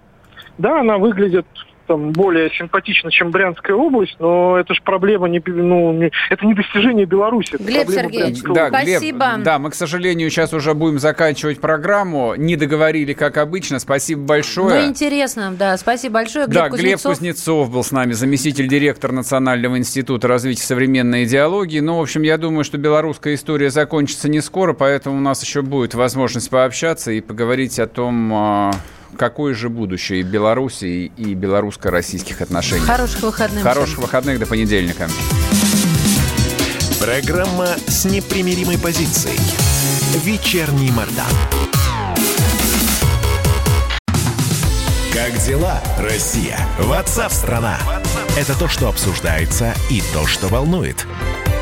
Да, 0.59 0.81
она 0.81 0.99
выглядит 0.99 1.47
там 1.91 2.11
более 2.11 2.49
симпатично, 2.51 3.11
чем 3.11 3.31
Брянская 3.31 3.75
область, 3.75 4.15
но 4.19 4.57
это 4.57 4.73
же 4.73 4.81
проблема 4.81 5.27
не, 5.27 5.41
ну, 5.45 5.91
не, 5.91 6.09
это 6.29 6.45
не 6.45 6.53
достижение 6.53 7.05
Беларуси. 7.05 7.57
Глеб 7.59 7.89
Сергеевич, 7.89 8.41
да, 8.43 8.69
спасибо. 8.69 9.31
Глеб, 9.33 9.43
да, 9.43 9.59
мы, 9.59 9.71
к 9.71 9.75
сожалению, 9.75 10.29
сейчас 10.29 10.53
уже 10.53 10.73
будем 10.73 10.99
заканчивать 10.99 11.59
программу. 11.59 12.35
Не 12.35 12.55
договорили, 12.55 13.11
как 13.11 13.35
обычно. 13.37 13.79
Спасибо 13.79 14.21
большое. 14.21 14.83
Ну, 14.83 14.87
интересно, 14.87 15.53
да. 15.57 15.75
Спасибо 15.75 16.15
большое. 16.15 16.45
Глеб 16.45 16.55
да, 16.55 16.69
Кузнецов. 16.69 17.03
Глеб 17.03 17.17
Кузнецов 17.17 17.71
был 17.71 17.83
с 17.83 17.91
нами, 17.91 18.13
заместитель 18.13 18.69
директора 18.69 19.11
Национального 19.11 19.77
института 19.77 20.29
развития 20.29 20.63
современной 20.63 21.25
идеологии. 21.25 21.81
Ну, 21.81 21.97
в 21.97 22.01
общем, 22.01 22.21
я 22.21 22.37
думаю, 22.37 22.63
что 22.63 22.77
белорусская 22.77 23.33
история 23.33 23.69
закончится 23.69 24.29
не 24.29 24.39
скоро, 24.39 24.71
поэтому 24.71 25.17
у 25.17 25.21
нас 25.21 25.43
еще 25.43 25.61
будет 25.61 25.93
возможность 25.93 26.49
пообщаться 26.49 27.11
и 27.11 27.19
поговорить 27.19 27.79
о 27.79 27.87
том, 27.87 28.31
а, 28.33 28.71
какое 29.17 29.53
же 29.53 29.69
будущее 29.69 30.21
и 30.21 30.23
Беларуси, 30.23 31.11
и 31.15 31.33
белорусско-российских 31.33 32.41
отношений. 32.41 32.85
Хороших 32.85 33.21
выходных. 33.21 33.63
Хороших 33.63 33.99
выходных 33.99 34.39
до 34.39 34.45
понедельника. 34.45 35.09
Программа 36.99 37.67
с 37.87 38.05
непримиримой 38.05 38.77
позицией. 38.77 39.39
Вечерний 40.23 40.91
Мордан. 40.91 41.25
Как 45.13 45.37
дела, 45.45 45.81
Россия? 45.99 46.57
Ватсап-страна! 46.79 47.77
Это 48.37 48.57
то, 48.57 48.67
что 48.67 48.87
обсуждается 48.87 49.73
и 49.89 50.01
то, 50.13 50.25
что 50.25 50.47
волнует. 50.47 51.05